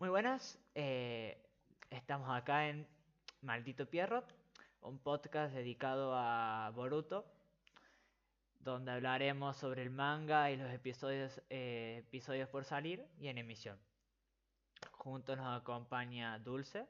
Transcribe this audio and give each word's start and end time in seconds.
Muy 0.00 0.08
buenas, 0.08 0.58
eh, 0.74 1.36
estamos 1.90 2.30
acá 2.30 2.70
en 2.70 2.88
Maldito 3.42 3.84
Pierrot, 3.84 4.34
un 4.80 4.98
podcast 4.98 5.52
dedicado 5.52 6.14
a 6.16 6.70
Boruto, 6.74 7.30
donde 8.60 8.92
hablaremos 8.92 9.58
sobre 9.58 9.82
el 9.82 9.90
manga 9.90 10.50
y 10.50 10.56
los 10.56 10.72
episodios, 10.72 11.42
eh, 11.50 11.96
episodios 11.98 12.48
por 12.48 12.64
salir 12.64 13.06
y 13.18 13.28
en 13.28 13.36
emisión. 13.36 13.78
Junto 14.92 15.36
nos 15.36 15.60
acompaña 15.60 16.38
Dulce. 16.38 16.88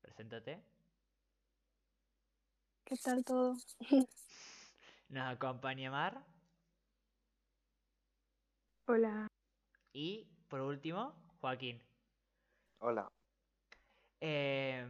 Preséntate. 0.00 0.62
¿Qué 2.84 2.96
tal 2.96 3.22
todo? 3.22 3.54
Nos 5.10 5.30
acompaña 5.30 5.90
Mar. 5.90 6.24
Hola. 8.86 9.28
Y 9.92 10.26
por 10.48 10.62
último, 10.62 11.14
Joaquín. 11.42 11.82
Hola. 12.78 13.10
Eh, 14.20 14.86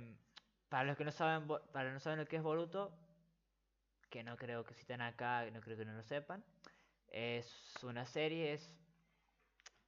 para 0.69 0.85
los 0.85 0.99
que 0.99 1.05
no 1.07 1.11
saben, 1.11 1.49
para 1.49 1.85
los 1.85 1.91
que 1.91 1.95
no 1.95 2.01
saben 2.01 2.19
lo 2.19 2.27
que 2.27 2.37
es 2.37 2.43
Boruto, 2.43 2.93
que 4.11 4.23
no 4.23 4.37
creo 4.37 4.63
que 4.63 4.75
si 4.75 4.81
están 4.83 5.01
acá, 5.01 5.51
no 5.51 5.63
creo 5.63 5.79
que 5.79 5.87
no 5.87 5.95
lo 5.95 6.03
sepan, 6.03 6.45
es 7.09 7.83
una 7.83 8.05
serie, 8.05 8.53
es, 8.53 8.71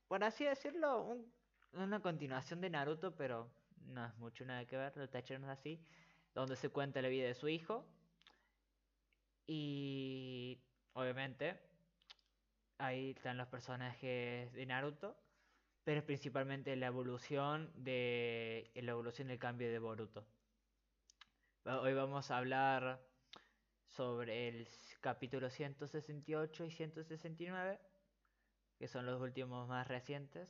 por 0.08 0.24
así 0.24 0.44
decirlo, 0.44 1.02
un- 1.02 1.30
una 1.74 2.00
continuación 2.00 2.62
de 2.62 2.70
Naruto, 2.70 3.14
pero 3.14 3.50
no 3.84 4.06
es 4.06 4.16
mucho 4.16 4.46
nada 4.46 4.64
que 4.64 4.78
ver, 4.78 4.96
lo 4.96 5.06
tacharon 5.10 5.50
así, 5.50 5.84
donde 6.34 6.56
se 6.56 6.70
cuenta 6.70 7.02
la 7.02 7.08
vida 7.08 7.26
de 7.26 7.34
su 7.34 7.48
hijo. 7.48 7.84
Y 9.46 10.56
obviamente 10.94 11.60
ahí 12.78 13.10
están 13.10 13.36
los 13.36 13.48
personajes 13.48 14.50
de 14.54 14.64
Naruto, 14.64 15.23
pero 15.84 15.98
es 15.98 16.04
principalmente 16.04 16.74
la 16.76 16.86
evolución 16.86 17.70
de 17.76 18.70
la 18.74 18.92
evolución 18.92 19.28
del 19.28 19.38
cambio 19.38 19.70
de 19.70 19.78
Boruto. 19.78 20.24
Hoy 21.66 21.92
vamos 21.92 22.30
a 22.30 22.38
hablar 22.38 23.00
sobre 23.88 24.48
el 24.48 24.68
capítulo 25.00 25.50
168 25.50 26.64
y 26.64 26.70
169, 26.70 27.78
que 28.78 28.88
son 28.88 29.04
los 29.04 29.20
últimos 29.20 29.68
más 29.68 29.86
recientes. 29.86 30.48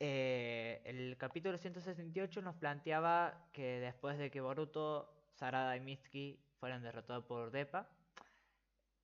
Eh, 0.00 0.82
el 0.84 1.16
capítulo 1.18 1.56
168 1.58 2.42
nos 2.42 2.56
planteaba 2.56 3.48
que 3.52 3.80
después 3.80 4.18
de 4.18 4.30
que 4.30 4.40
Boruto, 4.40 5.12
Sarada 5.34 5.76
y 5.76 5.80
Mitsuki 5.80 6.38
fueran 6.58 6.82
derrotados 6.82 7.24
por 7.24 7.50
Depa, 7.50 7.88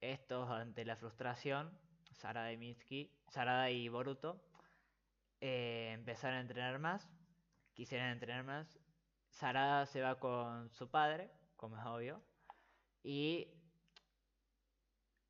estos 0.01 0.51
ante 0.51 0.85
la 0.85 0.97
frustración, 0.97 1.71
Sarada 2.15 2.53
y 2.53 2.57
Mitsuki, 2.57 3.11
Sarada 3.29 3.71
y 3.71 3.89
Boruto, 3.89 4.41
eh, 5.41 5.93
empezaron 5.95 6.39
a 6.39 6.41
entrenar 6.41 6.79
más, 6.79 7.09
quisieran 7.75 8.11
entrenar 8.11 8.45
más. 8.45 8.79
Sarada 9.31 9.87
se 9.87 10.03
va 10.03 10.19
con 10.19 10.71
su 10.71 10.91
padre, 10.91 11.31
como 11.57 11.79
es 11.79 11.87
obvio, 11.87 12.23
y 13.03 13.49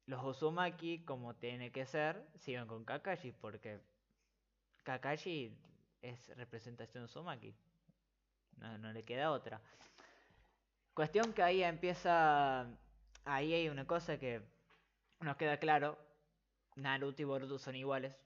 los 0.07 0.23
Uzumaki, 0.25 1.05
como 1.05 1.35
tiene 1.35 1.71
que 1.71 1.87
ser, 1.87 2.27
siguen 2.35 2.67
con 2.67 2.85
Kakashi, 2.85 3.33
porque 3.33 3.81
Kakashi 4.83 5.57
es 6.03 6.29
representación 6.37 7.05
Uzumaki. 7.05 7.55
No, 8.57 8.79
no 8.79 8.93
le 8.93 9.05
queda 9.05 9.31
otra. 9.31 9.61
Cuestión 10.95 11.33
que 11.33 11.43
ahí 11.43 11.63
empieza. 11.63 12.67
Ahí 13.25 13.55
hay 13.55 13.69
una 13.69 13.87
cosa 13.87 14.19
que 14.19 14.43
nos 15.21 15.37
queda 15.37 15.57
claro. 15.59 15.97
Naruto 16.77 17.23
y 17.23 17.25
Boruto 17.25 17.59
son 17.59 17.77
iguales. 17.77 18.19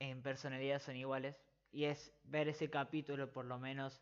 En 0.00 0.22
personalidad 0.22 0.80
son 0.80 0.96
iguales. 0.96 1.40
Y 1.70 1.84
es 1.84 2.12
ver 2.24 2.48
ese 2.48 2.70
capítulo, 2.70 3.32
por 3.32 3.44
lo 3.44 3.58
menos 3.58 4.00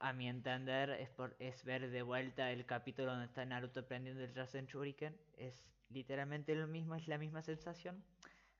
a 0.00 0.12
mi 0.12 0.28
entender, 0.28 0.90
es, 0.90 1.10
por, 1.10 1.34
es 1.40 1.64
ver 1.64 1.90
de 1.90 2.02
vuelta 2.02 2.52
el 2.52 2.64
capítulo 2.66 3.10
donde 3.10 3.26
está 3.26 3.44
Naruto 3.44 3.80
aprendiendo 3.80 4.22
el 4.22 4.34
Rasen 4.34 4.66
Shuriken. 4.66 5.16
Es 5.36 5.64
literalmente 5.88 6.54
lo 6.54 6.68
mismo, 6.68 6.94
es 6.94 7.08
la 7.08 7.18
misma 7.18 7.42
sensación. 7.42 8.04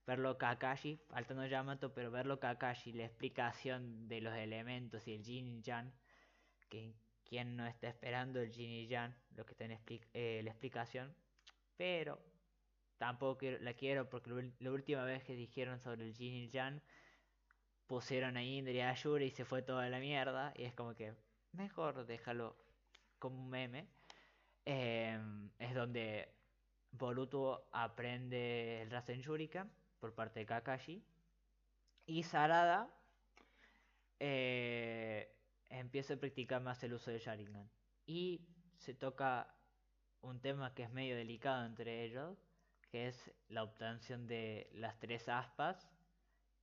Verlo 0.06 0.38
Kakashi, 0.38 0.98
faltando 1.08 1.46
Yamato, 1.46 1.92
pero 1.92 2.10
verlo 2.10 2.40
Kakashi, 2.40 2.92
la 2.94 3.04
explicación 3.04 4.08
de 4.08 4.22
los 4.22 4.34
elementos 4.34 5.06
y 5.06 5.12
el 5.14 5.22
Jin 5.22 5.46
y 5.46 5.60
Yang, 5.60 5.92
que 6.70 6.94
quien 7.28 7.56
no 7.56 7.66
está 7.66 7.88
esperando 7.88 8.40
el 8.40 8.50
Jin 8.50 8.70
y 8.70 8.86
Yang, 8.86 9.14
lo 9.36 9.44
que 9.44 9.52
está 9.52 9.66
en 9.66 9.72
expli- 9.72 10.06
eh, 10.14 10.40
la 10.42 10.50
explicación, 10.50 11.14
pero 11.76 12.18
tampoco 12.98 13.46
la 13.60 13.74
quiero 13.74 14.08
porque 14.08 14.52
la 14.58 14.72
última 14.72 15.04
vez 15.04 15.22
que 15.24 15.34
dijeron 15.34 15.80
sobre 15.80 16.04
el 16.06 16.14
Jin 16.14 16.34
y 16.34 16.48
Yang, 16.48 16.82
pusieron 17.86 18.36
a 18.36 18.42
Indra 18.42 18.72
y 18.72 18.80
a 18.80 18.94
Yuri 18.94 19.26
y 19.26 19.30
se 19.30 19.44
fue 19.44 19.62
toda 19.62 19.88
la 19.88 19.98
mierda, 19.98 20.52
y 20.56 20.64
es 20.64 20.74
como 20.74 20.94
que 20.94 21.14
mejor 21.52 22.06
déjalo 22.06 22.56
como 23.18 23.40
un 23.40 23.48
meme. 23.48 23.88
Em, 24.64 25.50
es 25.58 25.74
donde 25.74 26.28
Boruto 26.90 27.68
aprende 27.72 28.82
el 28.82 28.90
Rasen 28.90 29.20
Shuriken 29.20 29.70
por 29.98 30.14
parte 30.14 30.40
de 30.40 30.46
Kakashi. 30.46 31.02
Y 32.06 32.22
Sarada 32.22 32.90
eh, 34.20 35.34
empieza 35.70 36.14
a 36.14 36.16
practicar 36.18 36.60
más 36.60 36.82
el 36.82 36.94
uso 36.94 37.10
de 37.10 37.18
Sharingan. 37.18 37.70
Y 38.06 38.42
se 38.76 38.94
toca 38.94 39.54
un 40.20 40.40
tema 40.40 40.74
que 40.74 40.82
es 40.82 40.90
medio 40.90 41.16
delicado 41.16 41.64
entre 41.64 42.04
ellos, 42.04 42.38
que 42.88 43.08
es 43.08 43.32
la 43.48 43.62
obtención 43.62 44.26
de 44.26 44.70
las 44.72 44.98
tres 44.98 45.28
aspas 45.28 45.90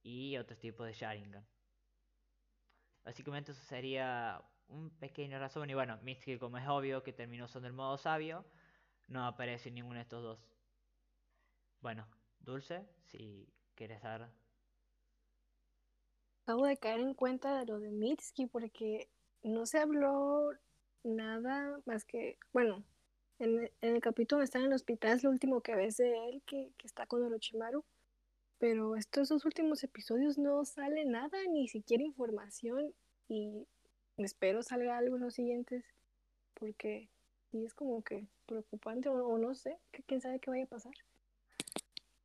y 0.01 0.37
otros 0.37 0.59
tipos 0.59 0.85
de 0.85 0.93
Sharingan. 0.93 1.45
Básicamente 3.03 3.51
eso 3.51 3.63
sería 3.63 4.43
un 4.67 4.89
pequeño 4.97 5.39
resumen. 5.39 5.69
Y 5.69 5.73
bueno, 5.75 5.99
Mitsuki 6.01 6.39
como 6.39 6.57
es 6.57 6.67
obvio 6.67 7.03
que 7.03 7.13
terminó 7.13 7.45
usando 7.45 7.67
el 7.67 7.73
modo 7.73 7.97
sabio, 7.97 8.45
no 9.07 9.25
aparece 9.25 9.69
ninguno 9.71 9.95
de 9.95 10.01
estos 10.01 10.23
dos. 10.23 10.39
Bueno, 11.81 12.07
Dulce, 12.39 12.87
si 13.03 13.47
quieres 13.75 14.01
dar... 14.01 14.31
Acabo 16.43 16.65
de 16.65 16.77
caer 16.77 16.99
en 16.99 17.13
cuenta 17.15 17.59
de 17.59 17.65
lo 17.65 17.79
de 17.79 17.91
Mitsuki 17.91 18.45
porque 18.47 19.09
no 19.41 19.65
se 19.65 19.79
habló 19.79 20.51
nada 21.03 21.79
más 21.85 22.05
que, 22.05 22.37
bueno, 22.53 22.83
en, 23.40 23.72
en 23.81 23.96
el 23.96 24.01
capítulo 24.01 24.38
donde 24.38 24.46
está 24.46 24.59
en 24.59 24.66
el 24.66 24.73
hospital 24.73 25.18
es 25.18 25.23
lo 25.23 25.29
último 25.29 25.62
que 25.62 25.75
ves 25.75 25.97
de 25.97 26.29
él, 26.29 26.41
que, 26.46 26.72
que 26.78 26.88
está 26.88 27.06
con 27.06 27.23
Orochimaru. 27.23 27.84
Pero 28.57 28.96
estos 28.96 29.29
dos 29.29 29.46
últimos 29.46 29.84
episodios 29.84 30.38
no 30.38 30.63
sale 30.63 31.06
nada, 31.06 31.38
ni 31.51 31.68
siquiera 31.68 32.03
información. 32.03 32.94
Y 33.28 33.68
espero 34.18 34.63
salga 34.63 34.97
algo 34.97 35.18
en 35.18 35.23
los 35.23 35.34
siguientes, 35.34 35.84
porque 36.53 37.09
sí 37.51 37.66
es 37.66 37.73
como 37.73 38.01
que 38.03 38.28
preocupante, 38.46 39.09
o, 39.09 39.28
o 39.28 39.38
no 39.38 39.56
sé, 39.56 39.78
que 39.91 40.03
quién 40.03 40.22
sabe 40.22 40.40
qué 40.40 40.50
vaya 40.50 40.63
a 40.63 40.67
pasar. 40.67 40.94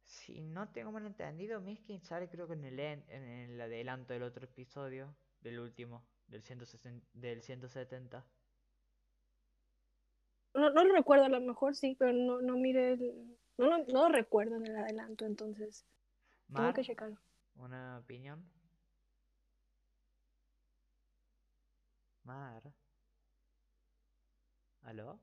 Si 0.04 0.40
no 0.40 0.68
tengo 0.68 0.92
mal 0.92 1.06
entendido, 1.06 1.60
Miskin 1.60 2.00
sale 2.02 2.28
creo 2.28 2.46
que 2.46 2.54
en 2.54 2.64
el, 2.64 2.78
en, 2.78 3.04
en 3.08 3.22
el 3.22 3.60
adelanto 3.60 4.12
del 4.12 4.22
otro 4.22 4.44
episodio, 4.44 5.14
del 5.40 5.58
último, 5.58 6.04
del, 6.28 6.42
160, 6.42 7.06
del 7.14 7.42
170. 7.42 8.24
No, 10.54 10.70
no 10.70 10.84
lo 10.84 10.94
recuerdo, 10.94 11.24
a 11.24 11.28
lo 11.28 11.40
mejor 11.40 11.74
sí, 11.74 11.96
pero 11.98 12.12
no, 12.12 12.40
no 12.40 12.56
mire 12.56 12.92
el... 12.94 13.36
No, 13.58 13.66
lo- 13.66 13.84
no 13.86 14.08
lo 14.08 14.08
recuerdo 14.08 14.56
en 14.56 14.66
el 14.66 14.76
adelanto, 14.76 15.26
entonces 15.26 15.84
tengo 16.46 16.48
Mar, 16.48 16.74
que 16.74 16.84
checarlo. 16.84 17.18
¿una 17.56 17.98
opinión? 17.98 18.44
Mar. 22.24 22.62
¿Aló? 24.82 25.20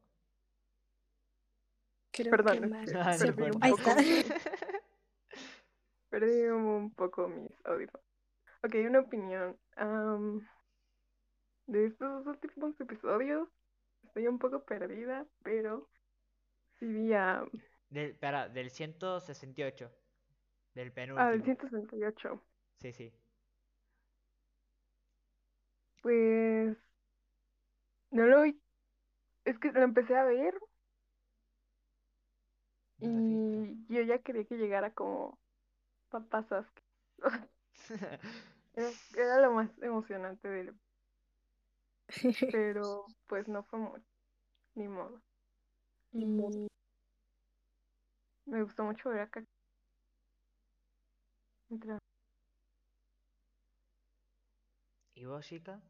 Creo 2.11 2.31
Perdón, 2.31 2.61
que 2.61 2.67
Mar 2.67 2.85
Ah, 2.95 3.13
se 3.13 3.31
no. 3.31 3.57
Ahí 3.61 3.71
está. 3.71 3.95
Perdí 6.09 6.47
un 6.47 6.93
poco 6.93 7.27
mis 7.27 7.51
audífonos. 7.65 8.05
Ok, 8.63 8.75
una 8.87 8.99
opinión. 8.99 9.57
am, 9.75 10.47
de 11.67 11.87
estos 11.87 12.25
últimos 12.25 12.79
episodios, 12.79 13.49
estoy 14.17 14.27
un 14.27 14.39
poco 14.39 14.65
perdida, 14.65 15.27
pero 15.43 15.89
sí 16.79 16.87
vi 16.87 17.13
a... 17.13 17.45
Del, 17.89 18.11
espera, 18.11 18.47
del 18.47 18.71
168. 18.71 19.91
Del 20.73 20.93
Ah, 21.15 21.31
penúltimo. 21.31 21.31
del 21.31 21.43
168. 21.43 22.41
Sí, 22.81 22.91
sí. 22.93 23.13
Pues... 26.01 26.77
No 28.11 28.25
lo 28.27 28.41
vi. 28.43 28.61
Es 29.45 29.59
que 29.59 29.71
lo 29.73 29.83
empecé 29.83 30.15
a 30.17 30.25
ver 30.25 30.55
y 32.99 33.85
yo 33.93 34.01
ya 34.03 34.19
quería 34.21 34.45
que 34.45 34.55
llegara 34.57 34.93
como 34.93 35.39
Papá 36.09 36.43
Sasuke. 36.49 36.83
Era, 38.73 38.93
era 39.13 39.41
lo 39.41 39.51
más 39.51 39.69
emocionante 39.81 40.47
del 40.47 40.73
pero 42.51 43.05
pues 43.27 43.47
no 43.47 43.63
fue 43.63 43.79
mucho, 43.79 44.03
ni 44.75 44.87
modo. 44.87 45.21
Ni 46.11 46.25
modo. 46.25 46.67
Y 48.45 48.51
me 48.51 48.63
gustó 48.63 48.83
mucho 48.83 49.09
ver 49.09 49.21
acá. 49.21 49.43
Mientras- 51.69 51.99
pedagógica. 55.13 55.81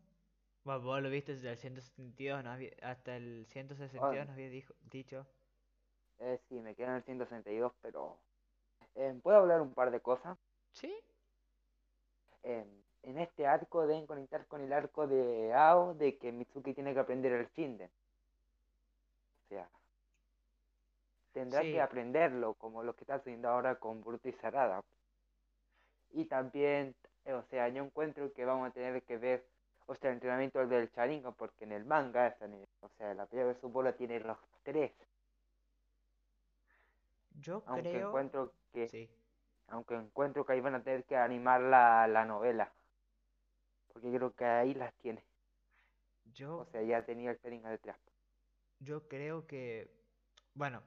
Bueno, 0.63 0.81
vos 0.81 1.01
lo 1.01 1.09
viste 1.09 1.35
desde 1.35 1.51
el 1.51 1.57
172, 1.57 2.43
nos 2.43 2.53
había- 2.53 2.71
hasta 2.81 3.15
el 3.15 3.45
162 3.47 4.25
nos 4.25 4.33
había 4.33 4.49
dijo- 4.49 4.73
dicho. 4.91 5.25
Eh, 6.19 6.39
sí, 6.49 6.55
me 6.59 6.75
quedan 6.75 6.95
el 6.95 7.03
162, 7.03 7.73
pero... 7.81 8.17
eh, 8.95 9.13
¿puedo 9.21 9.37
hablar 9.37 9.61
un 9.61 9.73
par 9.73 9.91
de 9.91 10.01
cosas? 10.01 10.37
¿Sí? 10.71 10.93
Eh, 12.43 12.65
en 13.07 13.17
este 13.19 13.47
arco 13.47 13.87
deben 13.87 14.05
conectar 14.05 14.45
con 14.47 14.59
el 14.61 14.73
arco 14.73 15.07
de 15.07 15.53
Ao 15.53 15.93
de 15.95 16.17
que 16.17 16.33
Mitsuki 16.33 16.73
tiene 16.73 16.93
que 16.93 16.99
aprender 16.99 17.31
el 17.31 17.47
Shinden. 17.55 17.89
O 17.89 19.47
sea, 19.47 19.69
tendrá 21.31 21.61
Sí. 21.61 21.71
que 21.71 21.81
aprenderlo, 21.81 22.55
como 22.55 22.83
lo 22.83 22.93
que 22.95 23.05
está 23.05 23.15
haciendo 23.15 23.47
ahora 23.47 23.75
con 23.75 24.01
Boruto 24.01 24.27
y 24.27 24.33
Sarada. 24.33 24.83
Y 26.11 26.25
también, 26.25 26.95
o 27.25 27.41
sea, 27.43 27.69
yo 27.69 27.83
encuentro 27.85 28.33
que 28.33 28.43
vamos 28.43 28.67
a 28.67 28.73
tener 28.73 29.01
que 29.03 29.17
ver, 29.17 29.45
o 29.85 29.95
sea, 29.95 30.09
el 30.09 30.15
entrenamiento 30.15 30.67
del 30.67 30.89
Sharingan, 30.89 31.33
porque 31.33 31.63
en 31.63 31.71
el 31.71 31.85
manga, 31.85 32.35
o 32.81 32.89
sea, 32.97 33.13
la 33.13 33.25
pelea 33.25 33.45
de 33.45 33.55
su 33.55 33.69
bola 33.69 33.93
tiene 33.93 34.19
los 34.19 34.37
tres. 34.63 34.91
Yo 37.39 37.63
Aunque 37.67 37.91
creo. 37.91 38.09
encuentro 38.09 38.51
que, 38.73 38.89
Sí. 38.89 39.09
aunque 39.69 39.95
encuentro 39.95 40.45
que 40.45 40.53
ahí 40.53 40.59
van 40.59 40.75
a 40.75 40.83
tener 40.83 41.05
que 41.05 41.15
animar 41.15 41.61
la, 41.61 42.05
la 42.07 42.25
novela. 42.25 42.69
Porque 43.99 44.15
creo 44.15 44.33
que 44.33 44.45
ahí 44.45 44.73
las 44.75 44.93
tiene. 44.97 45.23
Yo 46.33 46.57
O 46.59 46.65
sea, 46.65 46.83
ya 46.83 47.03
tenía 47.05 47.31
el 47.31 47.37
Sharingan 47.37 47.71
detrás. 47.71 47.97
Yo 48.79 49.07
creo 49.07 49.47
que, 49.47 50.05
bueno, 50.53 50.83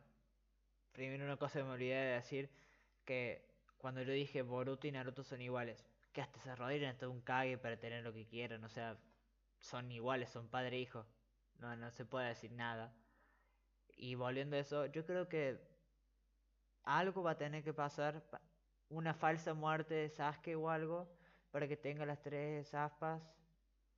primero 0.93 1.25
una 1.25 1.39
cosa 1.39 1.61
que 1.61 1.65
me 1.65 1.73
olvidé 1.73 1.97
de 1.97 2.15
decir, 2.15 2.51
que 3.05 3.55
cuando 3.79 4.03
yo 4.03 4.13
dije 4.13 4.43
Boruto 4.43 4.87
y 4.89 4.93
Naruto 4.93 5.25
son 5.25 5.41
iguales, 5.43 5.87
que 6.13 6.23
hasta 6.23 6.41
se 6.41 6.51
arrodillan 6.51 6.91
hasta 6.93 7.09
un 7.09 7.23
Kage 7.23 7.59
para 7.59 7.79
tener 7.81 8.05
lo 8.05 8.13
que 8.13 8.27
quieran, 8.29 8.65
o 8.65 8.71
sea, 8.71 8.99
son 9.61 9.93
iguales, 9.93 10.31
son 10.31 10.51
padre 10.51 10.77
e 10.79 10.81
hijo, 10.81 11.07
no, 11.61 11.77
no 11.77 11.91
se 11.93 12.05
puede 12.07 12.29
decir 12.29 12.53
nada. 12.53 12.97
Y 13.97 14.17
volviendo 14.17 14.57
a 14.57 14.61
eso, 14.61 14.87
yo 14.87 15.07
creo 15.07 15.29
que 15.29 15.61
algo 16.83 17.23
va 17.23 17.33
a 17.33 17.39
tener 17.39 17.63
que 17.65 17.73
pasar, 17.75 18.29
pa- 18.31 18.43
una 18.89 19.15
falsa 19.15 19.55
muerte 19.55 19.95
de 19.95 20.09
Sasuke 20.11 20.55
o 20.57 20.69
algo, 20.71 21.17
para 21.51 21.67
que 21.69 21.77
tenga 21.77 22.07
las 22.07 22.21
tres 22.23 22.73
aspas 22.75 23.23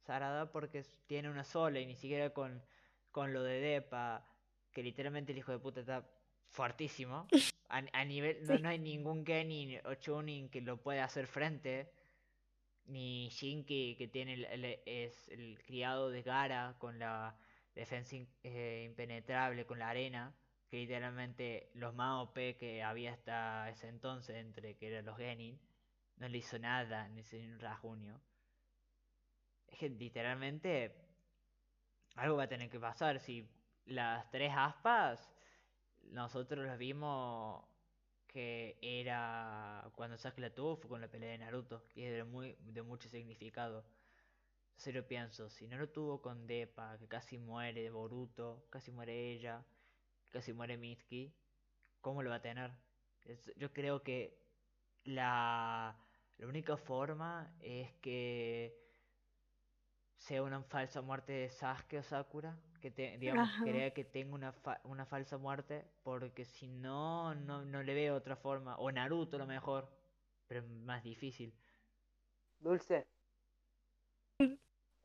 Sarada 0.06 0.50
porque 0.50 0.82
tiene 1.06 1.31
una 1.31 1.44
sola 1.44 1.78
y 1.78 1.87
ni 1.87 1.94
siquiera 1.94 2.31
con, 2.31 2.60
con 3.12 3.32
lo 3.32 3.43
de 3.44 3.60
Depa, 3.60 4.26
que 4.72 4.82
literalmente 4.82 5.31
el 5.31 5.38
hijo 5.38 5.52
de 5.52 5.60
puta 5.60 5.81
está 5.81 6.04
fuertísimo. 6.50 7.28
A, 7.69 7.82
a 7.93 8.04
nivel, 8.04 8.44
no, 8.44 8.56
Sí. 8.56 8.62
no 8.62 8.69
hay 8.69 8.78
ningún 8.81 9.25
Genin 9.25 9.81
o 9.87 9.94
Chunin 9.94 10.49
que 10.50 10.60
lo 10.60 10.76
pueda 10.78 11.04
hacer 11.04 11.28
frente. 11.28 11.93
Ni 12.87 13.28
Shinki 13.28 13.94
que 13.96 14.08
tiene 14.08 14.34
el, 14.34 14.44
el- 14.46 14.81
es 14.87 15.28
el 15.28 15.62
criado 15.64 16.10
de 16.10 16.22
Gara 16.22 16.75
con 16.78 16.98
la 16.98 17.37
defensa 17.76 18.16
in- 18.16 18.28
eh, 18.43 18.82
impenetrable 18.87 19.66
con 19.66 19.78
la 19.78 19.88
arena. 19.90 20.34
Que 20.69 20.78
literalmente 20.78 21.70
los 21.75 21.94
más 21.94 22.22
OP 22.25 22.56
que 22.58 22.82
había 22.82 23.12
hasta 23.12 23.70
ese 23.70 23.87
entonces, 23.88 24.34
entre 24.37 24.75
que 24.76 24.88
eran 24.88 25.05
los 25.05 25.16
Genin, 25.16 25.60
no 26.22 26.28
le 26.28 26.38
hizo 26.38 26.56
nada 26.56 27.08
ni 27.08 27.24
sin 27.24 27.54
un 27.54 27.58
rasguño. 27.58 28.20
Es 29.66 29.76
que 29.76 29.88
literalmente 29.88 30.94
algo 32.14 32.36
va 32.36 32.44
a 32.44 32.48
tener 32.48 32.70
que 32.70 32.78
pasar. 32.78 33.19
Si 33.19 33.50
las 33.86 34.30
tres 34.30 34.52
aspas, 34.56 35.28
nosotros 36.02 36.64
las 36.64 36.78
vimos 36.78 37.64
que 38.28 38.78
era 38.80 39.90
cuando 39.96 40.16
Sasuke 40.16 40.42
la 40.42 40.54
tuvo 40.54 40.76
fue 40.76 40.90
con 40.90 41.00
la 41.00 41.10
pelea 41.10 41.32
de 41.32 41.38
Naruto, 41.38 41.82
es 41.96 42.12
de, 42.12 42.22
muy, 42.22 42.56
de 42.60 42.82
mucho 42.82 43.08
significado. 43.08 43.84
Entonces 44.70 44.94
yo 44.94 45.06
pienso, 45.08 45.50
si 45.50 45.66
no 45.66 45.76
lo 45.76 45.88
tuvo 45.88 46.22
con 46.22 46.46
Depa, 46.46 46.98
que 46.98 47.08
casi 47.08 47.36
muere 47.36 47.90
Boruto, 47.90 48.64
casi 48.70 48.92
muere 48.92 49.32
ella, 49.32 49.64
casi 50.30 50.52
muere 50.52 50.76
Mitsuki, 50.76 51.34
¿cómo 52.00 52.22
lo 52.22 52.30
va 52.30 52.36
a 52.36 52.42
tener? 52.42 52.70
Yo 53.56 53.72
creo 53.72 54.02
que 54.02 54.40
la, 55.04 55.96
la 56.43 56.49
única 56.49 56.77
forma 56.77 57.55
es 57.61 57.93
que 58.00 58.77
sea 60.17 60.43
una 60.43 60.61
falsa 60.65 61.00
muerte 61.00 61.33
de 61.33 61.49
Sasuke 61.49 61.99
o 61.99 62.03
Sakura, 62.03 62.56
que 62.81 62.91
te, 62.91 63.17
digamos, 63.17 63.49
Ajá. 63.49 63.62
crea 63.62 63.94
que 63.94 64.03
tenga 64.03 64.35
una, 64.35 64.50
fa- 64.50 64.81
una 64.83 65.06
falsa 65.06 65.39
muerte, 65.39 65.85
porque 66.03 66.44
si 66.44 66.67
no, 66.67 67.33
no, 67.37 67.65
no 67.65 67.85
le 67.85 67.94
veo 67.94 68.17
otra 68.17 68.35
forma. 68.35 68.75
O 68.79 68.91
Naruto 68.91 69.37
a 69.37 69.39
lo 69.39 69.47
mejor, 69.47 69.89
pero 70.49 70.62
es 70.62 70.67
más 70.67 71.05
difícil. 71.05 71.55
Dulce. 72.59 73.06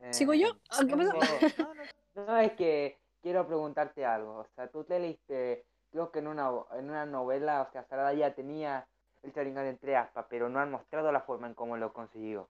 ¿Sigo 0.10 0.34
yo? 0.34 0.48
Eh, 0.48 0.60
Ah, 0.72 0.86
¿qué 0.88 0.98
pasó? 0.98 1.12
tengo- 1.12 1.76
No, 2.16 2.38
es 2.38 2.54
que 2.54 2.98
quiero 3.22 3.46
preguntarte 3.46 4.04
algo. 4.04 4.38
O 4.40 4.48
sea, 4.56 4.68
tú 4.72 4.84
te 4.84 5.00
leíste, 5.00 5.68
creo 5.92 6.12
que 6.12 6.18
en 6.18 6.28
una, 6.30 6.50
en 6.72 6.90
una 6.90 7.06
novela, 7.06 7.62
o 7.62 7.72
sea, 7.72 7.84
Sarada 7.84 8.14
ya 8.14 8.34
tenía 8.34 8.88
el 9.28 9.34
Sharingan 9.34 9.66
entre 9.68 9.96
aspas, 9.96 10.26
pero 10.30 10.50
no 10.50 10.60
han 10.60 10.72
mostrado 10.72 11.12
la 11.12 11.22
forma 11.22 11.48
en 11.48 11.54
cómo 11.54 11.78
lo 11.78 11.94
consiguió. 11.94 12.50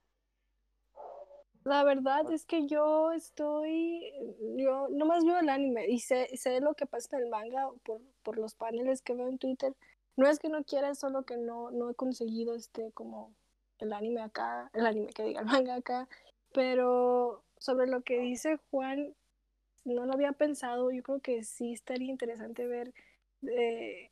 La 1.64 1.84
verdad 1.84 2.32
es 2.32 2.46
que 2.46 2.66
yo 2.66 3.12
estoy, 3.12 4.14
yo 4.58 4.88
nomás 4.90 5.26
veo 5.26 5.38
el 5.40 5.50
anime 5.50 5.88
y 5.90 6.00
sé, 6.00 6.30
sé 6.38 6.62
lo 6.62 6.76
que 6.76 6.86
pasa 6.86 7.18
en 7.18 7.24
el 7.24 7.30
manga 7.30 7.70
por, 7.84 8.00
por 8.24 8.38
los 8.38 8.56
paneles 8.56 9.02
que 9.02 9.14
veo 9.14 9.28
en 9.28 9.38
Twitter. 9.38 9.76
No 10.16 10.28
es 10.30 10.40
que 10.40 10.48
no 10.50 10.64
quiera, 10.64 10.90
es 10.90 11.00
solo 11.00 11.24
que 11.24 11.36
no, 11.36 11.70
no 11.72 11.90
he 11.90 11.96
conseguido 11.96 12.56
este 12.56 12.92
como 12.94 13.36
el 13.80 13.92
anime 13.92 14.22
acá, 14.22 14.70
el 14.74 14.86
anime 14.86 15.12
que 15.14 15.24
diga 15.24 15.42
el 15.42 15.46
manga 15.48 15.76
acá. 15.76 16.08
Pero 16.54 17.44
sobre 17.58 17.88
lo 17.88 18.02
que 18.02 18.20
dice 18.20 18.60
Juan, 18.72 19.14
no 19.84 20.06
lo 20.06 20.14
había 20.14 20.32
pensado. 20.32 20.92
Yo 20.92 21.04
creo 21.04 21.20
que 21.20 21.44
sí 21.44 21.74
estaría 21.74 22.10
interesante 22.10 22.66
ver. 22.66 22.94
eh, 23.44 24.10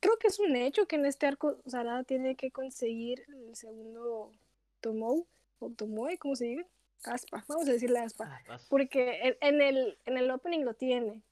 creo 0.00 0.16
que 0.18 0.28
es 0.28 0.38
un 0.38 0.56
hecho 0.56 0.86
que 0.86 0.96
en 0.96 1.06
este 1.06 1.26
arco 1.26 1.56
Sarada 1.66 2.04
tiene 2.04 2.36
que 2.36 2.50
conseguir 2.50 3.24
el 3.28 3.54
segundo 3.56 4.32
Tomou 4.80 5.26
o 5.58 5.70
Tomoe, 5.70 6.18
¿cómo 6.18 6.36
se 6.36 6.46
dice? 6.46 6.66
Aspa, 7.04 7.44
vamos 7.48 7.68
a 7.68 7.72
decirle 7.72 7.98
aspa. 8.00 8.36
Aspas. 8.36 8.66
Porque 8.68 9.20
en, 9.22 9.36
en 9.40 9.60
el, 9.62 9.98
en 10.06 10.18
el 10.18 10.30
opening 10.30 10.60
lo 10.64 10.74
tiene. 10.74 11.22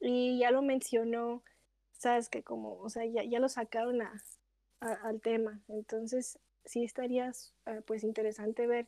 Y 0.00 0.38
ya 0.38 0.50
lo 0.50 0.62
mencionó, 0.62 1.42
sabes 1.92 2.28
que 2.28 2.42
como, 2.42 2.78
o 2.78 2.88
sea, 2.90 3.04
ya, 3.04 3.22
ya 3.24 3.38
lo 3.38 3.48
sacaron 3.48 4.00
a, 4.02 4.22
a- 4.80 4.94
al 5.08 5.20
tema. 5.20 5.60
Entonces, 5.68 6.38
sí 6.64 6.84
estaría 6.84 7.32
eh, 7.66 7.82
pues 7.86 8.02
interesante 8.04 8.66
ver. 8.66 8.86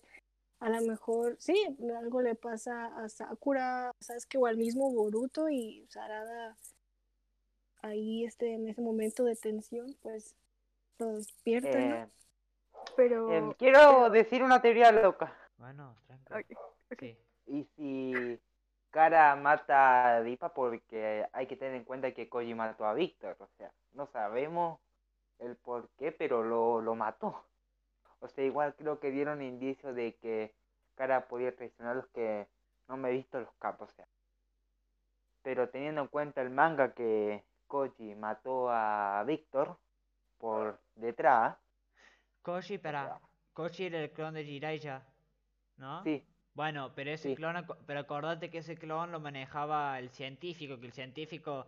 A 0.60 0.70
lo 0.70 0.80
mejor, 0.82 1.36
sí, 1.40 1.56
algo 1.98 2.22
le 2.22 2.34
pasa 2.36 2.86
a 2.96 3.08
Sakura, 3.08 3.90
sabes 4.00 4.26
que 4.26 4.38
o 4.38 4.46
al 4.46 4.56
mismo 4.56 4.90
Boruto 4.92 5.48
y 5.48 5.84
Sarada 5.88 6.56
ahí 7.82 8.24
este, 8.24 8.54
en 8.54 8.68
ese 8.68 8.80
momento 8.80 9.24
de 9.24 9.36
tensión, 9.36 9.94
pues 10.02 10.34
lo 10.98 11.14
despierta, 11.14 11.78
¿no? 11.78 11.94
Eh, 11.96 12.08
Pero 12.96 13.32
em, 13.32 13.52
quiero 13.52 14.10
decir 14.10 14.42
una 14.42 14.62
teoría 14.62 14.90
loca. 14.92 15.36
Bueno, 15.58 15.94
tranquilo. 16.24 16.60
Sí. 16.98 17.16
¿Y 17.46 17.64
si 17.76 18.40
Kara 18.90 19.36
mata 19.36 20.16
a 20.16 20.22
Dipa? 20.22 20.52
Porque 20.54 21.26
hay 21.32 21.46
que 21.46 21.56
tener 21.56 21.74
en 21.74 21.84
cuenta 21.84 22.12
que 22.12 22.28
Koji 22.28 22.54
mató 22.54 22.84
a 22.84 22.94
Víctor. 22.94 23.36
O 23.38 23.48
sea, 23.58 23.72
no 23.94 24.06
sabemos 24.06 24.80
el 25.38 25.56
por 25.56 25.88
qué, 25.98 26.12
pero 26.12 26.42
lo, 26.42 26.80
lo 26.80 26.94
mató. 26.94 27.44
O 28.20 28.28
sea, 28.28 28.44
igual 28.44 28.74
creo 28.76 29.00
que 29.00 29.10
dieron 29.10 29.42
indicios 29.42 29.94
de 29.94 30.14
que 30.16 30.54
Kara 30.94 31.26
podía 31.26 31.54
traicionar 31.54 31.92
a 31.92 31.96
los 31.96 32.06
que 32.08 32.46
no 32.88 32.96
me 32.96 33.10
he 33.10 33.12
visto 33.12 33.40
los 33.40 33.52
capos. 33.54 33.90
O 33.90 33.94
sea. 33.94 34.06
Pero 35.42 35.68
teniendo 35.68 36.02
en 36.02 36.08
cuenta 36.08 36.40
el 36.40 36.50
manga 36.50 36.92
que 36.94 37.42
Koji 37.72 38.14
mató 38.14 38.68
a 38.70 39.24
Víctor 39.24 39.78
por 40.38 40.78
detrás, 40.94 41.56
Koji, 42.42 42.76
para. 42.78 43.18
Koji 43.54 43.84
era 43.86 43.98
el 44.00 44.10
clon 44.10 44.34
de 44.34 44.44
Jiraiya, 44.44 45.02
¿no? 45.78 46.02
sí, 46.04 46.22
Bueno, 46.54 46.92
pero 46.94 47.10
ese 47.10 47.30
Sí. 47.30 47.34
clon, 47.34 47.66
pero 47.86 48.00
acordate 48.00 48.50
que 48.50 48.58
ese 48.58 48.76
clon 48.76 49.10
lo 49.10 49.20
manejaba 49.20 49.98
el 49.98 50.10
científico, 50.10 50.78
que 50.78 50.86
el 50.86 50.92
científico 50.92 51.66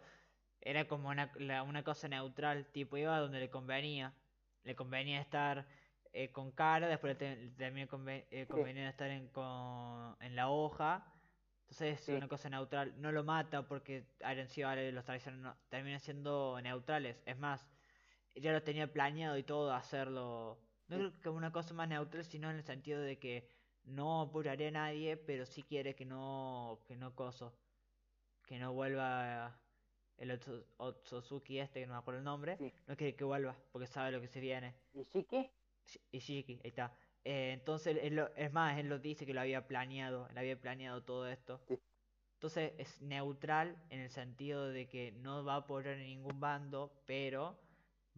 era 0.61 0.87
como 0.87 1.09
una, 1.09 1.31
la- 1.37 1.63
una 1.63 1.83
cosa 1.83 2.07
neutral, 2.09 2.67
tipo 2.67 2.99
iba 2.99 3.19
donde 3.19 3.41
le 3.41 3.49
convenía. 3.49 4.13
Le 4.65 4.75
convenía 4.77 5.21
estar 5.23 5.65
eh, 6.13 6.31
con 6.33 6.53
cara, 6.53 6.87
después 6.87 7.13
le 7.13 7.17
te- 7.17 7.37
le 7.37 7.51
también 7.67 7.89
conven- 7.89 8.25
eh, 8.31 8.47
convenía 8.47 8.89
estar 8.91 9.11
en, 9.11 9.29
con, 9.29 10.17
en 10.21 10.37
la 10.37 10.49
hoja. 10.51 11.03
Entonces 11.75 11.99
es 11.99 12.05
Sí. 12.07 12.13
una 12.13 12.29
cosa 12.29 12.49
neutral. 12.49 12.95
No 13.01 13.11
lo 13.11 13.25
mata 13.25 13.67
porque 13.67 14.07
Aren 14.21 14.47
Ciudad 14.49 14.77
los 14.93 15.05
traicionan, 15.05 15.43
no, 15.43 15.57
terminan 15.69 15.99
siendo 15.99 16.61
neutrales. 16.63 17.21
Es 17.27 17.37
más, 17.37 17.69
ya 18.37 18.53
lo 18.53 18.63
tenía 18.63 18.93
planeado 18.93 19.37
y 19.37 19.43
todo 19.43 19.73
hacerlo. 19.73 20.61
No 20.87 20.97
creo 20.99 21.21
que 21.21 21.29
una 21.31 21.51
cosa 21.51 21.75
más 21.75 21.89
neutral, 21.89 22.25
sino 22.25 22.49
en 22.49 22.57
el 22.59 22.63
sentido 22.63 23.01
de 23.01 23.19
que 23.19 23.49
no 23.83 24.21
apuraría 24.23 24.69
a 24.69 24.71
nadie, 24.71 25.17
pero 25.17 25.47
sí 25.47 25.65
quiere 25.65 25.97
que 25.97 26.05
no, 26.05 26.81
que 26.87 26.95
no 26.97 27.13
coso, 27.17 27.59
que 28.47 28.57
no 28.61 28.73
vuelva 28.73 29.59
el 30.17 30.31
Otsu- 30.31 30.65
Otsutsuki 30.77 31.59
este, 31.59 31.81
que 31.81 31.87
no 31.89 31.95
me 31.95 31.99
acuerdo 31.99 32.19
el 32.21 32.25
nombre, 32.25 32.57
Sí. 32.57 32.73
no 32.87 32.97
quiere 32.97 33.17
que 33.17 33.25
vuelva, 33.25 33.57
porque 33.73 33.89
sabe 33.89 34.13
lo 34.13 34.21
que 34.21 34.29
se 34.29 34.39
viene. 34.39 34.77
¿Y 34.93 35.03
Shiki? 35.03 35.51
Shi- 35.89 36.01
Ishiki, 36.13 36.53
ahí 36.63 36.69
está. 36.71 36.97
Eh, 37.25 37.53
entonces, 37.53 37.99
él 38.03 38.17
lo- 38.17 38.35
es 38.37 38.53
más, 38.53 38.79
él 38.79 38.89
lo 38.89 38.99
dice 38.99 39.27
que 39.27 39.35
lo 39.35 39.41
había 39.41 39.67
planeado, 39.67 40.29
él 40.31 40.39
había 40.39 40.61
planeado 40.61 41.05
todo 41.05 41.29
esto. 41.29 41.63
Sí. 41.69 41.79
Entonces 42.35 42.75
es 42.79 43.03
neutral 43.03 43.85
en 43.91 44.01
el 44.01 44.11
sentido 44.11 44.69
de 44.69 44.89
que 44.89 45.13
no 45.13 45.45
va 45.45 45.55
a 45.55 45.57
apoyar 45.59 45.95
en 45.95 46.07
ningún 46.07 46.41
bando, 46.41 47.03
pero 47.07 47.59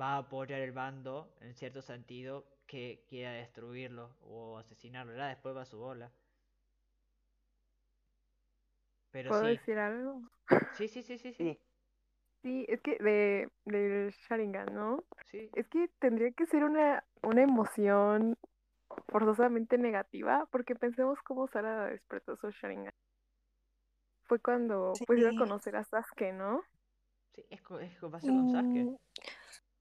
va 0.01 0.15
a 0.17 0.19
apoyar 0.19 0.61
el 0.61 0.73
bando 0.73 1.37
en 1.41 1.55
cierto 1.55 1.83
sentido 1.83 2.47
que 2.67 3.07
quiera 3.09 3.33
destruirlo 3.33 4.17
o 4.23 4.59
asesinarlo. 4.59 5.17
Ya 5.17 5.29
después 5.29 5.57
va 5.57 5.63
a 5.63 5.67
su 5.67 5.79
bola. 5.79 6.13
Pero 9.11 9.33
¿Puedo 9.33 9.43
sí, 9.43 9.53
decir 9.53 9.79
algo? 9.79 10.23
sí, 10.71 10.89
sí, 10.89 11.03
sí, 11.03 11.19
sí, 11.19 11.33
sí, 11.35 11.49
Sí, 11.49 11.61
Sí, 12.43 12.67
es 12.69 12.81
que 12.83 12.99
de, 13.01 13.49
del 13.65 14.11
Sharingan, 14.13 14.67
¿no? 14.75 15.05
sí. 15.25 15.51
Es 15.55 15.69
que 15.69 15.89
tendría 16.01 16.33
que 16.33 16.47
ser 16.47 16.65
una, 16.65 17.05
una 17.23 17.43
emoción 17.43 18.37
forzosamente 19.09 19.79
negativa, 19.79 20.47
porque 20.51 20.75
pensemos 20.75 21.19
cómo 21.25 21.49
Sara 21.49 21.87
despertó 21.87 22.37
su 22.37 22.51
Sharingan. 22.51 22.93
Fue 24.25 24.41
cuando 24.41 24.93
pues 25.07 25.19
iba 25.19 25.29
a 25.29 25.33
Sí. 25.33 25.39
conocer 25.39 25.77
a 25.77 25.85
Sasuke, 25.85 26.33
¿no? 26.33 26.63
Sí, 27.35 27.45
es, 27.51 27.61
es 27.61 27.63
co- 27.63 28.11
va 28.11 28.19
a 28.19 28.21
ser 28.21 28.31
con 28.31 28.51
Sasuke. 28.51 28.85
Mm, 28.85 28.97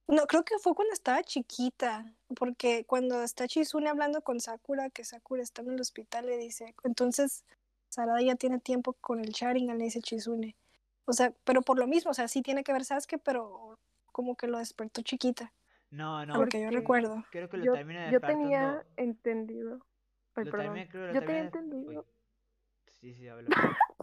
No, 0.07 0.27
creo 0.27 0.43
que 0.45 0.59
fue 0.59 0.75
cuando 0.75 0.93
estaba 0.93 1.23
chiquita, 1.23 2.13
porque 2.35 2.85
cuando 2.85 3.23
está 3.23 3.47
Chizune 3.47 3.89
hablando 3.89 4.21
con 4.21 4.39
Sakura, 4.39 4.91
que 4.91 5.03
Sakura 5.03 5.41
está 5.41 5.63
en 5.63 5.71
el 5.71 5.81
hospital, 5.81 6.27
le 6.27 6.37
dice, 6.37 6.75
entonces 6.83 7.43
Sarada 7.89 8.21
ya 8.21 8.35
tiene 8.35 8.59
tiempo 8.59 8.93
con 8.93 9.19
el 9.19 9.31
Sharingan, 9.31 9.79
le 9.79 9.85
dice 9.85 10.01
Chizune. 10.01 10.55
O 11.05 11.13
sea, 11.13 11.33
pero 11.43 11.61
por 11.63 11.79
lo 11.79 11.87
mismo, 11.87 12.11
o 12.11 12.13
sea, 12.13 12.27
sí 12.27 12.43
tiene 12.43 12.63
que 12.63 12.71
ver 12.71 12.85
Sasuke, 12.85 13.17
pero 13.17 13.79
como 14.11 14.35
que 14.35 14.45
lo 14.47 14.59
despertó 14.59 15.01
chiquita, 15.01 15.51
No, 15.95 16.25
no, 16.25 16.37
lo 16.37 16.45
que 16.47 16.61
yo 16.61 16.69
Porque 16.69 16.79
recuerdo. 16.79 17.23
creo 17.31 17.49
que 17.49 17.57
lo 17.57 17.65
Yo, 17.65 17.73
termina 17.73 18.11
yo 18.11 18.19
tenía 18.19 18.83
entendido. 18.97 19.79
Ay, 20.35 20.45
Lo 20.45 20.51
perdón. 20.51 20.65
termina, 20.65 20.89
creo 20.89 21.01
que 21.03 21.07
lo 21.07 21.13
Yo 21.13 21.25
tenía 21.25 21.41
entendido. 21.41 22.01
Uy. 22.01 22.05
Sí, 22.99 23.13
sí, 23.13 23.27
habla. 23.27 23.49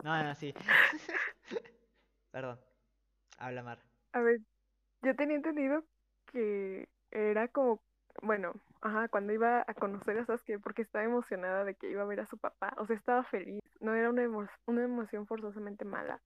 No, 0.02 0.22
no, 0.22 0.34
sí. 0.34 0.54
Perdón. 2.32 2.58
Habla 3.38 3.62
Mar. 3.62 3.78
A 4.12 4.20
ver, 4.20 4.40
yo 5.02 5.14
tenía 5.16 5.36
entendido 5.36 5.84
que 6.32 6.88
era 7.10 7.48
como, 7.48 7.82
bueno, 8.22 8.54
ajá, 8.80 9.08
cuando 9.08 9.32
iba 9.32 9.64
a 9.66 9.74
conocer 9.74 10.18
a 10.18 10.26
Sasuke, 10.26 10.58
porque 10.60 10.82
estaba 10.82 11.04
emocionada 11.04 11.64
de 11.64 11.74
que 11.74 11.90
iba 11.90 12.02
a 12.02 12.06
ver 12.06 12.20
a 12.20 12.26
su 12.26 12.38
papá, 12.38 12.74
o 12.78 12.86
sea, 12.86 12.96
estaba 12.96 13.24
feliz, 13.24 13.60
no 13.80 13.94
era 13.94 14.10
una, 14.10 14.22
emo- 14.24 14.48
una 14.66 14.84
emoción 14.84 15.26
forzosamente 15.26 15.84
mala. 15.84 16.22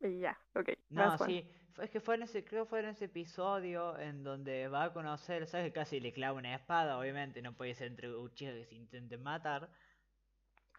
Y 0.00 0.18
ya, 0.20 0.38
ok, 0.54 0.70
No, 0.90 1.16
sí. 1.18 1.44
Es 1.80 1.90
que 1.90 2.00
fue 2.00 2.16
en 2.16 2.22
ese, 2.22 2.44
creo 2.44 2.64
que 2.64 2.70
fue 2.70 2.80
en 2.80 2.86
ese 2.86 3.06
episodio 3.06 3.98
en 3.98 4.22
donde 4.22 4.68
va 4.68 4.84
a 4.84 4.92
conocer, 4.92 5.46
sabes 5.46 5.66
que 5.68 5.72
casi 5.72 6.00
le 6.00 6.12
clava 6.12 6.38
una 6.38 6.54
espada, 6.54 6.98
obviamente, 6.98 7.40
no 7.42 7.54
puede 7.54 7.74
ser 7.74 7.88
entre 7.88 8.14
Uchiha 8.14 8.52
que 8.52 8.64
se 8.66 8.74
intenten 8.74 9.22
matar. 9.22 9.70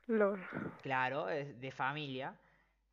Lol. 0.08 0.43
Claro, 0.81 1.29
es 1.29 1.60
de 1.60 1.72
familia. 1.72 2.36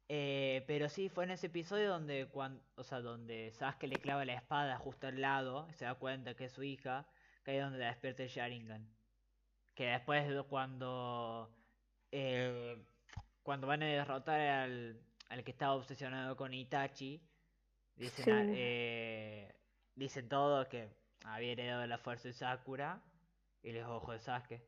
Eh, 0.09 0.65
pero 0.67 0.89
sí, 0.89 1.09
fue 1.11 1.25
en 1.25 1.33
ese 1.33 1.49
episodio 1.49 1.91
donde, 1.91 2.29
cuando, 2.29 2.63
o 2.77 2.83
sea, 2.83 3.01
donde 3.01 3.51
Sasuke 3.53 3.89
le 3.89 3.97
clava 3.97 4.25
la 4.25 4.35
espada 4.35 4.79
justo 4.79 5.07
al 5.07 5.21
lado, 5.21 5.69
se 5.73 5.85
da 5.85 5.95
cuenta 5.95 6.35
que 6.35 6.47
es 6.47 6.53
su 6.53 6.63
hija, 6.63 7.07
que 7.45 7.51
ahí 7.51 7.57
es 7.59 7.65
donde 7.65 7.79
la 7.79 7.89
despierta 7.89 8.23
el 8.23 8.31
Sharingan. 8.31 8.89
Que 9.75 9.87
después 9.87 10.27
de 10.29 10.43
cuando, 10.45 11.51
eh, 12.11 12.83
cuando 13.43 13.67
van 13.67 13.83
a 13.83 13.87
derrotar 13.87 14.41
al, 14.41 15.01
al 15.29 15.45
que 15.45 15.51
estaba 15.51 15.75
obsesionado 15.75 16.37
con 16.37 16.55
Itachi, 16.55 17.28
dicen, 17.99 18.25
Sí. 18.25 18.31
eh, 18.55 19.55
dicen 19.95 20.29
todo 20.29 20.69
que 20.69 20.89
había 21.25 21.53
heredado 21.53 21.87
la 21.87 21.99
fuerza 21.99 22.29
de 22.29 22.35
Sakura 22.35 23.03
y 23.63 23.73
los 23.73 23.87
ojos 23.89 24.15
de 24.15 24.21
Sasuke 24.21 24.63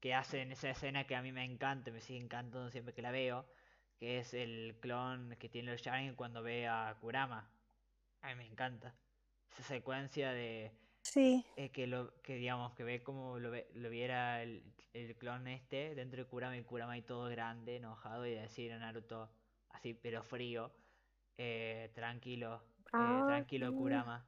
que 0.00 0.14
hacen 0.14 0.52
esa 0.52 0.70
escena 0.70 1.06
que 1.06 1.16
a 1.16 1.22
mí 1.22 1.32
me 1.32 1.44
encanta, 1.44 1.90
me 1.90 2.00
sigue 2.00 2.20
encantando 2.20 2.70
siempre 2.70 2.94
que 2.94 3.02
la 3.02 3.10
veo, 3.10 3.46
que 3.98 4.18
es 4.18 4.34
el 4.34 4.76
clon 4.80 5.36
que 5.38 5.48
tiene 5.48 5.72
los 5.72 5.80
Sharingan 5.80 6.16
cuando 6.16 6.42
ve 6.42 6.66
a 6.68 6.96
Kurama. 7.00 7.50
A 8.22 8.28
mí 8.28 8.34
me 8.34 8.46
encanta. 8.46 8.94
Esa 9.50 9.62
secuencia 9.62 10.32
de 10.32 10.70
Sí, 11.02 11.44
eh, 11.56 11.70
que 11.70 11.86
lo 11.86 12.20
que 12.22 12.34
digamos 12.34 12.74
que 12.74 12.84
ve 12.84 13.02
como 13.02 13.38
lo, 13.38 13.50
ve- 13.50 13.68
lo 13.74 13.88
viera 13.88 14.42
el, 14.42 14.62
el 14.92 15.16
clon 15.16 15.46
este 15.48 15.94
dentro 15.94 16.22
de 16.22 16.28
Kurama 16.28 16.56
y 16.56 16.62
Kurama 16.62 16.92
ahí 16.92 17.02
todo 17.02 17.28
grande, 17.30 17.76
enojado 17.76 18.26
y 18.26 18.34
decir 18.34 18.72
a 18.72 18.78
Naruto 18.78 19.30
así 19.70 19.94
pero 19.94 20.22
frío, 20.22 20.70
eh, 21.38 21.90
tranquilo, 21.94 22.62
eh, 22.86 22.88
Ah, 22.92 23.24
tranquilo 23.26 23.70
sí. 23.70 23.76
Kurama. 23.76 24.26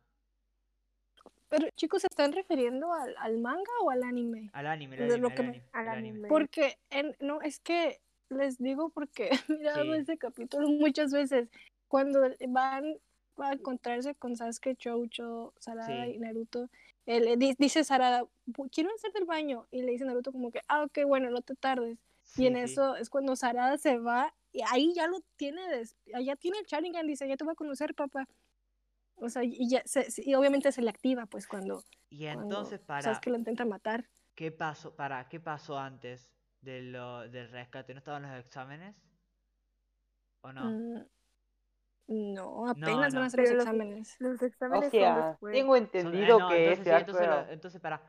pero 1.48 1.66
chicos, 1.76 2.02
¿se 2.02 2.08
están 2.08 2.32
refiriendo 2.32 2.92
al, 2.92 3.14
al 3.18 3.38
manga 3.38 3.70
o 3.82 3.90
al 3.90 4.02
anime? 4.02 4.50
Al 4.52 4.66
anime, 4.66 4.96
De 4.96 5.04
anime, 5.04 5.18
lo 5.18 5.30
que 5.30 5.42
anime, 5.42 5.62
Al 5.72 5.88
anime. 5.88 6.28
Porque, 6.28 6.78
en, 6.90 7.16
no, 7.20 7.40
es 7.40 7.58
que 7.60 8.00
les 8.28 8.58
digo 8.58 8.90
porque 8.90 9.30
he 9.48 9.52
mirado 9.52 9.94
Sí. 9.94 10.00
ese 10.00 10.18
capítulo 10.18 10.68
muchas 10.68 11.12
veces. 11.12 11.48
Cuando 11.88 12.20
van 12.48 12.96
a 13.38 13.52
encontrarse 13.52 14.14
con 14.14 14.36
Sasuke, 14.36 14.76
Choucho, 14.76 15.54
Sarada 15.58 16.04
Sí. 16.04 16.12
y 16.16 16.18
Naruto, 16.18 16.68
él 17.06 17.38
di- 17.38 17.54
dice 17.58 17.82
Sarada, 17.84 18.24
"Bu- 18.46 18.68
quiero 18.70 18.90
hacer 18.94 19.12
del 19.12 19.24
baño. 19.24 19.66
Y 19.70 19.80
le 19.80 19.92
dice 19.92 20.04
Naruto 20.04 20.30
como 20.32 20.50
que, 20.50 20.60
ah, 20.68 20.82
ok, 20.82 20.98
bueno, 21.06 21.30
no 21.30 21.40
te 21.40 21.54
tardes. 21.54 21.96
Sí, 22.24 22.42
y 22.42 22.46
en 22.48 22.56
eso 22.56 22.94
es 22.96 23.08
cuando 23.08 23.34
Sarada 23.36 23.78
se 23.78 23.96
va 23.96 24.34
y 24.52 24.62
ahí 24.70 24.92
ya 24.94 25.06
lo 25.06 25.20
tiene, 25.36 25.68
des- 25.68 25.96
ya 26.06 26.36
tiene 26.36 26.58
el 26.58 26.66
Sharingan, 26.66 27.06
dice, 27.06 27.28
ya 27.28 27.36
te 27.36 27.44
voy 27.44 27.52
a 27.52 27.56
conocer, 27.56 27.94
papá. 27.94 28.26
O 29.16 29.28
sea, 29.28 29.42
y, 29.44 29.68
ya 29.68 29.82
se- 29.84 30.10
se- 30.10 30.22
y 30.28 30.34
obviamente 30.34 30.70
se 30.72 30.82
le 30.82 30.90
activa, 30.90 31.26
pues, 31.26 31.46
cuando, 31.46 31.82
Y 32.10 32.24
cuando 32.24 32.42
entonces 32.44 32.80
para 32.80 33.02
Sasuke 33.02 33.30
lo 33.30 33.36
intenta 33.36 33.64
matar. 33.64 34.04
¿Qué 34.34 34.52
pasó? 34.52 34.94
Para, 34.94 35.28
¿qué 35.28 35.40
pasó 35.40 35.78
antes 35.78 36.30
de 36.60 36.82
lo, 36.82 37.28
del 37.28 37.50
rescate? 37.50 37.92
¿No 37.94 37.98
estaban 37.98 38.22
los 38.22 38.38
exámenes? 38.38 38.94
¿O 40.42 40.52
no? 40.52 40.70
Mm, 40.70 41.04
No, 42.34 42.68
apenas 42.68 43.12
van 43.12 43.14
no. 43.14 43.22
a 43.22 43.26
hacer 43.26 43.40
los 43.40 43.48
Pero 43.48 43.54
los- 43.56 43.64
exámenes. 43.64 44.16
Los 44.20 44.40
o 44.42 44.46
exámenes 44.46 44.90
son 44.92 45.16
después. 45.30 45.52
tengo 45.52 45.74
Son- 45.74 45.82
eh, 45.82 45.86
entendido 45.86 46.38
no, 46.38 46.48
que 46.48 46.56
entonces 46.72 46.80
ese 46.80 46.84
sí, 46.84 47.00
entonces, 47.00 47.26
lo- 47.26 47.52
entonces 47.52 47.80
para. 47.80 48.02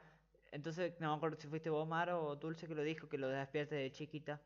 Entonces, 0.52 0.94
no 1.00 1.10
me 1.12 1.16
acuerdo 1.18 1.38
si 1.40 1.48
fuiste 1.48 1.70
vos, 1.70 1.88
Maro, 1.88 2.24
o 2.24 2.36
Dulce 2.36 2.68
que 2.68 2.74
lo 2.76 2.82
dijo, 2.84 3.08
que 3.10 3.18
lo 3.18 3.28
despierte 3.28 3.76
de 3.76 3.92
chiquita. 3.92 4.42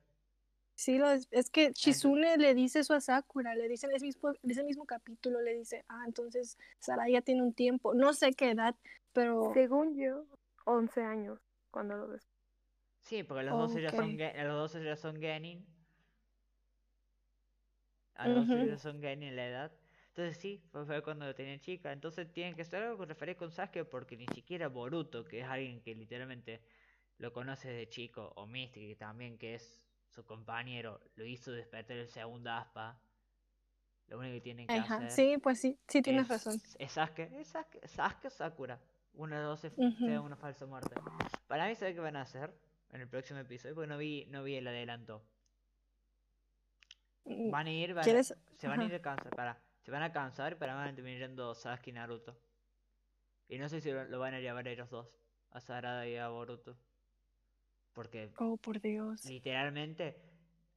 Sí, 0.75 0.97
lo 0.97 1.09
es, 1.11 1.27
es 1.31 1.49
que 1.49 1.71
Shizune 1.71 2.37
le 2.37 2.53
dice 2.55 2.79
eso 2.79 2.93
a 2.93 3.01
Sakura, 3.01 3.55
le 3.55 3.67
dice 3.69 3.85
en 3.87 3.93
ese 3.95 4.05
mismo, 4.05 4.31
en 4.41 4.51
ese 4.51 4.63
mismo 4.63 4.85
capítulo, 4.85 5.41
le 5.41 5.53
dice, 5.53 5.85
ah, 5.87 6.03
entonces 6.05 6.57
Sara 6.79 7.07
ya 7.09 7.21
tiene 7.21 7.43
un 7.43 7.53
tiempo, 7.53 7.93
no 7.93 8.13
sé 8.13 8.33
qué 8.33 8.51
edad, 8.51 8.75
pero 9.13 9.53
Según 9.53 9.95
yo, 9.95 10.25
11 10.65 11.01
años 11.03 11.39
cuando 11.71 11.95
lo 11.97 12.07
des- 12.07 12.27
Sí, 13.03 13.23
porque 13.23 13.43
los 13.43 13.57
dos 13.57 13.73
ya 13.81 13.91
son, 13.91 14.17
los 14.17 14.73
dos 14.73 14.83
ya 14.83 14.95
son 14.95 15.19
Genin. 15.21 15.65
A 18.15 18.27
los 18.27 18.47
dos 18.47 18.59
Ujú. 18.59 18.67
ya 18.67 18.77
son 18.79 19.01
Genin 19.01 19.29
en 19.29 19.35
la 19.35 19.47
edad. 19.47 19.71
Entonces 20.09 20.37
sí, 20.37 20.61
fue, 20.71 20.85
fue 20.85 21.01
cuando 21.03 21.25
lo 21.25 21.35
tenía 21.35 21.59
chica. 21.59 21.91
Entonces 21.91 22.31
tienen 22.31 22.55
que 22.55 22.63
ser 22.65 22.83
algo 22.83 22.97
con 22.97 23.09
referir 23.09 23.35
con 23.35 23.51
Sasuke 23.51 23.85
porque 23.85 24.17
ni 24.17 24.25
siquiera 24.27 24.67
Boruto, 24.69 25.25
que 25.25 25.41
es 25.41 25.45
alguien 25.45 25.81
que 25.81 25.95
literalmente 25.95 26.61
lo 27.17 27.33
conoce 27.33 27.69
desde 27.69 27.89
chico, 27.89 28.33
o 28.35 28.47
Misty, 28.47 28.89
que 28.89 28.95
también 28.95 29.37
que 29.37 29.55
es 29.55 29.82
su 30.13 30.25
compañero, 30.25 30.99
lo 31.15 31.25
hizo 31.25 31.51
despertar 31.51 31.97
el 31.97 32.07
segundo 32.07 32.51
aspa. 32.51 32.99
Lo 34.07 34.19
único 34.19 34.33
que 34.35 34.41
tienen 34.41 34.67
que 34.67 34.77
ajá, 34.77 34.95
hacer 34.97 35.11
sí, 35.11 35.37
pues 35.39 35.59
sí, 35.59 35.79
sí 35.87 36.01
tienes 36.01 36.25
es, 36.25 36.29
razón. 36.29 36.61
es 36.77 36.91
Sasuke, 36.91 37.29
es 37.39 37.47
Sasuke, 37.47 37.87
Sasuke 37.87 38.27
o 38.27 38.29
Sakura. 38.29 38.79
Uno 39.13 39.35
de 39.35 39.41
los 39.43 39.61
dos 39.61 39.71
se 39.73 39.81
Ujú. 39.81 40.05
sea 40.05 40.21
una 40.21 40.35
falsa 40.35 40.65
muerte. 40.65 40.95
Para 41.47 41.67
mí, 41.67 41.75
¿sabe 41.75 41.93
qué 41.93 41.99
van 41.99 42.15
a 42.15 42.21
hacer 42.21 42.53
en 42.91 43.01
el 43.01 43.07
próximo 43.07 43.39
episodio? 43.39 43.75
Porque 43.75 43.87
no 43.87 43.97
vi, 43.97 44.25
no 44.27 44.43
vi 44.43 44.55
el 44.55 44.67
adelanto. 44.67 45.23
Mm, 47.25 47.51
Van 47.51 47.67
a 47.67 47.71
ir, 47.71 47.93
van 47.93 48.05
a- 48.09 48.23
se 48.23 48.67
van 48.67 48.81
a 48.81 48.85
ir 48.85 48.95
a 48.95 49.01
cansar, 49.01 49.35
para, 49.35 49.61
se 49.81 49.91
van 49.91 50.03
a 50.03 50.11
cansar 50.11 50.53
y 50.53 50.55
para 50.55 50.75
van 50.75 50.89
a 50.89 50.95
terminar 50.95 51.19
yendo 51.19 51.53
Sasuke 51.55 51.89
y 51.89 51.93
Naruto. 51.93 52.37
Y 53.47 53.57
no 53.57 53.69
sé 53.69 53.79
si 53.81 53.91
lo, 53.91 54.03
lo 54.05 54.19
van 54.19 54.33
a 54.33 54.39
llevar 54.41 54.67
ellos 54.67 54.89
dos, 54.89 55.07
a 55.51 55.61
Sarada 55.61 56.07
y 56.07 56.17
a 56.17 56.27
Boruto. 56.29 56.75
Porque 57.93 58.31
Oh, 58.39 58.57
por 58.57 58.81
Dios. 58.81 59.23
literalmente, 59.25 60.17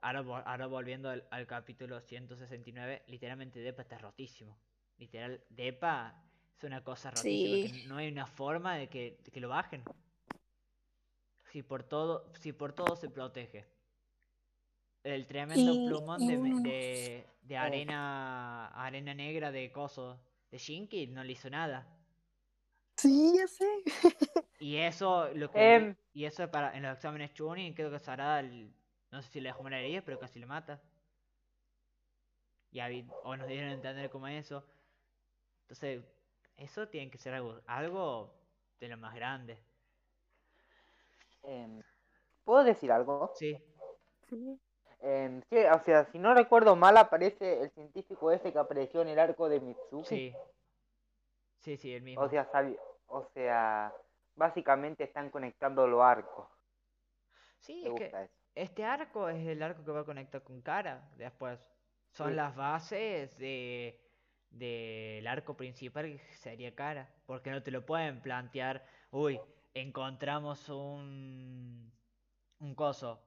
ahora, 0.00 0.20
ahora 0.44 0.66
volviendo 0.66 1.08
al, 1.08 1.26
al 1.30 1.46
capítulo 1.46 2.00
169, 2.00 3.02
literalmente 3.08 3.60
Depa 3.60 3.82
está 3.82 3.98
rotísimo. 3.98 4.58
Literal, 4.98 5.42
Depa 5.50 6.22
es 6.56 6.64
una 6.64 6.82
cosa 6.84 7.10
rotísima, 7.10 7.72
que 7.82 7.88
no 7.88 7.96
hay 7.96 8.08
una 8.08 8.26
forma 8.26 8.76
de 8.76 8.88
que, 8.88 9.18
de 9.24 9.30
que 9.30 9.40
lo 9.40 9.48
bajen. 9.48 9.82
Si 11.52 11.62
por 11.62 11.82
todo, 11.84 12.32
si 12.34 12.52
por 12.52 12.72
todo 12.72 12.96
se 12.96 13.08
protege. 13.08 13.66
El 15.02 15.26
tremendo 15.26 15.72
Y- 15.72 15.86
plumón 15.86 16.22
y 16.22 16.26
de, 16.28 16.38
uno 16.38 16.60
de, 16.60 17.26
de 17.42 17.56
arena, 17.56 18.66
arena 18.68 19.14
negra 19.14 19.52
de 19.52 19.70
coso 19.70 20.20
de 20.50 20.58
Shinki 20.58 21.06
no 21.08 21.22
le 21.24 21.32
hizo 21.32 21.48
nada. 21.48 21.86
Sí, 22.96 23.34
ya 23.36 23.46
sé. 23.46 23.66
Y 24.58 24.76
eso, 24.76 25.28
lo 25.34 25.50
que 25.50 25.60
Em. 25.60 25.96
y 26.12 26.24
eso 26.24 26.50
para 26.50 26.76
en 26.76 26.82
los 26.82 26.94
exámenes 26.94 27.32
Chunin, 27.34 27.74
creo 27.74 27.90
que 27.90 27.98
Sarada, 27.98 28.40
l- 28.40 28.70
no 29.10 29.22
sé 29.22 29.28
si 29.30 29.40
le 29.40 29.50
dejó 29.50 29.62
una 29.64 29.78
herida, 29.80 30.02
pero 30.02 30.18
casi 30.18 30.38
le 30.38 30.46
mata. 30.46 30.80
Y 32.70 32.80
o 33.24 33.36
nos 33.36 33.48
dieron 33.48 33.70
a 33.70 33.72
entender 33.74 34.08
como 34.10 34.28
eso. 34.28 34.64
Entonces, 35.62 36.02
Eso 36.56 36.88
tiene 36.88 37.10
que 37.10 37.18
ser 37.18 37.34
algo, 37.34 37.60
algo 37.66 38.32
de 38.80 38.88
lo 38.88 38.96
más 38.96 39.14
grande. 39.14 39.58
Em, 41.44 41.82
¿Puedo 42.44 42.64
decir 42.64 42.92
algo? 42.92 43.32
Sí, 43.34 43.56
Sí. 44.28 44.58
Em, 45.00 45.40
sí, 45.48 45.56
o 45.72 45.78
sea, 45.84 46.04
si 46.04 46.18
no 46.18 46.34
recuerdo 46.34 46.76
mal, 46.76 46.96
aparece 46.98 47.62
el 47.62 47.70
científico 47.70 48.30
ese 48.30 48.52
que 48.52 48.58
apareció 48.58 49.00
en 49.02 49.08
el 49.08 49.18
arco 49.18 49.48
de 49.48 49.60
Mitsuki. 49.60 50.04
sí. 50.08 50.34
Sí, 51.66 51.76
sí, 51.76 51.92
el 51.92 52.02
mismo. 52.02 52.22
O 52.22 52.28
sea, 52.28 52.48
o 53.06 53.24
sea, 53.32 53.92
básicamente 54.34 55.04
están 55.04 55.30
conectando 55.30 55.86
los 55.86 56.02
arcos. 56.02 56.48
Sí, 57.58 57.84
Me 57.84 57.88
es 57.88 57.94
que 57.94 58.06
eso. 58.14 58.32
este 58.54 58.84
arco 58.84 59.28
es 59.28 59.46
el 59.46 59.62
arco 59.62 59.84
que 59.84 59.90
va 59.92 60.00
a 60.00 60.04
conectar 60.04 60.42
con 60.42 60.62
Kara 60.62 61.10
después. 61.16 61.60
Son 62.10 62.34
Sí. 62.34 62.36
las 62.36 62.54
bases 62.56 63.36
de 63.38 64.02
del 64.50 65.26
arco 65.26 65.56
principal 65.56 66.06
que 66.06 66.18
sería 66.36 66.74
Kara. 66.74 67.14
Porque 67.26 67.50
no 67.50 67.62
te 67.62 67.70
lo 67.70 67.84
pueden 67.84 68.22
plantear, 68.22 68.86
uy, 69.10 69.40
encontramos 69.74 70.68
un 70.68 71.92
un 72.60 72.74
coso, 72.74 73.20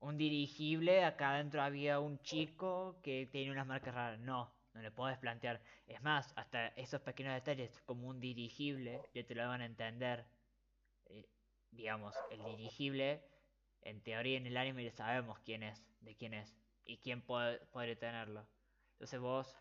un 0.00 0.18
dirigible, 0.18 1.04
acá 1.04 1.32
adentro 1.34 1.62
había 1.62 2.00
un 2.00 2.20
chico 2.20 3.00
que 3.02 3.26
tiene 3.32 3.52
unas 3.52 3.66
marcas 3.66 3.94
raras. 3.94 4.20
No, 4.20 4.57
no 4.78 4.82
le 4.84 4.90
puedes 4.90 5.18
plantear. 5.18 5.60
Es 5.86 6.02
más, 6.02 6.32
hasta 6.36 6.68
esos 6.68 7.00
pequeños 7.02 7.34
detalles 7.34 7.82
como 7.86 8.08
un 8.08 8.20
dirigible, 8.20 9.00
ya 9.14 9.24
te 9.26 9.34
lo 9.34 9.46
van 9.48 9.60
a 9.62 9.66
entender. 9.66 10.24
Eh, 11.06 11.26
digamos, 11.70 12.14
el 12.30 12.44
dirigible, 12.44 13.22
en 13.82 14.02
teoría 14.02 14.38
en 14.38 14.46
el 14.46 14.56
anime 14.56 14.84
ya 14.84 14.92
sabemos 14.92 15.38
quién 15.40 15.62
es, 15.62 15.84
de 16.00 16.14
quién 16.16 16.34
es 16.34 16.54
y 16.84 16.98
quién 16.98 17.22
puede, 17.22 17.58
puede 17.66 17.96
tenerlo. 17.96 18.46
Entonces 18.92 19.20
vos 19.20 19.56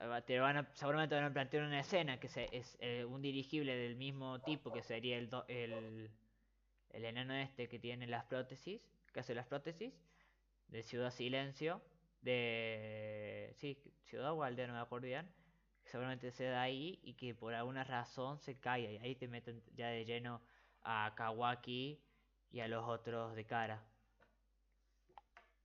eh, 0.00 0.22
te 0.26 0.38
van 0.40 0.56
a, 0.58 0.70
seguramente 0.74 1.14
van 1.14 1.24
a 1.24 1.32
plantear 1.32 1.64
una 1.64 1.80
escena 1.80 2.18
que 2.20 2.28
es 2.52 2.76
eh, 2.80 3.04
un 3.04 3.22
dirigible 3.22 3.76
del 3.76 3.96
mismo 3.96 4.40
tipo 4.42 4.72
que 4.72 4.82
sería 4.82 5.18
el, 5.18 5.30
do- 5.30 5.44
el, 5.48 6.10
el 6.90 7.04
enano 7.04 7.34
este 7.34 7.68
que 7.68 7.78
tiene 7.78 8.06
las 8.06 8.24
prótesis, 8.26 8.82
que 9.12 9.20
hace 9.20 9.34
las 9.34 9.46
prótesis, 9.46 9.94
de 10.68 10.82
Ciudad 10.82 11.10
Silencio, 11.10 11.82
de... 12.20 13.52
Sí, 13.56 13.80
Ciudad 14.04 14.32
o 14.32 14.42
Aldea, 14.42 14.66
no 14.66 14.74
me 14.74 14.80
acuerdo 14.80 15.06
bien, 15.06 15.28
que 15.82 15.88
seguramente 15.90 16.30
se 16.30 16.44
da 16.44 16.62
ahí 16.62 17.00
y 17.02 17.14
que 17.14 17.34
por 17.34 17.54
alguna 17.54 17.84
razón 17.84 18.38
se 18.38 18.58
cae 18.58 18.92
y 18.94 18.98
ahí 18.98 19.14
te 19.14 19.28
meten 19.28 19.62
ya 19.74 19.88
de 19.88 20.04
lleno 20.04 20.42
a 20.82 21.12
Kawaki 21.16 22.00
y 22.50 22.60
a 22.60 22.68
los 22.68 22.84
otros 22.86 23.34
de 23.34 23.44
cara. 23.44 23.84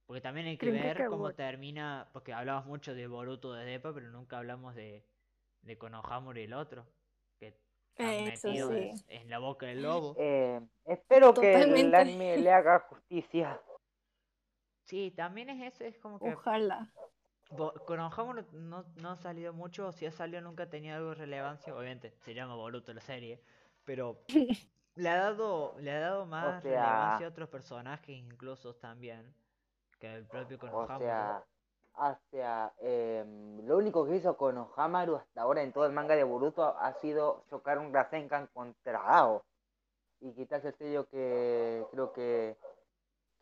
Porque 0.06 0.22
también 0.22 0.48
hay 0.48 0.58
que 0.58 0.68
¿Creen 0.68 0.82
que 0.82 0.88
ver 0.88 1.08
cómo 1.08 1.34
termina, 1.34 2.10
porque 2.12 2.34
hablamos 2.34 2.66
mucho 2.66 2.94
de 2.94 3.08
Boruto 3.08 3.54
de 3.54 3.64
Depa, 3.64 3.94
pero 3.94 4.10
nunca 4.10 4.40
hablamos 4.40 4.76
de, 4.76 5.06
de 5.62 5.78
Konohamaru 5.78 6.40
y 6.40 6.44
el 6.44 6.54
otro, 6.54 6.86
que 7.40 7.56
metidos 7.98 8.74
sí. 8.74 8.92
en, 9.08 9.22
en 9.22 9.30
la 9.30 9.40
boca 9.40 9.68
del 9.68 9.84
lobo. 9.84 10.16
Em, 10.18 10.68
espero 10.86 11.34
que 11.34 11.54
el 11.54 11.96
anime 11.96 12.38
le 12.38 12.52
haga 12.52 12.80
justicia. 12.80 13.62
Sí, 14.92 15.10
también 15.16 15.50
es 15.50 15.74
eso, 15.74 15.86
es 15.86 15.98
como 16.00 16.20
que 16.20 16.34
Ojalá. 16.34 16.92
Konohamaru 17.88 18.44
no, 18.52 18.84
no 18.98 19.12
ha 19.12 19.16
salido 19.16 19.54
mucho, 19.54 19.88
o 19.88 19.92
si 19.94 20.06
ha 20.06 20.12
salido 20.12 20.42
nunca 20.42 20.64
ha 20.64 20.70
tenido 20.70 20.98
algo 20.98 21.10
de 21.12 21.16
relevancia, 21.16 21.74
obviamente 21.74 22.12
se 22.26 22.34
llama 22.34 22.56
Boruto 22.56 22.94
la 22.94 23.00
serie, 23.00 23.40
pero 23.86 24.18
le 24.96 25.08
ha 25.10 25.16
dado, 25.16 25.76
le 25.80 25.92
ha 25.92 26.00
dado 26.02 26.26
más 26.26 26.62
sea- 26.62 26.84
relevancia 26.84 27.26
a 27.26 27.30
otros 27.30 27.48
personajes 27.48 28.10
incluso 28.18 28.76
también, 28.76 29.34
que 29.98 30.14
el 30.14 30.26
propio 30.26 30.58
O 30.58 30.60
Konohamaru. 30.60 30.98
sea, 31.00 31.44
o 31.94 32.18
sea, 32.32 32.74
em, 32.80 33.66
lo 33.66 33.78
único 33.78 34.06
que 34.06 34.18
hizo 34.18 34.36
con 34.36 34.58
Ohamaru 34.58 35.16
hasta 35.16 35.42
ahora 35.42 35.64
en 35.64 35.72
todo 35.72 35.86
el 35.86 35.94
manga 35.94 36.18
de 36.18 36.26
Boruto 36.26 36.64
ha 36.78 36.92
sido 36.96 37.46
chocar 37.50 37.80
un 37.80 37.94
Rasengan 37.94 38.48
contra 38.48 39.00
Ao 39.00 39.42
y 40.20 40.34
quitarse 40.34 40.70
el 40.70 40.76
sello 40.76 41.08
que 41.10 41.86
creo 41.92 42.12
que, 42.12 42.58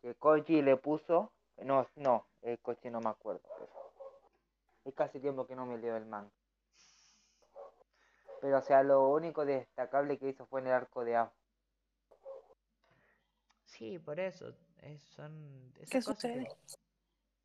que 0.02 0.14
Koji 0.14 0.62
le 0.62 0.76
puso. 0.76 1.32
No, 1.64 1.86
no, 1.96 2.26
el 2.42 2.58
Koji 2.60 2.90
no 2.90 3.00
me 3.00 3.10
acuerdo. 3.10 3.42
Pero 3.58 3.70
es 4.84 4.94
casi 4.94 5.20
tiempo 5.20 5.46
que 5.46 5.54
no 5.54 5.66
me 5.66 5.78
leo 5.78 5.96
el 5.96 6.06
manga. 6.06 6.30
Pero, 8.40 8.58
o 8.58 8.62
sea, 8.62 8.82
lo 8.82 9.08
único 9.10 9.44
destacable 9.44 10.18
que 10.18 10.28
hizo 10.28 10.46
fue 10.46 10.60
en 10.60 10.68
el 10.68 10.72
arco 10.72 11.04
de 11.04 11.16
Ao. 11.16 11.30
Sí, 13.64 13.98
por 13.98 14.18
eso, 14.18 14.54
es- 14.82 15.02
son 15.02 15.72
esas 15.76 15.90
¿Qué 15.90 15.98
cosas 16.02 16.22
que- 16.22 16.28
sucede? 16.38 16.56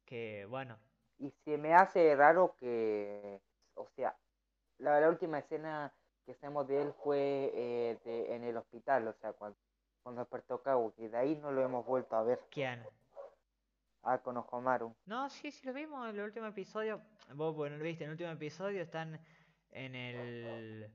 que, 0.05 0.45
bueno, 0.49 0.77
Y 1.17 1.31
se 1.45 1.57
me 1.57 1.73
hace 1.73 2.13
raro 2.15 2.55
que, 2.57 3.41
o 3.75 3.87
sea, 3.95 4.17
la, 4.79 4.99
la 4.99 5.07
última 5.07 5.39
escena 5.39 5.93
que 6.25 6.33
hacemos 6.33 6.67
de 6.67 6.81
él 6.81 6.93
fue 7.03 7.51
eh, 7.53 7.99
de- 8.03 8.35
en 8.35 8.43
el 8.43 8.57
hospital, 8.57 9.07
o 9.07 9.13
sea, 9.13 9.31
cuando, 9.31 9.57
cuando 10.03 10.21
despertó 10.21 10.61
Kawu, 10.61 10.93
y 10.97 11.07
de 11.07 11.17
ahí 11.17 11.35
no 11.37 11.51
lo 11.53 11.61
hemos 11.63 11.85
vuelto 11.85 12.15
a 12.17 12.23
ver, 12.23 12.41
¿quién? 12.51 12.83
A 14.05 14.17
Konohamaru. 14.19 14.95
No, 15.05 15.29
sí, 15.29 15.51
sí 15.51 15.65
lo 15.65 15.73
vimos 15.73 16.07
en 16.09 16.15
el 16.17 16.21
último 16.25 16.45
episodio. 16.47 17.01
Vos, 17.33 17.55
bueno, 17.55 17.77
lo 17.77 17.83
viste, 17.83 18.03
en 18.03 18.09
el 18.09 18.13
último 18.13 18.29
episodio 18.31 18.81
están 18.81 19.19
en 19.71 19.95
el 19.95 20.91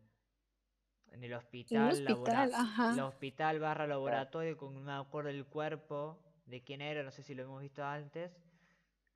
en 1.13 1.25
el 1.25 1.35
hospital, 1.35 1.91
hospital, 1.91 2.05
labora- 2.05 2.61
ajá. 2.61 2.93
el 2.93 3.01
hospital 3.01 3.59
barra 3.59 3.87
laboratorio 3.87 4.57
con 4.57 4.75
no 4.75 4.81
me 4.81 4.93
acuerdo 4.93 5.31
el 5.31 5.45
cuerpo 5.47 6.23
de 6.47 6.63
quién 6.63 6.81
era, 6.81 7.03
no 7.03 7.11
sé 7.11 7.23
si 7.23 7.35
lo 7.35 7.43
hemos 7.43 7.61
visto 7.61 7.85
antes, 7.85 8.33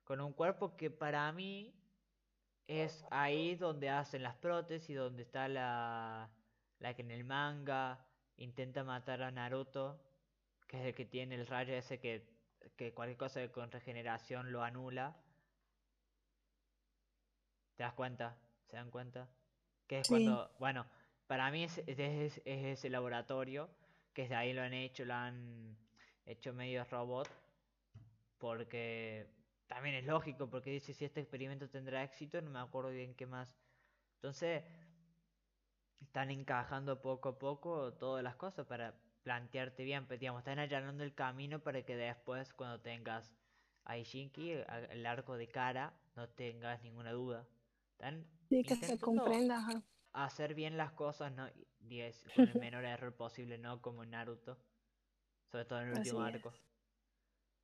con 0.03 0.19
un 0.19 0.33
cuerpo 0.33 0.75
que 0.75 0.91
para 0.91 1.31
mí 1.31 1.73
es 2.67 3.05
ahí 3.11 3.55
donde 3.55 3.89
hacen 3.89 4.23
las 4.23 4.35
prótesis, 4.35 4.95
donde 4.97 5.23
está 5.23 5.47
la 5.47 6.29
la 6.79 6.93
que 6.93 7.01
en 7.01 7.11
el 7.11 7.23
manga 7.23 8.05
intenta 8.35 8.83
matar 8.83 9.21
a 9.23 9.31
Naruto, 9.31 10.03
que 10.67 10.77
es 10.77 10.85
el 10.87 10.93
que 10.93 11.05
tiene 11.05 11.35
el 11.35 11.47
rayo 11.47 11.73
ese 11.73 11.99
que 11.99 12.34
que 12.77 12.93
cualquier 12.93 13.17
cosa 13.17 13.51
con 13.51 13.71
regeneración 13.71 14.51
lo 14.51 14.63
anula. 14.63 15.15
¿Te 17.75 17.83
das 17.83 17.93
cuenta? 17.93 18.37
¿Se 18.69 18.75
dan 18.77 18.89
cuenta? 18.91 19.27
Que 19.87 19.99
es 19.99 20.07
Sí. 20.07 20.07
cuando, 20.07 20.51
bueno, 20.59 20.85
para 21.27 21.51
mí 21.51 21.63
es, 21.63 21.77
es, 21.79 21.99
es- 21.99 22.41
es 22.45 22.65
ese 22.79 22.89
laboratorio, 22.89 23.69
que 24.13 24.23
desde 24.23 24.35
ahí 24.35 24.53
lo 24.53 24.61
han 24.63 24.73
hecho, 24.73 25.05
lo 25.05 25.13
han 25.13 25.77
hecho 26.25 26.53
medio 26.53 26.83
robot, 26.85 27.29
porque 28.37 29.27
también 29.67 29.95
es 29.95 30.05
lógico, 30.05 30.49
porque 30.49 30.69
dice 30.71 30.93
si 30.93 31.05
este 31.05 31.21
experimento 31.21 31.69
tendrá 31.69 32.03
éxito, 32.03 32.41
no 32.41 32.49
me 32.51 32.59
acuerdo 32.59 32.91
bien 32.91 33.15
qué 33.15 33.25
más. 33.25 33.55
Entonces, 34.17 34.63
están 35.99 36.31
encajando 36.31 37.01
poco 37.01 37.29
a 37.29 37.37
poco 37.37 37.93
todas 37.93 38.23
las 38.23 38.35
cosas 38.37 38.65
para 38.65 38.93
plantearte 39.25 39.83
bien, 39.85 40.07
pero 40.07 40.19
digamos, 40.21 40.41
están 40.41 40.59
allanando 40.59 41.03
el 41.05 41.15
camino 41.15 41.59
para 41.61 41.83
que 41.83 41.97
después 41.97 42.53
cuando 42.53 42.81
tengas 42.81 43.35
a 43.85 43.97
Ishinki, 43.99 44.53
el 44.91 45.05
arco 45.07 45.37
de 45.37 45.49
cara, 45.49 45.93
no 46.15 46.29
tengas 46.29 46.83
ninguna 46.83 47.11
duda. 47.13 47.47
Están 47.93 48.25
Sí, 48.49 48.63
que 48.63 48.75
se 48.75 48.99
comprenda, 48.99 49.57
ajá. 49.57 49.83
hacer 50.13 50.55
bien 50.55 50.77
las 50.77 50.91
cosas, 50.93 51.31
no 51.33 51.47
y- 51.49 51.67
diez, 51.79 52.29
con 52.33 52.47
el 52.49 52.57
menor 52.57 52.85
error 52.85 53.15
posible, 53.15 53.59
no 53.59 53.81
como 53.83 54.03
en 54.03 54.11
Naruto, 54.11 54.57
sobre 55.51 55.65
todo 55.65 55.81
en 55.81 55.87
el 55.89 55.93
último 55.95 56.21
arco, 56.21 56.53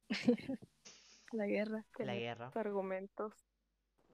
La 1.34 1.48
guerra. 1.48 1.86
la 2.02 2.16
guerra, 2.16 2.54
argumentos. 2.54 3.34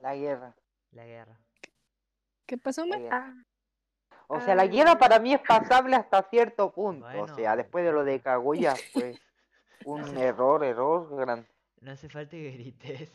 La 0.01 0.15
guerra. 0.15 0.55
la 0.91 1.05
guerra. 1.05 1.39
¿Qué 2.45 2.57
pasó, 2.57 2.85
la 2.89 2.97
Mar? 2.97 2.99
guerra. 2.99 3.17
Ah, 3.17 3.33
O 4.27 4.39
sea, 4.41 4.55
la 4.55 4.67
guerra 4.67 4.97
para 4.97 5.19
mí 5.19 5.33
es 5.33 5.41
pasable 5.41 5.95
hasta 5.95 6.21
cierto 6.23 6.71
punto. 6.71 7.07
O 7.21 7.27
sea, 7.29 7.55
después 7.55 7.85
de 7.85 7.91
lo 7.91 8.03
de 8.03 8.19
Kaguya, 8.21 8.75
pues, 8.93 9.19
un 9.85 10.17
error, 10.17 10.63
error 10.63 11.15
grande. 11.15 11.47
No 11.81 11.91
hace 11.91 12.09
falta 12.09 12.31
que 12.31 12.51
grites. 12.51 13.11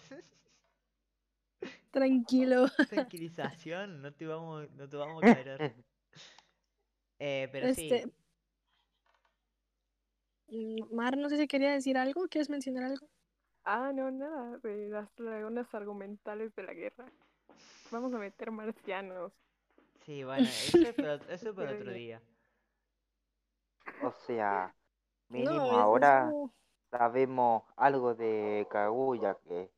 Tranquilo. 1.90 2.66
Tranquilización, 2.88 4.00
no 4.00 4.12
te 4.14 4.26
vamos, 4.26 4.70
no 4.72 4.88
te 4.88 4.96
vamos 4.96 5.22
a 5.22 5.34
querer. 5.34 5.74
Eh, 7.18 7.48
pero 7.52 7.72
sí, 7.74 7.88
Este. 7.92 8.12
mm, 10.48 10.94
Mar, 10.94 11.16
no 11.16 11.28
sé 11.28 11.36
si 11.36 11.46
quería 11.46 11.72
decir 11.72 11.98
algo. 11.98 12.26
¿Quieres 12.28 12.48
mencionar 12.50 12.84
algo? 12.84 13.06
ah, 13.64 13.92
no, 13.94 14.10
nada, 14.10 14.58
de 14.58 14.88
las 14.88 15.08
lagunas 15.20 15.72
argumentales 15.74 16.54
de 16.56 16.62
la 16.64 16.74
guerra. 16.74 17.12
Vamos 17.90 18.12
a 18.14 18.18
meter 18.18 18.50
marcianos. 18.50 19.32
Sí, 20.04 20.24
bueno, 20.24 20.44
eso 20.44 20.78
es 20.78 20.94
para, 20.94 21.14
eso 21.14 21.50
es 21.50 21.54
para 21.54 21.68
Pero 21.68 21.80
otro 21.80 21.92
día. 21.92 22.22
O 24.02 24.10
sea, 24.26 24.74
mínimo 25.28 25.54
No, 25.54 25.78
ahora 25.78 26.32
sabemos 26.90 27.64
algo 27.76 28.14
de 28.14 28.66
Kaguya 28.70 29.36
que, 29.44 29.70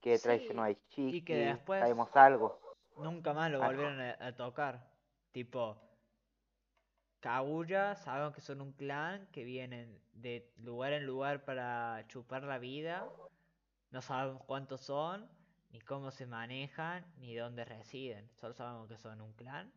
que 0.00 0.16
Sí, 0.18 0.22
traicionó 0.24 0.62
a 0.62 0.70
Ishiki. 0.70 1.16
y 1.16 1.22
que 1.22 1.36
después- 1.36 1.80
Sabemos 1.80 2.14
algo. 2.16 2.60
Nunca 2.96 3.32
más 3.32 3.50
lo 3.50 3.60
volvieron 3.60 4.00
a, 4.00 4.16
a 4.20 4.36
tocar. 4.36 4.88
Tipo, 5.32 5.76
Kaguya, 7.20 7.96
sabemos 7.96 8.34
que 8.34 8.40
son 8.40 8.60
un 8.60 8.72
clan 8.72 9.26
que 9.32 9.44
vienen 9.44 10.00
de 10.12 10.52
lugar 10.58 10.92
en 10.92 11.06
lugar 11.06 11.44
para 11.44 12.04
chupar 12.08 12.44
la 12.44 12.58
vida. 12.58 13.08
No 13.90 14.02
sabemos 14.02 14.42
cuántos 14.44 14.80
son, 14.82 15.28
ni 15.74 15.80
cómo 15.80 16.12
se 16.12 16.24
manejan, 16.24 17.04
ni 17.18 17.34
dónde 17.34 17.64
residen. 17.64 18.30
Solo 18.36 18.54
sabemos 18.54 18.88
que 18.88 18.96
son 18.96 19.20
un 19.20 19.32
clan 19.32 19.72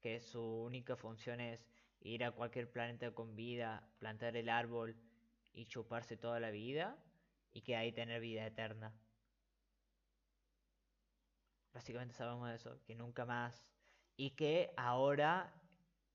que 0.00 0.22
su 0.22 0.42
única 0.42 0.96
función 0.96 1.40
es 1.40 1.62
ir 2.00 2.24
a 2.24 2.30
cualquier 2.30 2.72
planeta 2.72 3.10
con 3.10 3.36
vida, 3.36 3.86
plantar 3.98 4.34
el 4.34 4.48
árbol 4.48 4.96
y 5.52 5.66
chuparse 5.66 6.16
toda 6.16 6.40
la 6.40 6.50
vida 6.50 6.96
y 7.52 7.60
que 7.60 7.76
ahí 7.76 7.92
tener 7.92 8.22
vida 8.22 8.46
eterna. 8.46 8.94
Básicamente 11.74 12.14
sabemos 12.14 12.50
eso, 12.52 12.82
que 12.86 12.94
nunca 12.94 13.26
más. 13.26 13.62
Y 14.16 14.30
que 14.30 14.72
ahora, 14.78 15.52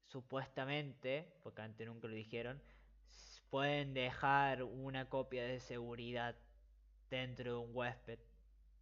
supuestamente, 0.08 1.32
porque 1.44 1.62
antes 1.62 1.86
nunca 1.86 2.08
lo 2.08 2.16
dijeron, 2.16 2.60
pueden 3.52 3.94
dejar 3.94 4.64
una 4.64 5.10
copia 5.10 5.44
de 5.44 5.60
seguridad 5.60 6.36
dentro 7.12 7.52
de 7.52 7.58
un 7.60 7.70
huésped. 7.72 8.20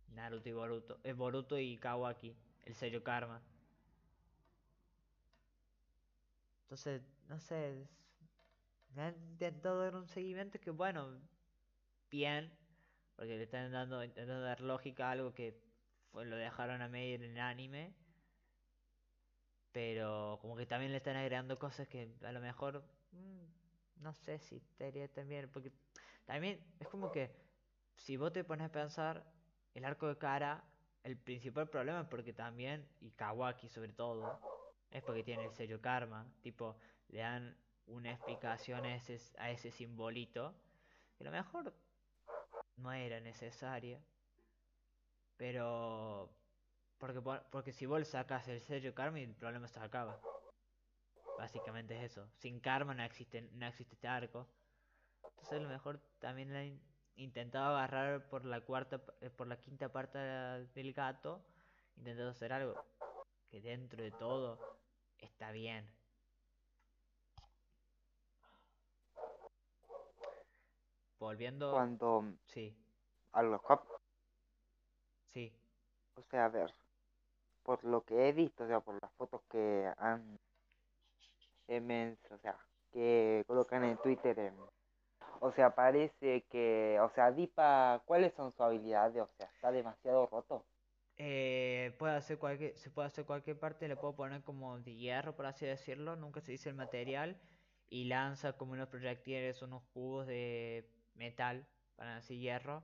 Naruto 0.10 0.50
y 0.50 0.54
Boruto. 0.54 1.00
Es 1.04 1.16
Boruto 1.16 1.58
y 1.58 1.78
Kawaki, 1.78 2.36
el 2.64 2.76
sello 2.76 3.04
Karma. 3.04 3.42
Entonces, 6.64 7.02
no 7.28 7.40
sé. 7.40 7.88
Me 8.96 9.04
han 9.04 9.16
intentado 9.30 9.80
dar 9.80 9.96
un 9.96 10.08
seguimiento 10.08 10.60
que, 10.60 10.72
bueno, 10.72 11.20
bien. 12.10 12.52
Porque 13.16 13.38
le 13.38 13.44
están 13.44 13.72
dando, 13.72 14.04
intentando 14.04 14.42
dar 14.42 14.62
lógica 14.62 15.08
a 15.08 15.12
algo 15.12 15.34
que 15.34 15.56
lo 16.14 16.36
dejaron 16.36 16.82
a 16.82 16.90
medio 16.90 17.16
en 17.16 17.24
el 17.24 17.40
anime. 17.40 17.94
Pero 19.72 20.38
como 20.42 20.56
que 20.56 20.66
también 20.66 20.92
le 20.92 20.98
están 20.98 21.16
agregando 21.16 21.58
cosas 21.58 21.88
que 21.88 22.12
a 22.24 22.32
lo 22.32 22.40
mejor 22.40 22.84
mm, 23.12 24.02
no 24.04 24.14
sé 24.14 24.40
si 24.40 24.58
estaría 24.58 25.08
también. 25.08 25.50
Porque 25.50 25.72
también 26.26 26.60
es 26.80 26.88
como 26.88 27.12
que 27.12 27.36
si 27.96 28.18
vos 28.18 28.34
te 28.34 28.44
pones 28.44 28.68
a 28.68 28.72
pensar, 28.72 29.24
el 29.74 29.86
arco 29.86 30.08
de 30.08 30.18
cara, 30.18 30.64
el 31.04 31.18
principal 31.18 31.70
problema 31.70 32.02
es 32.02 32.08
porque 32.08 32.34
también, 32.34 32.88
y 33.02 33.12
Kawaki 33.12 33.68
sobre 33.70 33.94
todo, 33.94 34.40
es 34.92 35.04
porque 35.04 35.24
tiene 35.24 35.46
el 35.46 35.52
sello 35.52 35.82
karma. 35.82 36.26
Tipo, 36.42 36.78
le 37.10 37.20
dan 37.20 37.58
una 37.88 38.12
explicación 38.12 38.86
a 38.86 38.96
ese, 38.96 39.72
simbolito. 39.72 40.54
Que 41.18 41.24
a 41.24 41.26
lo 41.26 41.32
mejor 41.32 41.74
no 42.78 42.94
era 42.94 43.20
necesaria. 43.20 44.00
Pero. 45.38 46.30
Porque, 47.00 47.22
porque 47.52 47.74
si 47.74 47.86
vos 47.86 48.08
sacas 48.08 48.48
el 48.48 48.62
sello 48.62 48.94
karma, 48.94 49.20
el 49.20 49.36
problema 49.36 49.68
se 49.68 49.80
acaba. 49.80 50.22
Básicamente 51.38 51.98
es 51.98 52.12
eso. 52.12 52.30
Sin 52.38 52.60
karma 52.60 52.94
no 52.94 53.04
existe, 53.04 53.42
no 53.54 53.66
existe 53.66 53.96
este 53.96 54.08
arco. 54.08 54.48
Entonces 55.24 55.54
a 55.54 55.64
lo 55.64 55.70
mejor 55.70 56.00
también 56.20 56.54
le 56.54 56.80
han 57.16 57.20
intentado 57.22 57.76
agarrar 57.76 58.28
por 58.30 58.46
la 58.46 58.62
cuarta, 58.62 59.02
eh, 59.22 59.30
por 59.30 59.48
la 59.48 59.60
quinta 59.60 59.92
parte 59.92 60.18
del 60.18 60.94
gato. 60.94 61.44
Intentando 61.96 62.32
hacer 62.32 62.54
algo 62.54 62.76
que 63.50 63.62
dentro 63.62 64.02
de 64.02 64.12
todo 64.12 64.60
está 65.20 65.52
bien. 65.52 65.88
Volviendo. 71.20 71.72
Cuando. 71.72 72.34
Sí. 72.48 72.76
A 73.32 73.44
los 73.44 73.62
Sí. 75.34 75.54
O 76.16 76.24
sea, 76.24 76.46
a 76.46 76.50
ver. 76.50 76.74
Por 77.64 77.84
lo 77.86 78.02
que 78.02 78.28
he 78.28 78.34
visto, 78.34 78.66
o 78.66 78.68
sea, 78.68 78.82
por 78.82 79.02
las 79.02 79.12
fotos 79.14 79.42
que 79.50 79.90
han. 79.98 80.38
o 81.70 82.38
sea, 82.40 82.58
que 82.92 83.44
colocan 83.48 83.86
en 83.86 83.98
Twitter. 83.98 84.52
O 85.44 85.52
sea, 85.52 85.76
parece 85.76 86.46
que. 86.50 86.98
O 87.02 87.10
sea, 87.10 87.32
Dipa, 87.32 88.02
¿cuáles 88.06 88.34
son 88.34 88.52
sus 88.54 88.62
habilidades? 88.62 89.22
O 89.22 89.30
sea, 89.38 89.48
está 89.48 89.74
demasiado 89.74 90.26
roto. 90.28 90.66
Eh, 91.18 91.94
puede 92.00 92.16
hacer 92.16 92.40
cualquier, 92.40 92.78
se 92.78 92.90
puede 92.90 93.08
hacer 93.08 93.26
cualquier 93.26 93.60
parte, 93.60 93.90
le 93.90 93.98
puedo 93.98 94.16
poner 94.16 94.42
como 94.44 94.80
de 94.80 94.96
hierro, 94.96 95.36
por 95.36 95.46
así 95.46 95.66
decirlo, 95.66 96.16
nunca 96.16 96.40
se 96.40 96.54
dice 96.54 96.70
el 96.70 96.76
material, 96.76 97.42
y 97.90 98.06
lanza 98.06 98.54
como 98.54 98.72
unos 98.72 98.88
proyectiles, 98.88 99.62
unos 99.62 99.84
cubos 99.94 100.28
de 100.28 100.90
metal, 101.14 101.68
para 101.98 102.18
así 102.18 102.40
hierro, 102.40 102.82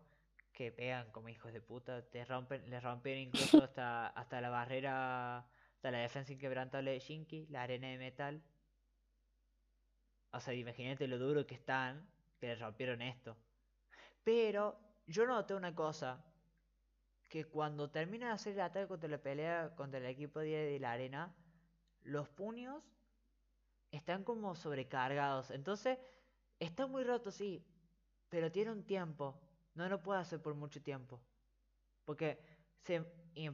que 0.52 0.74
pegan 0.74 1.10
como 1.12 1.30
hijos 1.30 1.54
de 1.54 1.62
puta, 1.62 2.06
te 2.10 2.26
rompen, 2.26 2.70
le 2.70 2.82
rompen 2.82 3.20
incluso 3.20 3.64
hasta, 3.64 4.08
hasta 4.08 4.42
la 4.42 4.50
barrera, 4.50 5.38
hasta 5.76 5.92
la 5.92 6.00
defensa 6.00 6.34
inquebrantable 6.34 6.92
de 6.92 7.00
Shinki, 7.00 7.48
la 7.48 7.64
arena 7.64 7.88
de 7.88 7.98
metal. 7.98 8.44
O 10.32 10.40
sea, 10.42 10.54
imagínate 10.54 11.08
lo 11.08 11.18
duro 11.18 11.48
que 11.48 11.56
están, 11.56 12.08
le 12.48 12.56
rompieron 12.56 13.02
esto. 13.02 13.38
Pero 14.24 14.80
yo 15.08 15.26
noté 15.26 15.54
una 15.54 15.74
cosa, 15.74 16.24
que 17.30 17.46
cuando 17.46 17.92
termina 17.92 18.28
de 18.28 18.34
hacer 18.34 18.54
el 18.54 18.62
ataque 18.62 18.88
contra 18.88 19.08
la 19.08 19.22
pelea 19.22 19.76
contra 19.76 20.00
el 20.00 20.06
equipo 20.08 20.40
de 20.40 20.80
la 20.80 20.92
arena, 20.92 21.34
los 22.02 22.28
puños 22.28 22.84
están 23.92 24.24
como 24.24 24.56
sobrecargados. 24.56 25.52
Entonces, 25.52 26.00
está 26.60 26.88
muy 26.88 27.04
roto, 27.04 27.32
sí, 27.32 27.64
pero 28.30 28.52
tiene 28.52 28.72
un 28.72 28.84
tiempo. 28.84 29.40
No 29.76 29.88
lo 29.88 30.02
puede 30.02 30.20
hacer 30.20 30.42
por 30.42 30.56
mucho 30.56 30.82
tiempo. 30.82 31.22
Porque, 32.04 32.40
se, 32.84 33.02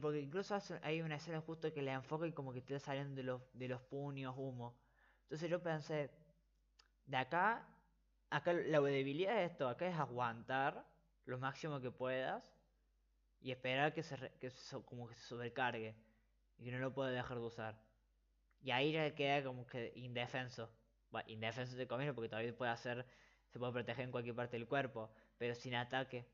porque 0.00 0.20
incluso 0.20 0.56
hay 0.82 1.02
una 1.02 1.16
escena 1.16 1.42
justo 1.42 1.72
que 1.72 1.82
le 1.82 1.92
enfoca 1.92 2.26
y 2.26 2.32
como 2.32 2.52
que 2.52 2.62
te 2.62 2.80
saliendo 2.80 3.14
de 3.14 3.22
los, 3.24 3.42
de 3.52 3.68
los 3.68 3.82
puños 3.82 4.34
humo. 4.36 4.78
Entonces 5.24 5.50
yo 5.50 5.62
pensé, 5.62 6.10
de 7.04 7.16
acá, 7.16 7.68
acá 8.36 8.52
la 8.52 8.80
debilidad 8.80 9.36
de 9.36 9.44
esto, 9.44 9.68
acá 9.68 9.86
es 9.88 9.96
aguantar 9.96 10.84
lo 11.24 11.38
máximo 11.38 11.80
que 11.80 11.90
puedas 11.90 12.54
y 13.40 13.50
esperar 13.50 13.92
que 13.94 14.02
se, 14.02 14.16
que 14.40 14.50
como 14.84 15.08
se 15.08 15.20
sobrecargue 15.20 15.94
y 16.58 16.64
que 16.64 16.72
no 16.72 16.78
lo 16.78 16.92
pueda 16.92 17.10
dejar 17.10 17.38
de 17.38 17.44
usar. 17.44 17.78
Y 18.62 18.70
ahí 18.70 18.92
ya 18.92 19.14
queda 19.14 19.44
como 19.44 19.66
que 19.66 19.92
indefenso. 19.96 20.70
Bueno, 21.10 21.28
indefenso 21.30 21.76
de 21.76 21.86
comienzo 21.86 22.14
porque 22.14 22.28
todavía 22.28 22.56
puede 22.56 22.72
hacer, 22.72 23.06
se 23.48 23.58
puede 23.58 23.72
proteger 23.72 24.04
en 24.04 24.10
cualquier 24.10 24.34
parte 24.34 24.56
del 24.56 24.66
cuerpo, 24.66 25.10
pero 25.38 25.54
sin 25.54 25.74
ataque. 25.74 26.26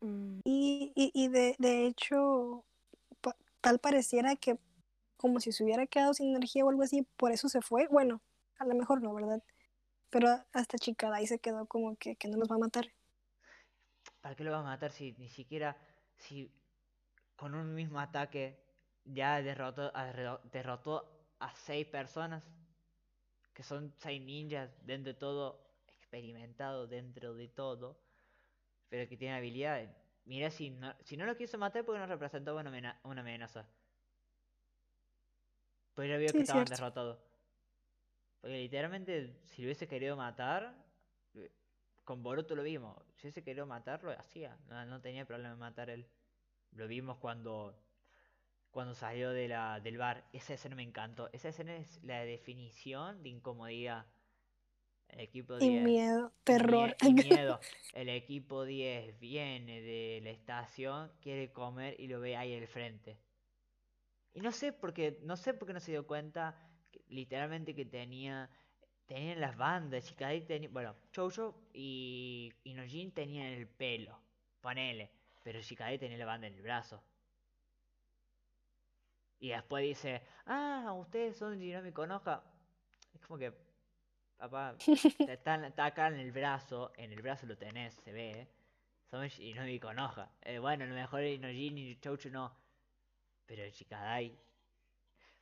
Mm. 0.00 0.40
Y, 0.44 0.92
y, 0.94 1.10
y 1.14 1.28
de, 1.28 1.54
de 1.58 1.86
hecho, 1.86 2.64
tal 3.60 3.78
pareciera 3.78 4.36
que 4.36 4.58
como 5.16 5.38
si 5.38 5.52
se 5.52 5.62
hubiera 5.62 5.86
quedado 5.86 6.14
sin 6.14 6.34
energía 6.34 6.64
o 6.64 6.70
algo 6.70 6.82
así, 6.82 7.06
por 7.16 7.30
eso 7.30 7.48
se 7.48 7.60
fue. 7.60 7.86
Bueno, 7.88 8.22
a 8.60 8.66
lo 8.66 8.74
mejor 8.74 9.02
no, 9.02 9.12
¿verdad? 9.14 9.42
Pero 10.10 10.28
hasta 10.52 10.78
Chicada 10.78 11.16
ahí 11.16 11.26
se 11.26 11.40
quedó 11.40 11.66
como 11.66 11.96
que, 11.96 12.16
que 12.16 12.28
no 12.28 12.36
nos 12.36 12.50
va 12.50 12.56
a 12.56 12.58
matar. 12.58 12.86
¿Para 14.20 14.36
qué 14.36 14.44
lo 14.44 14.52
va 14.52 14.58
a 14.60 14.62
matar 14.62 14.92
si 14.92 15.12
ni 15.12 15.30
siquiera, 15.30 15.76
si 16.18 16.52
con 17.36 17.54
un 17.54 17.74
mismo 17.74 17.98
ataque 17.98 18.62
ya 19.04 19.40
derrotó 19.40 19.90
a, 19.94 20.12
derrotó 20.52 21.26
a 21.38 21.54
seis 21.54 21.86
personas? 21.86 22.44
Que 23.54 23.62
son 23.62 23.94
seis 23.96 24.20
ninjas 24.20 24.70
dentro 24.84 25.14
de 25.14 25.18
todo, 25.18 25.66
experimentados 25.86 26.90
dentro 26.90 27.34
de 27.34 27.48
todo, 27.48 27.98
pero 28.90 29.08
que 29.08 29.16
tienen 29.16 29.38
habilidades. 29.38 29.90
Mira, 30.26 30.50
si 30.50 30.68
no, 30.70 30.94
si 31.02 31.16
no 31.16 31.24
lo 31.24 31.34
quiso 31.34 31.56
matar 31.56 31.84
porque 31.84 31.98
no 31.98 32.06
representaba 32.06 32.60
una, 32.60 33.00
una 33.04 33.20
amenaza. 33.22 33.66
Pues 35.94 36.10
ya 36.10 36.18
vio 36.18 36.30
que 36.30 36.40
estaban 36.40 36.66
derrotados. 36.66 37.29
Porque 38.40 38.56
literalmente, 38.56 39.34
si 39.44 39.62
lo 39.62 39.66
hubiese 39.66 39.86
querido 39.86 40.16
matar, 40.16 40.74
con 42.04 42.22
Boruto 42.22 42.56
lo 42.56 42.62
vimos. 42.62 42.96
Si 43.14 43.26
hubiese 43.26 43.42
querido 43.42 43.66
matarlo, 43.66 44.10
hacía. 44.10 44.58
No, 44.68 45.00
tenía 45.00 45.26
problema 45.26 45.52
en 45.52 45.58
matar 45.58 45.90
él. 45.90 46.06
Lo 46.72 46.88
vimos 46.88 47.18
cuando 47.18 47.74
cuando 48.70 48.94
salió 48.94 49.30
de 49.30 49.48
la, 49.48 49.80
del 49.80 49.98
bar. 49.98 50.24
Esa 50.32 50.54
escena 50.54 50.76
me 50.76 50.82
encantó. 50.82 51.28
Esa 51.32 51.48
escena 51.48 51.76
es 51.76 52.02
la 52.02 52.20
definición 52.20 53.22
de 53.22 53.30
incomodidad. 53.30 54.06
El 55.08 55.20
equipo 55.20 55.58
10. 55.58 55.70
Y 55.70 55.84
miedo, 55.84 56.32
terror. 56.44 56.96
Y, 57.02 57.12
miedo. 57.14 57.60
El 57.92 58.08
equipo 58.08 58.64
10 58.64 59.18
viene 59.18 59.80
de 59.80 60.20
la 60.22 60.30
estación, 60.30 61.12
quiere 61.20 61.52
comer 61.52 61.94
y 61.98 62.06
lo 62.06 62.20
ve 62.20 62.36
ahí 62.36 62.56
al 62.56 62.68
frente. 62.68 63.18
Y 64.32 64.40
no 64.40 64.52
sé 64.52 64.72
por 64.72 64.94
qué, 64.94 65.18
no 65.22 65.36
sé 65.36 65.52
por 65.52 65.66
qué 65.66 65.74
no 65.74 65.80
se 65.80 65.90
dio 65.90 66.06
cuenta 66.06 66.69
literalmente 67.10 67.74
que 67.74 67.84
tenía 67.84 68.50
tenían 69.10 69.40
las 69.40 69.56
bandas, 69.56 70.04
Shikadai 70.04 70.46
tenía, 70.46 70.68
bueno, 70.68 70.94
Chojo 71.10 71.64
y, 71.72 72.52
y 72.62 72.74
Nojin 72.74 73.10
tenían 73.10 73.48
el 73.48 73.66
pelo, 73.66 74.16
ponele, 74.60 75.10
pero 75.42 75.60
Shikadai 75.60 75.98
tenía 75.98 76.16
la 76.16 76.26
banda 76.26 76.46
en 76.46 76.54
el 76.54 76.62
brazo. 76.62 77.02
Y 79.40 79.48
después 79.48 79.82
dice, 79.82 80.22
ah, 80.46 80.92
ustedes 80.96 81.36
son 81.36 81.58
Jinami 81.58 81.90
Konoha. 81.90 82.44
Es 83.12 83.20
como 83.22 83.36
que, 83.36 83.52
papá, 84.36 84.76
está, 85.18 85.66
está, 85.66 85.86
acá 85.86 86.06
en 86.06 86.20
el 86.20 86.30
brazo, 86.30 86.92
en 86.96 87.10
el 87.10 87.20
brazo 87.20 87.46
lo 87.46 87.58
tenés, 87.58 87.94
se 87.94 88.12
ve, 88.12 88.30
¿eh? 88.42 88.48
Son 89.10 89.28
Jinami 89.28 89.80
Konoha. 89.80 90.30
Eh, 90.42 90.60
bueno, 90.60 90.84
a 90.84 90.86
lo 90.86 90.94
mejor 90.94 91.22
Nojin 91.22 91.78
y 91.78 91.98
Chocho 91.98 92.30
no, 92.30 92.56
pero 93.44 93.68
Shikadai. 93.68 94.38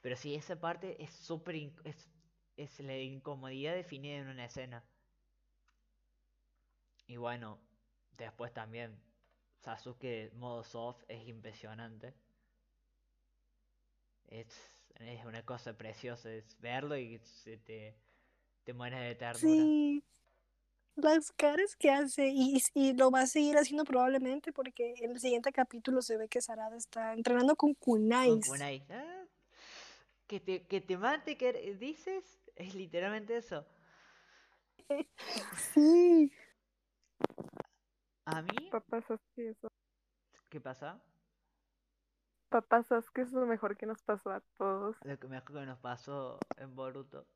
Pero 0.08 0.16
sí, 0.16 0.34
esa 0.34 0.58
parte 0.58 0.96
es 1.02 1.12
súper 1.12 1.54
es 2.56 2.80
la 2.80 2.96
incomodidad 2.96 3.74
definida 3.74 4.16
en 4.16 4.28
una 4.28 4.46
escena. 4.46 4.82
Y 7.06 7.18
bueno, 7.18 7.58
después 8.16 8.54
también 8.54 8.98
Sasuke 9.58 10.32
modo 10.32 10.64
soft 10.64 11.04
es 11.08 11.28
impresionante. 11.28 12.14
Es, 14.28 14.46
es 14.94 15.26
una 15.26 15.44
cosa 15.44 15.76
preciosa, 15.76 16.32
es 16.32 16.58
verlo 16.58 16.96
y 16.96 17.18
se 17.18 17.58
te, 17.58 17.94
te 18.64 18.72
mueres 18.72 19.00
de 19.00 19.14
ternura. 19.14 19.38
Sí. 19.38 20.02
Las 20.94 21.32
caras 21.32 21.76
que 21.76 21.90
hace 21.90 22.28
y, 22.28 22.62
y 22.72 22.94
lo 22.94 23.10
va 23.10 23.20
a 23.20 23.26
seguir 23.26 23.58
haciendo 23.58 23.84
probablemente 23.84 24.54
porque 24.54 24.94
en 25.02 25.10
el 25.10 25.20
siguiente 25.20 25.52
capítulo 25.52 26.00
se 26.00 26.16
ve 26.16 26.28
que 26.28 26.40
Sarada 26.40 26.78
está 26.78 27.12
entrenando 27.12 27.56
con 27.56 27.74
Con 27.74 27.98
Kunais. 27.98 28.48
Kunai. 28.48 28.82
Ah, 28.88 29.17
que 30.28 30.40
te, 30.40 30.66
que 30.66 30.80
te 30.80 30.96
mate, 30.96 31.36
que 31.36 31.48
er- 31.50 31.78
dices, 31.78 32.40
es 32.54 32.74
literalmente 32.74 33.36
eso. 33.36 33.66
Sí. 35.56 36.32
A 38.26 38.42
mí, 38.42 38.68
Papá 38.70 39.00
Sasuke, 39.00 39.50
eso. 39.50 39.68
¿qué 40.48 40.60
pasa? 40.60 41.00
Papá 42.50 42.82
Sasuke 42.82 43.22
es 43.22 43.32
lo 43.32 43.46
mejor 43.46 43.76
que 43.76 43.86
nos 43.86 44.02
pasó 44.02 44.30
a 44.30 44.40
todos. 44.58 44.96
Lo 45.02 45.18
que 45.18 45.28
mejor 45.28 45.60
que 45.60 45.66
nos 45.66 45.78
pasó 45.78 46.38
en 46.56 46.74
Boruto. 46.74 47.26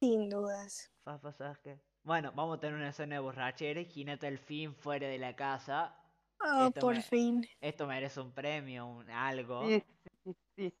Sin 0.00 0.28
dudas. 0.28 0.90
¿sabes 1.04 1.58
qué? 1.58 1.78
Bueno, 2.02 2.32
vamos 2.34 2.56
a 2.56 2.60
tener 2.60 2.74
una 2.74 2.88
escena 2.88 3.16
de 3.16 3.20
borrachera 3.20 3.80
y 3.80 3.88
Hinata 3.94 4.26
al 4.26 4.38
fin 4.38 4.74
fuera 4.74 5.06
de 5.06 5.18
la 5.18 5.36
casa. 5.36 5.96
Oh, 6.40 6.66
Esto 6.66 6.80
por 6.80 6.96
me- 6.96 7.02
fin. 7.02 7.46
Esto 7.60 7.86
merece 7.86 8.20
un 8.20 8.32
premio, 8.32 8.86
un 8.86 9.08
algo. 9.10 9.66
Sí, 9.68 9.84
sí, 10.24 10.36
sí. 10.56 10.74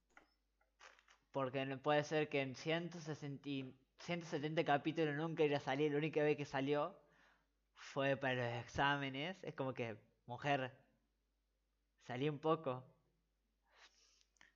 Porque 1.32 1.66
puede 1.82 2.04
ser 2.04 2.28
que 2.28 2.42
en 2.42 2.54
160, 2.54 3.48
y- 3.48 3.74
170 3.98 4.64
capítulos 4.64 5.14
nunca 5.16 5.42
haya 5.42 5.60
salido. 5.60 5.92
La 5.92 5.98
única 5.98 6.22
vez 6.22 6.36
que 6.36 6.44
salió 6.44 6.94
fue 7.74 8.16
para 8.16 8.34
los 8.34 8.64
exámenes. 8.64 9.42
Es 9.42 9.54
como 9.54 9.72
que, 9.74 9.96
mujer, 10.26 10.72
salí 12.06 12.28
un 12.28 12.38
poco. 12.38 12.84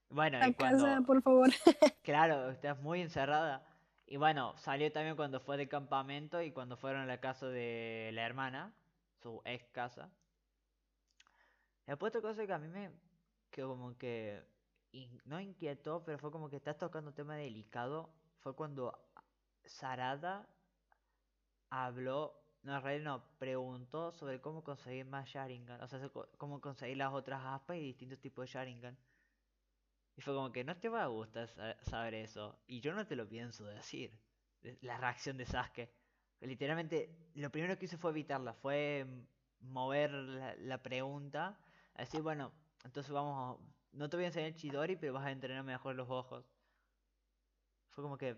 Bueno, 0.08 0.38
A 0.38 0.48
y 0.48 0.54
casa, 0.54 0.76
cuando, 0.78 1.06
por 1.06 1.22
favor. 1.22 1.48
claro, 2.02 2.50
estás 2.50 2.78
muy 2.80 3.00
encerrada. 3.00 3.66
Y 4.06 4.18
bueno, 4.18 4.56
salió 4.58 4.92
también 4.92 5.16
cuando 5.16 5.40
fue 5.40 5.56
de 5.56 5.68
campamento 5.68 6.40
y 6.42 6.52
cuando 6.52 6.76
fueron 6.76 7.02
a 7.02 7.06
la 7.06 7.20
casa 7.20 7.46
de 7.48 8.10
la 8.12 8.24
hermana, 8.24 8.72
su 9.22 9.42
ex 9.44 9.66
casa. 9.70 10.10
Después 11.86 12.10
otra 12.10 12.20
cosa 12.20 12.46
que 12.46 12.52
a 12.52 12.58
mí 12.58 12.68
me 12.68 12.90
quedó 13.50 13.68
como 13.70 13.96
que 13.98 14.42
no 15.24 15.40
inquietó, 15.40 16.02
pero 16.04 16.18
fue 16.18 16.30
como 16.30 16.48
que 16.50 16.56
estás 16.56 16.78
tocando 16.78 17.10
un 17.10 17.14
tema 17.14 17.36
delicado. 17.36 18.10
Fue 18.40 18.54
cuando 18.54 18.98
Sarada 19.64 20.48
habló, 21.70 22.34
no, 22.62 22.74
en 22.76 22.82
realidad 22.82 23.04
no, 23.04 23.24
preguntó 23.38 24.10
sobre 24.12 24.40
cómo 24.40 24.64
conseguir 24.64 25.06
más 25.06 25.28
Sharingan, 25.28 25.80
o 25.80 25.86
sea, 25.88 26.10
cómo 26.38 26.60
conseguir 26.60 26.96
las 26.96 27.12
otras 27.12 27.40
aspas 27.44 27.76
y 27.76 27.80
distintos 27.80 28.18
tipos 28.20 28.44
de 28.46 28.52
Sharingan. 28.52 28.98
Y 30.16 30.20
fue 30.22 30.34
como 30.34 30.50
que 30.52 30.64
no 30.64 30.76
te 30.76 30.88
va 30.88 31.02
a 31.04 31.06
gustar 31.06 31.48
sa- 31.48 31.76
saber 31.84 32.14
eso, 32.14 32.58
y 32.66 32.80
yo 32.80 32.92
no 32.94 33.06
te 33.06 33.16
lo 33.16 33.28
pienso 33.28 33.64
decir. 33.66 34.18
de- 34.62 34.78
La 34.82 34.96
reacción 34.98 35.36
de 35.36 35.44
Sasuke. 35.46 35.90
Literalmente, 36.40 37.30
lo 37.34 37.50
primero 37.50 37.78
que 37.78 37.84
hice 37.84 37.96
fue 37.98 38.10
evitarla, 38.10 38.54
fue 38.54 39.06
mover 39.60 40.10
la, 40.12 40.82
pregunta, 40.82 41.58
a 41.94 42.00
decir, 42.02 42.22
bueno, 42.22 42.52
entonces 42.84 43.12
vamos, 43.12 43.60
no 43.92 44.08
te 44.08 44.16
voy 44.16 44.24
a 44.24 44.28
enseñar 44.28 44.54
Chidori, 44.54 44.96
pero 44.96 45.12
vas 45.14 45.26
a 45.26 45.32
entrenar 45.32 45.64
mejor 45.64 45.96
los 45.96 46.08
ojos. 46.10 46.44
Fue 47.90 48.02
como 48.04 48.16
que, 48.18 48.36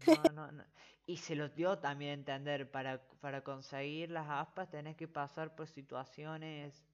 no, 0.06 0.30
no, 0.32 0.52
no. 0.52 0.64
Y 1.06 1.18
se 1.18 1.34
los 1.36 1.54
dio 1.54 1.78
también 1.78 2.10
a 2.12 2.14
entender, 2.14 2.70
para, 2.70 3.02
para 3.20 3.42
conseguir 3.44 4.10
las 4.10 4.28
aspas 4.30 4.70
tenés 4.70 4.96
que 4.96 5.08
pasar 5.08 5.54
por 5.54 5.66
situaciones... 5.68 6.86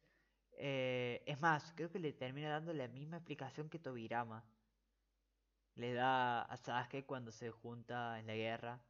eh, 0.52 1.22
es 1.26 1.40
más, 1.40 1.72
creo 1.76 1.90
que 1.92 1.98
le 2.00 2.12
termina 2.14 2.50
dando 2.50 2.72
la 2.74 2.88
misma 2.88 3.18
explicación 3.18 3.68
que 3.70 3.78
Tobirama. 3.80 4.44
Le 5.82 5.92
da 5.94 6.42
a 6.42 6.56
Sasuke 6.56 7.04
cuando 7.06 7.32
se 7.32 7.50
junta 7.50 8.18
en 8.20 8.26
la 8.28 8.34
guerra, 8.36 8.80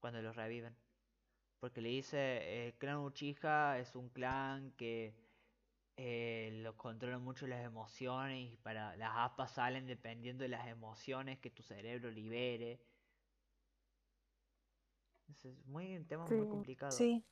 cuando 0.00 0.22
los 0.22 0.36
reviven. 0.36 0.76
Porque 1.60 1.80
le 1.82 1.90
dice, 1.90 2.66
el 2.68 2.74
clan 2.78 2.98
Uchiha 2.98 3.78
es 3.78 3.96
un 3.96 4.10
clan 4.10 4.72
que 4.72 5.14
eh, 6.00 6.50
lo 6.62 6.76
controla 6.76 7.18
mucho 7.18 7.46
las 7.48 7.64
emociones 7.64 8.52
y 8.52 8.56
para 8.56 8.96
las 8.96 9.12
aspas 9.16 9.52
salen 9.52 9.84
dependiendo 9.86 10.42
de 10.42 10.48
las 10.48 10.66
emociones 10.68 11.38
que 11.40 11.50
tu 11.50 11.62
cerebro 11.64 12.08
libere. 12.10 12.80
Es 15.28 15.44
es 15.44 15.66
muy 15.66 15.96
un 15.96 16.06
tema 16.06 16.24
muy 16.26 16.48
complicado. 16.48 16.92
Sí. 16.92 17.24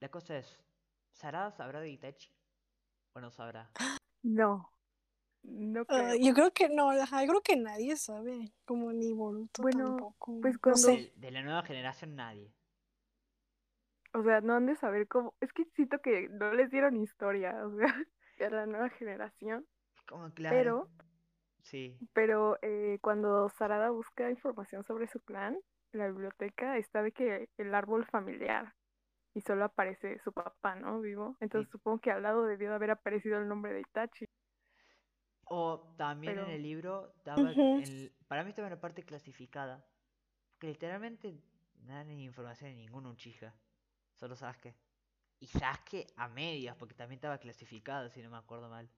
La 0.00 0.10
cosa 0.10 0.36
es, 0.38 0.58
¿Sarada 1.12 1.50
sabrá 1.50 1.80
de 1.80 1.90
Itachi? 1.90 2.30
¿O 3.14 3.20
no 3.20 3.30
sabrá? 3.30 3.70
No, 4.22 4.70
no 5.42 5.80
Ah, 5.88 6.12
creo. 6.12 6.14
yo 6.16 6.34
creo 6.34 6.50
que 6.52 6.68
no, 6.68 6.92
yo 6.94 7.06
creo 7.26 7.42
que 7.42 7.56
nadie 7.56 7.96
sabe, 7.96 8.52
como 8.64 8.92
ni 8.92 9.12
Boruto 9.12 9.62
Bueno, 9.62 9.86
tampoco. 9.96 10.40
pues 10.40 10.54
no 10.54 10.60
cuando- 10.60 10.78
sé. 10.80 10.92
De, 10.92 11.12
de 11.16 11.30
la 11.30 11.42
nueva 11.42 11.62
generación 11.62 12.14
nadie. 12.16 12.52
O 14.12 14.22
sea, 14.22 14.40
no 14.40 14.54
han 14.54 14.66
de 14.66 14.76
saber 14.76 15.06
cómo. 15.08 15.34
Es 15.40 15.52
que 15.52 15.64
siento 15.76 16.00
que 16.00 16.28
no 16.28 16.52
les 16.52 16.70
dieron 16.70 16.96
historia, 16.96 17.54
o 17.66 17.76
sea, 17.76 17.86
a 18.46 18.50
la 18.50 18.66
nueva 18.66 18.88
generación. 18.90 19.66
Como 20.08 20.30
claro. 20.32 20.56
Pero, 20.56 20.88
Sí. 21.62 21.96
pero 22.14 22.58
eh, 22.62 22.98
cuando 23.02 23.48
Sarada 23.50 23.90
busca 23.90 24.30
información 24.30 24.82
sobre 24.82 25.06
su 25.08 25.20
clan, 25.20 25.58
en 25.92 26.00
la 26.00 26.08
biblioteca 26.08 26.76
está 26.78 27.02
de 27.02 27.12
que 27.12 27.48
el 27.58 27.74
árbol 27.74 28.06
familiar 28.06 28.74
y 29.34 29.42
solo 29.42 29.64
aparece 29.64 30.18
su 30.20 30.32
papá, 30.32 30.74
¿no? 30.74 31.00
Vivo. 31.00 31.36
Entonces 31.40 31.70
supongo 31.70 31.98
que 32.00 32.10
al 32.10 32.22
lado 32.22 32.44
debió 32.44 32.70
de 32.70 32.74
haber 32.76 32.90
aparecido 32.92 33.38
el 33.38 33.46
nombre 33.48 33.72
de 33.72 33.80
Itachi. 33.80 34.26
O 35.44 35.94
también 35.96 36.38
en 36.38 36.48
el 36.48 36.62
libro 36.62 37.12
Ujú. 37.26 37.50
el- 37.82 38.12
para 38.28 38.42
mí 38.44 38.50
estaba 38.50 38.68
en 38.68 38.74
la 38.74 38.80
parte 38.80 39.02
clasificada. 39.02 39.84
Que 40.58 40.68
literalmente 40.68 41.40
no 41.82 41.94
da 41.94 42.04
ni 42.04 42.24
información 42.24 42.70
de 42.70 42.76
ningún 42.76 43.06
Uchiha. 43.06 43.52
Solo 44.20 44.36
Sasuke. 44.36 44.74
Y 45.40 45.46
Sasuke 45.46 46.06
a 46.16 46.28
medias, 46.28 46.76
porque 46.76 46.94
también 46.94 47.16
estaba 47.16 47.38
clasificado, 47.38 48.10
si 48.10 48.22
no 48.22 48.28
me 48.28 48.36
acuerdo 48.36 48.68
mal. 48.68 48.88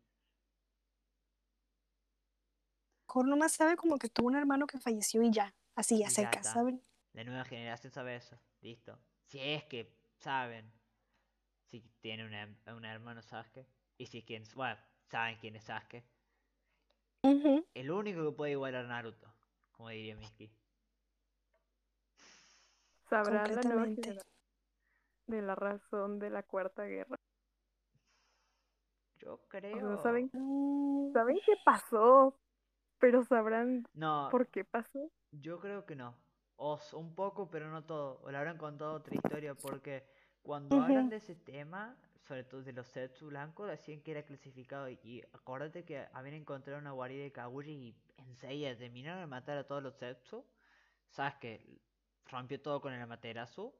Nomás 3.15 3.53
sabe 3.53 3.77
como 3.77 3.99
que 3.99 4.09
tuvo 4.09 4.29
un 4.29 4.37
hermano 4.37 4.67
que 4.67 4.79
falleció 4.79 5.23
y 5.23 5.31
ya, 5.31 5.55
así 5.77 6.03
a 6.03 6.09
ya 6.09 6.11
secas. 6.11 6.53
¿saben? 6.53 6.83
La 7.13 7.23
nueva 7.23 7.45
generación 7.45 7.93
sabe 7.93 8.17
eso. 8.17 8.37
Listo. 8.63 8.99
Si 9.27 9.39
es 9.39 9.65
que 9.65 9.95
saben. 10.19 10.73
Si 11.71 11.81
tiene 12.01 12.27
una, 12.27 12.49
un 12.75 12.85
hermano 12.85 13.23
Sasuke. 13.23 13.65
Y 13.99 14.07
si 14.07 14.23
quién, 14.23 14.43
bueno, 14.57 14.81
saben 15.09 15.37
quién 15.39 15.55
es 15.55 15.65
Sasuke. 15.65 16.03
El 17.23 17.91
único 17.93 18.25
que 18.25 18.37
puede 18.37 18.53
igualar 18.53 18.87
a 18.87 18.89
Naruto. 18.89 19.33
Como 19.71 19.91
diría 19.91 20.17
Miski. 20.17 20.51
Sabrá 23.09 23.47
la 23.47 23.63
nueva 23.63 23.85
generación 23.85 24.32
de 25.27 25.43
la 25.43 25.55
razón 25.55 26.19
de 26.19 26.31
la 26.31 26.43
cuarta 26.43 26.85
guerra. 26.85 27.17
Yo 29.17 29.35
O 29.35 29.39
creo. 29.49 29.97
sea, 29.97 29.97
¿saben, 29.99 30.31
saben 31.13 31.39
qué 31.47 31.53
pasó, 31.65 32.37
pero 32.99 33.23
sabrán 33.25 33.85
No, 33.95 34.29
por 34.31 34.49
qué 34.49 34.65
pasó. 34.65 35.11
yo 35.33 35.61
creo 35.61 35.85
que 35.87 35.95
no. 35.97 36.17
O 36.57 36.79
un 36.95 37.15
poco, 37.15 37.51
pero 37.51 37.71
no 37.71 37.85
todo. 37.85 38.21
O 38.23 38.31
le 38.31 38.39
habrán 38.39 38.59
contado 38.59 38.95
otra 38.95 39.15
historia. 39.15 39.55
Porque 39.55 40.05
cuando 40.43 40.81
hablan 40.81 41.09
de 41.09 41.17
ese 41.17 41.35
tema, 41.35 41.97
sobre 42.21 42.45
todo 42.45 42.63
de 42.63 42.73
los 42.73 42.87
Setsu 42.89 43.27
blancos, 43.29 43.69
decían 43.69 44.01
que 44.03 44.13
era 44.13 44.23
clasificado. 44.25 44.89
Y, 44.89 44.99
y 45.03 45.23
acuérdate 45.33 45.85
que 45.85 46.07
habían 46.13 46.35
encontrado 46.37 46.79
una 46.79 46.93
guarida 46.93 47.23
de 47.25 47.33
Kaguya 47.33 47.71
y 47.73 47.97
enseguida 48.17 48.77
terminaron 48.77 49.21
de 49.21 49.27
matar 49.27 49.59
a 49.59 49.67
todos 49.67 49.83
los 49.83 49.95
Setsu. 49.97 50.45
Sabes 51.11 51.35
que 51.37 51.81
rompió 52.27 52.61
todo 52.61 52.81
con 52.81 52.93
el 52.93 53.01
Amaterasu. 53.03 53.75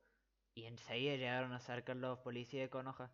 Y 0.55 0.67
enseguida 0.67 1.17
llegaron 1.17 1.53
a 1.53 1.57
acercar 1.57 1.97
los 1.97 2.19
policías 2.21 2.65
de 2.65 2.71
Konoha. 2.71 3.11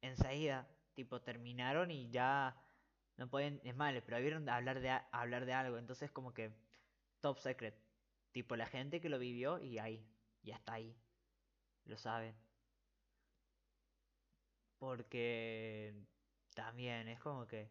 Enseguida, 0.00 0.68
tipo, 0.94 1.20
terminaron 1.20 1.90
y 1.90 2.10
ya 2.10 2.56
no 3.16 3.28
podían. 3.28 3.60
Es 3.64 3.76
más, 3.76 3.92
les 3.92 4.02
prohibieron 4.02 4.48
hablar 4.48 4.80
de, 4.80 4.90
hablar 5.12 5.46
de 5.46 5.52
algo. 5.52 5.78
Entonces, 5.78 6.10
como 6.10 6.32
que 6.32 6.52
top 7.20 7.38
secret. 7.38 7.74
Tipo, 8.32 8.56
la 8.56 8.66
gente 8.66 9.00
que 9.00 9.08
lo 9.08 9.18
vivió 9.18 9.58
y 9.58 9.78
ahí. 9.78 10.06
Ya 10.42 10.56
está 10.56 10.74
ahí. 10.74 10.96
Lo 11.84 11.98
saben. 11.98 12.34
Porque 14.78 15.94
también 16.54 17.08
es 17.08 17.20
como 17.20 17.46
que 17.46 17.70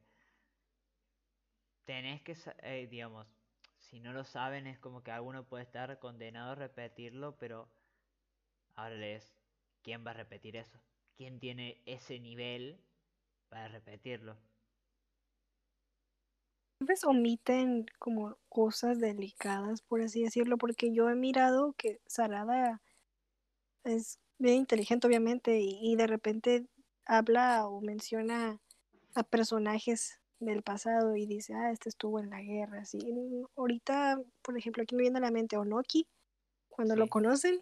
tenés 1.85 2.21
que, 2.21 2.35
eh, 2.63 2.87
digamos, 2.87 3.25
si 3.79 3.99
no 4.01 4.11
lo 4.11 4.23
saben 4.25 4.67
es 4.67 4.77
como 4.79 5.03
que 5.03 5.11
alguno 5.11 5.47
puede 5.47 5.63
estar 5.63 5.97
condenado 5.99 6.51
a 6.51 6.55
repetirlo, 6.55 7.37
pero 7.37 7.69
ahora 8.77 9.07
es, 9.07 9.33
¿quién 9.83 10.05
va 10.05 10.11
a 10.11 10.13
repetir 10.13 10.55
eso? 10.55 10.79
¿Quién 11.17 11.39
tiene 11.39 11.81
ese 11.85 12.19
nivel 12.19 12.79
para 13.49 13.67
repetirlo? 13.67 14.37
Vez 16.79 17.03
omiten 17.03 17.87
como 17.97 18.37
cosas 18.49 18.99
delicadas, 18.99 19.81
por 19.81 20.01
así 20.01 20.23
decirlo, 20.23 20.57
porque 20.57 20.93
yo 20.93 21.09
he 21.09 21.15
mirado 21.15 21.73
que 21.73 21.99
Sarada 22.05 22.81
es 23.83 24.19
bien 24.37 24.57
inteligente, 24.57 25.07
obviamente, 25.07 25.59
y, 25.59 25.79
y 25.81 25.95
de 25.95 26.05
repente 26.05 26.67
habla 27.05 27.67
o 27.67 27.81
menciona 27.81 28.61
a 29.15 29.23
personajes 29.23 30.19
del 30.39 30.61
pasado 30.61 31.15
y 31.15 31.25
dice, 31.25 31.55
ah, 31.55 31.71
este 31.71 31.89
estuvo 31.89 32.19
en 32.19 32.29
la 32.29 32.43
guerra, 32.43 32.81
así. 32.81 32.99
Ahorita, 33.55 34.21
por 34.43 34.55
ejemplo, 34.55 34.83
aquí 34.83 34.95
me 34.95 35.01
viene 35.01 35.17
a 35.17 35.21
la 35.21 35.31
mente 35.31 35.57
Onoki, 35.57 36.07
cuando 36.69 36.95
lo 36.95 37.07
conocen, 37.07 37.59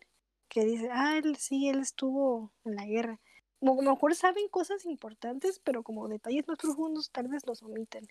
que 0.48 0.66
dice, 0.66 0.90
ah, 0.92 1.18
él 1.18 1.36
sí, 1.38 1.70
él 1.70 1.80
estuvo 1.80 2.54
en 2.64 2.76
la 2.76 2.86
guerra. 2.86 3.20
Como 3.60 3.80
a 3.82 3.84
lo 3.84 3.92
mejor 3.92 4.16
saben 4.16 4.48
cosas 4.50 4.86
importantes, 4.86 5.60
pero 5.60 5.84
como 5.84 6.08
detalles 6.08 6.48
más 6.48 6.58
profundos 6.58 7.10
tal 7.12 7.28
vez 7.28 7.46
los 7.48 7.64
omiten. 7.64 8.08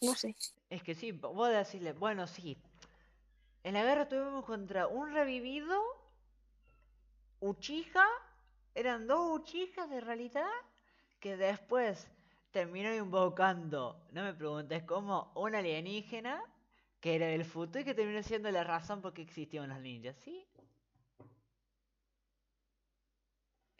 No 0.00 0.14
sé. 0.14 0.34
Es 0.70 0.82
que 0.82 0.94
sí, 0.94 1.12
vo- 1.12 1.34
vos 1.34 1.48
decirle, 1.50 1.92
bueno, 1.92 2.26
sí. 2.26 2.56
En 3.62 3.74
la 3.74 3.82
guerra 3.82 4.08
tuvimos 4.08 4.44
contra 4.44 4.86
un 4.86 5.12
revivido, 5.12 5.80
Uchiha, 7.40 8.06
eran 8.74 9.06
dos 9.06 9.40
Uchijas 9.40 9.88
de 9.90 10.00
realidad, 10.00 10.48
que 11.20 11.36
después 11.36 12.10
terminó 12.50 12.94
invocando, 12.94 14.06
no 14.12 14.22
me 14.22 14.34
preguntes 14.34 14.82
cómo, 14.84 15.32
un 15.34 15.54
alienígena 15.54 16.42
que 17.00 17.16
era 17.16 17.26
del 17.26 17.44
futuro 17.44 17.80
y 17.80 17.84
que 17.84 17.94
terminó 17.94 18.22
siendo 18.22 18.50
la 18.50 18.64
razón 18.64 19.02
por 19.02 19.12
qué 19.12 19.22
existían 19.22 19.68
los 19.68 19.80
ninjas, 19.80 20.16
¿sí? 20.16 20.46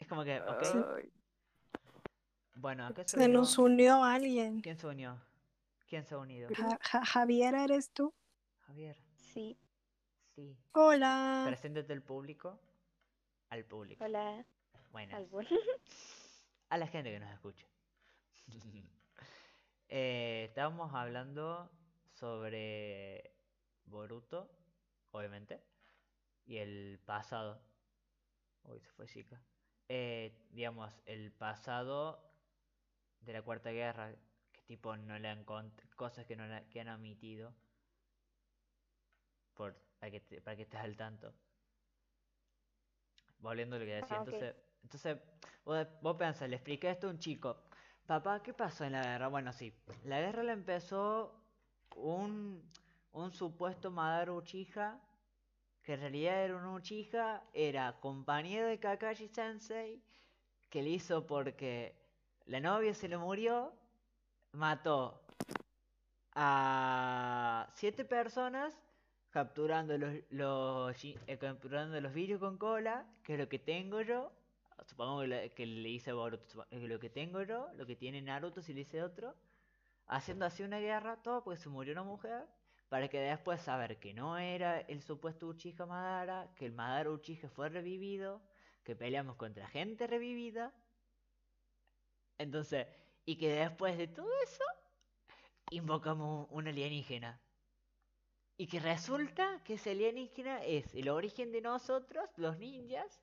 Es 0.05 0.09
como 0.09 0.23
que, 0.23 0.39
ok, 0.39 0.63
Ay, 0.97 1.11
bueno, 2.53 2.85
¿a 2.85 2.93
qué 2.93 3.03
se 3.05 3.17
Se 3.17 3.25
unió? 3.25 3.39
nos 3.39 3.57
unió 3.57 4.03
alguien. 4.03 4.61
¿Quién 4.61 4.77
se 4.77 4.85
unió? 4.85 5.19
¿Quién 5.87 6.05
se 6.05 6.13
ha 6.13 6.19
unido? 6.19 6.47
Ja- 6.55 6.77
Ja- 6.79 7.03
Javier, 7.03 7.55
¿eres 7.55 7.89
tú? 7.89 8.13
Javier, 8.67 8.95
Sí, 9.15 9.57
sí. 10.35 10.55
Hola. 10.73 11.45
Preséntate 11.47 11.91
al 11.91 12.03
público. 12.03 12.59
Al 13.49 13.65
público. 13.65 14.03
hola, 14.05 14.45
Buenas. 14.91 15.15
Albor. 15.17 15.47
A 16.69 16.77
la 16.77 16.85
gente 16.85 17.09
que 17.11 17.19
nos 17.19 17.31
escucha. 17.33 17.65
Eh, 19.87 20.45
estábamos 20.49 20.93
hablando 20.93 21.71
sobre 22.13 23.31
Boruto, 23.85 24.51
obviamente, 25.11 25.61
y 26.45 26.57
el 26.57 26.99
pasado. 27.05 27.59
Uy, 28.63 28.79
se 28.81 28.89
fue 28.91 29.05
chica. 29.07 29.39
Eh, 29.89 30.31
digamos, 30.51 30.93
el 31.05 31.31
pasado 31.31 32.19
de 33.21 33.33
la 33.33 33.41
Cuarta 33.41 33.71
Guerra, 33.71 34.13
que 34.53 34.61
tipo 34.67 34.95
no 34.97 35.19
le 35.19 35.27
han 35.27 35.43
cosas 35.95 36.25
que 36.25 36.35
no 36.35 36.47
le- 36.47 36.65
que 36.69 36.81
han 36.81 36.89
omitido. 36.89 37.53
Por, 39.55 39.73
para 39.99 40.11
que, 40.11 40.19
te- 40.19 40.41
para 40.41 40.55
que 40.55 40.63
estés 40.63 40.79
al 40.81 40.95
tanto. 40.95 41.33
Volviendo 43.39 43.75
a 43.75 43.79
lo 43.79 43.85
que 43.85 43.95
decía, 43.95 44.17
Ah, 44.17 44.19
entonces, 44.19 44.55
entonces 44.83 45.17
vos, 45.65 45.87
vos 46.01 46.15
pensás, 46.17 46.49
le 46.49 46.55
expliqué 46.57 46.89
esto 46.89 47.07
a 47.07 47.11
un 47.11 47.19
chico. 47.19 47.57
Papá, 48.05 48.41
¿qué 48.43 48.53
pasó 48.53 48.83
en 48.85 48.93
la 48.93 49.01
guerra? 49.03 49.27
Bueno, 49.29 49.51
sí, 49.53 49.73
la 50.03 50.19
guerra 50.21 50.43
la 50.43 50.53
empezó 50.53 51.41
un, 51.95 52.61
un 53.13 53.31
supuesto 53.33 53.91
Madara 53.91 54.33
Uchiha, 54.33 54.99
que 55.85 55.93
en 55.93 55.99
realidad 55.99 56.43
era 56.43 56.55
un 56.57 56.65
Uchiha, 56.65 57.43
era 57.53 57.99
compañero 57.99 58.67
de 58.67 58.79
Kakashi 58.79 59.27
Sensei, 59.27 60.01
que 60.69 60.81
le 60.81 60.89
hizo 60.89 61.25
porque 61.27 61.95
la 62.47 62.59
novia 62.59 62.93
se 62.95 63.07
le 63.07 63.17
murió, 63.17 63.71
mató 64.51 65.21
a 66.33 67.67
siete 67.71 68.03
personas 68.03 68.73
capturando 69.29 69.97
los, 69.97 70.15
los, 70.31 71.05
eh, 71.05 71.37
capturando 71.39 72.01
los 72.01 72.13
virus 72.13 72.39
con 72.39 72.57
cola, 72.57 73.05
que 73.23 73.33
es 73.33 73.39
lo 73.39 73.47
que 73.47 73.59
tengo 73.59 74.01
yo. 74.01 74.31
Supongo 74.87 75.21
que, 75.21 75.51
que 75.55 75.65
le 75.65 75.89
hice 75.89 76.11
a 76.11 76.13
Boruto, 76.15 76.65
que 76.69 76.87
lo 76.87 76.99
que 76.99 77.09
tengo 77.09 77.43
yo, 77.43 77.69
lo 77.75 77.85
que 77.85 77.95
tiene 77.95 78.21
Naruto 78.21 78.61
si 78.61 78.73
le 78.73 78.81
hice 78.81 79.03
otro. 79.03 79.35
Haciendo 80.07 80.45
así 80.45 80.63
una 80.63 80.79
guerra, 80.79 81.17
todo 81.17 81.43
porque 81.43 81.59
se 81.59 81.69
murió 81.69 81.93
una 81.93 82.03
mujer. 82.03 82.45
Para 82.95 83.09
que 83.09 83.19
después 83.19 83.61
saber 83.61 83.99
que 83.99 84.13
no 84.13 84.37
era 84.37 84.79
el 84.79 85.01
supuesto 85.01 85.47
Uchiha 85.47 85.85
Madara, 85.85 86.49
que 86.55 86.65
el 86.65 86.71
Madara 86.71 87.11
Uchiha 87.11 87.49
fue 87.49 87.67
revivido, 87.67 88.41
que 88.85 88.95
peleamos 88.95 89.35
contra 89.35 89.67
gente 89.67 90.07
revivida. 90.07 90.73
Entonces, 92.37 92.87
y 93.25 93.35
que 93.35 93.49
después 93.49 93.97
de 93.97 94.07
todo 94.07 94.29
eso, 94.43 94.63
invocamos 95.71 96.47
un 96.51 96.69
alienígena. 96.69 97.37
Y 98.55 98.67
que 98.67 98.79
resulta 98.79 99.61
que 99.65 99.73
ese 99.73 99.91
alienígena 99.91 100.63
es 100.63 100.95
el 100.95 101.09
origen 101.09 101.51
de 101.51 101.59
nosotros, 101.59 102.29
los 102.37 102.57
ninjas, 102.57 103.21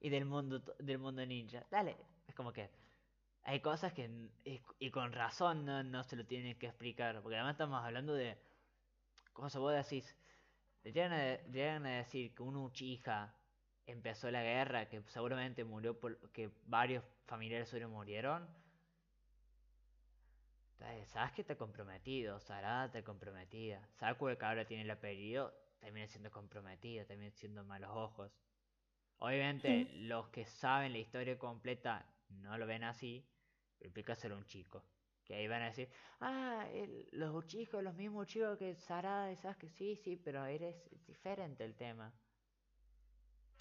y 0.00 0.10
del 0.10 0.26
mundo 0.26 0.60
del 0.80 0.98
mundo 0.98 1.24
ninja. 1.24 1.66
Dale, 1.70 1.96
es 2.26 2.34
como 2.34 2.52
que 2.52 2.68
hay 3.44 3.60
cosas 3.60 3.94
que 3.94 4.04
y, 4.44 4.60
y 4.78 4.90
con 4.90 5.12
razón 5.14 5.64
no, 5.64 5.82
no 5.82 6.04
se 6.04 6.14
lo 6.14 6.26
tienen 6.26 6.58
que 6.58 6.66
explicar, 6.66 7.22
porque 7.22 7.36
además 7.36 7.52
estamos 7.52 7.82
hablando 7.82 8.12
de 8.12 8.47
cosas 9.38 9.60
vos 9.60 9.74
decís, 9.74 10.16
llegan 10.84 11.12
a, 11.12 11.18
de- 11.18 11.44
llegan 11.52 11.86
a 11.86 11.98
decir 11.98 12.34
que 12.34 12.42
un 12.42 12.56
Uchiha 12.56 13.34
empezó 13.86 14.30
la 14.30 14.42
guerra, 14.42 14.88
que 14.88 15.02
seguramente 15.08 15.64
murió 15.64 15.98
por 15.98 16.30
que 16.32 16.50
varios 16.66 17.04
familiares 17.26 17.68
suyos 17.68 17.90
murieron. 17.90 18.48
Eh, 20.80 21.04
Sasuke 21.06 21.40
está 21.42 21.56
comprometido, 21.56 22.40
Sarada 22.40 22.86
está 22.86 23.02
comprometida, 23.04 23.86
Sakura 23.98 24.36
que 24.36 24.44
ahora 24.46 24.64
tiene 24.66 24.82
el 24.84 24.90
apellido 24.90 25.52
termina 25.80 26.06
siendo 26.08 26.30
comprometida, 26.30 27.04
termina 27.04 27.30
siendo 27.32 27.64
malos 27.64 27.90
ojos. 27.92 28.32
Obviamente 29.18 29.90
los 29.94 30.28
que 30.30 30.46
saben 30.46 30.92
la 30.92 30.98
historia 30.98 31.38
completa 31.38 32.06
no 32.30 32.58
lo 32.58 32.66
ven 32.66 32.84
así, 32.84 33.24
pero 33.78 33.88
implica 33.88 34.16
ser 34.16 34.32
un 34.32 34.44
chico. 34.46 34.84
Que 35.28 35.36
ahí 35.36 35.46
van 35.48 35.62
a 35.62 35.66
decir, 35.66 35.88
ah, 36.20 36.66
el- 36.72 37.08
los 37.12 37.46
chicos, 37.46 37.82
los 37.84 37.94
mismos 37.94 38.26
chicos 38.26 38.58
que 38.58 38.74
Sarada 38.74 39.30
y 39.30 39.36
Sasuke, 39.36 39.68
sí, 39.70 39.94
sí, 39.96 40.16
pero 40.16 40.44
eres 40.46 40.90
diferente 41.06 41.64
el 41.64 41.76
tema. 41.76 42.12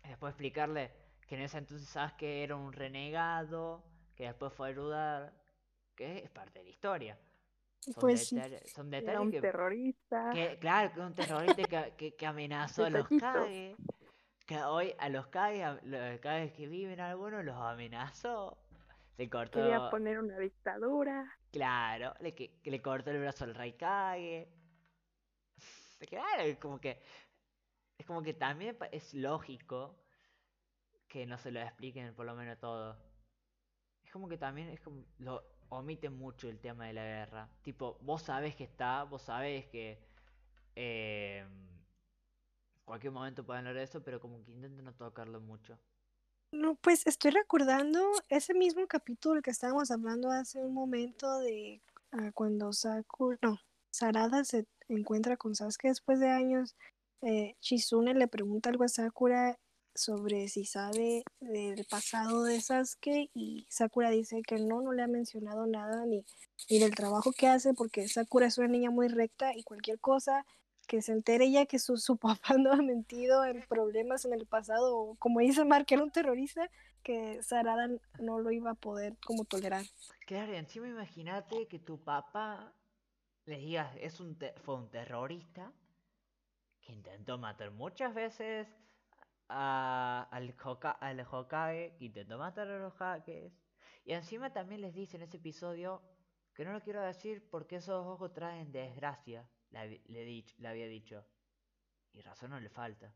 Después 0.03 0.31
explicarle 0.31 0.91
que 1.27 1.35
en 1.35 1.41
ese 1.41 1.57
entonces 1.59 1.87
Sasuke 1.89 2.23
era 2.43 2.55
un 2.55 2.71
renegado, 2.73 3.83
que 4.15 4.25
después 4.27 4.53
fue 4.53 4.67
a 4.69 4.71
ayudar, 4.71 5.33
que 5.95 6.19
es 6.19 6.29
parte 6.31 6.59
de 6.59 6.65
la 6.65 6.71
historia. 6.71 7.19
Son, 7.79 7.93
Pues 8.01 8.29
detalles, 8.31 8.71
son 8.71 8.93
Era 8.93 8.97
detalles 9.01 9.21
un 9.21 9.31
que, 9.31 9.41
terrorista. 9.41 10.29
que, 10.33 10.57
claro, 10.59 10.93
que 10.93 10.99
un 11.01 11.13
terrorista 11.15 11.63
que, 11.63 11.93
que, 11.97 12.15
que 12.15 12.25
amenazó 12.25 12.85
a 12.85 12.89
los. 12.89 13.07
Kage. 13.09 13.75
Que 14.45 14.57
hoy 14.63 14.93
a 14.97 15.09
los 15.09 15.27
Kage, 15.27 15.63
a 15.63 15.79
los 15.83 16.19
Kage 16.21 16.53
que 16.53 16.67
viven 16.67 16.99
algunos, 16.99 17.43
los 17.43 17.55
amenazó. 17.57 18.57
Le 19.17 19.29
cortó, 19.29 19.59
Quería 19.59 19.89
poner 19.89 20.19
una 20.19 20.37
dictadura. 20.37 21.39
claro, 21.51 22.13
le, 22.19 22.35
que, 22.35 22.59
le 22.63 22.81
cortó 22.81 23.11
el 23.11 23.19
brazo 23.19 23.45
al 23.45 23.55
Rey 23.55 23.73
Kage. 23.73 24.47
Claro, 26.07 26.43
es 26.43 26.57
como 26.59 26.79
que, 26.79 27.01
es 27.97 28.05
como 28.05 28.21
que 28.21 28.35
también 28.35 28.77
es 28.91 29.15
lógico 29.15 29.99
que 31.07 31.25
no 31.25 31.37
se 31.39 31.51
lo 31.51 31.59
expliquen 31.59 32.13
por 32.13 32.25
lo 32.25 32.35
menos 32.35 32.59
todo. 32.59 32.95
Es 34.03 34.11
como 34.11 34.29
que 34.29 34.37
también 34.37 34.69
es 34.69 34.79
como 34.79 35.03
lo 35.17 35.43
omiten 35.69 36.15
mucho 36.17 36.47
el 36.47 36.59
tema 36.59 36.85
de 36.85 36.93
la 36.93 37.03
guerra. 37.03 37.49
Tipo, 37.63 37.97
vos 38.01 38.21
sabés 38.21 38.55
que 38.55 38.63
está, 38.63 39.03
vos 39.03 39.23
sabés 39.23 39.65
que 39.67 39.99
eh, 40.75 41.39
en 41.39 42.85
cualquier 42.85 43.11
momento 43.11 43.43
pueden 43.43 43.65
hablar 43.65 43.75
de 43.75 43.83
eso, 43.83 44.03
pero 44.03 44.19
como 44.19 44.43
que 44.43 44.51
intentan 44.51 44.85
no 44.85 44.93
tocarlo 44.93 45.41
mucho. 45.41 45.79
No, 46.51 46.75
pues 46.75 47.05
estoy 47.05 47.31
recordando 47.31 48.01
ese 48.29 48.53
mismo 48.53 48.87
capítulo 48.87 49.41
que 49.41 49.51
estábamos 49.51 49.91
hablando 49.91 50.31
hace 50.31 50.59
un 50.59 50.73
momento 50.73 51.39
de 51.39 51.81
ah, 52.11 52.31
cuando 52.33 52.71
Sakura, 52.71 53.37
no, 53.41 53.59
Sarada 53.91 54.45
se 54.45 54.65
encuentra 54.87 55.35
con 55.35 55.55
Sasuke 55.55 55.89
después 55.89 56.19
de 56.19 56.29
años. 56.29 56.75
eh, 57.21 57.55
Shizune 57.61 58.13
le 58.13 58.27
pregunta 58.27 58.69
algo 58.69 58.85
a 58.85 58.87
Sakura 58.87 59.59
sobre 59.93 60.47
si 60.47 60.63
sabe 60.63 61.23
del 61.39 61.85
pasado 61.85 62.43
de 62.43 62.61
Sasuke 62.61 63.29
y 63.33 63.65
Sakura 63.69 64.09
dice 64.11 64.41
que 64.41 64.57
no, 64.57 64.81
no 64.81 64.93
le 64.93 65.03
ha 65.03 65.07
mencionado 65.07 65.65
nada 65.65 66.05
ni, 66.05 66.23
ni 66.69 66.79
del 66.79 66.95
trabajo 66.95 67.31
que 67.33 67.47
hace 67.47 67.73
porque 67.73 68.07
Sakura 68.07 68.47
es 68.47 68.57
una 68.57 68.67
niña 68.67 68.89
muy 68.89 69.09
recta 69.09 69.53
y 69.55 69.63
cualquier 69.63 69.99
cosa 69.99 70.45
que 70.87 71.01
se 71.01 71.11
entere 71.11 71.45
ella 71.45 71.65
que 71.65 71.79
su, 71.79 71.97
su 71.97 72.17
papá 72.17 72.55
no 72.57 72.71
ha 72.71 72.77
mentido 72.77 73.45
en 73.45 73.61
problemas 73.67 74.25
en 74.25 74.33
el 74.33 74.45
pasado, 74.47 75.15
como 75.19 75.39
dice 75.41 75.65
Mark, 75.65 75.85
que 75.85 75.95
era 75.95 76.03
un 76.03 76.11
terrorista, 76.11 76.69
que 77.03 77.41
Sarada 77.43 77.87
no 78.19 78.39
lo 78.39 78.51
iba 78.51 78.71
a 78.71 78.75
poder 78.75 79.17
como 79.25 79.45
tolerar. 79.45 79.83
Claro, 80.25 80.53
y 80.53 80.57
encima 80.57 80.87
imagínate 80.87 81.67
que 81.67 81.79
tu 81.79 81.99
papá 82.03 82.73
le 83.45 83.57
digas, 83.57 83.95
es 83.99 84.19
un 84.19 84.37
fue 84.63 84.75
un 84.75 84.89
terrorista 84.89 85.71
que 86.81 86.93
intentó 86.93 87.37
matar 87.37 87.71
muchas 87.71 88.13
veces 88.13 88.67
a- 89.49 90.27
al, 90.31 90.55
Hoka- 90.57 90.97
al 90.99 91.19
Hokage, 91.21 91.95
que 91.97 92.05
intentó 92.05 92.37
matar 92.37 92.67
a 92.69 92.79
los 92.79 92.93
Hokages. 92.93 93.53
Y 94.05 94.13
encima 94.13 94.51
también 94.51 94.81
les 94.81 94.93
dice 94.93 95.17
en 95.17 95.23
ese 95.23 95.37
episodio 95.37 96.01
que 96.53 96.65
no 96.65 96.73
lo 96.73 96.81
quiero 96.81 97.01
decir 97.01 97.47
porque 97.49 97.77
esos 97.77 98.05
ojos 98.05 98.33
traen 98.33 98.71
desgracia, 98.71 99.47
le, 99.71 100.01
había 100.67 100.87
dicho. 100.87 101.25
Y 102.13 102.21
razón 102.21 102.51
no 102.51 102.59
le 102.59 102.69
falta. 102.69 103.13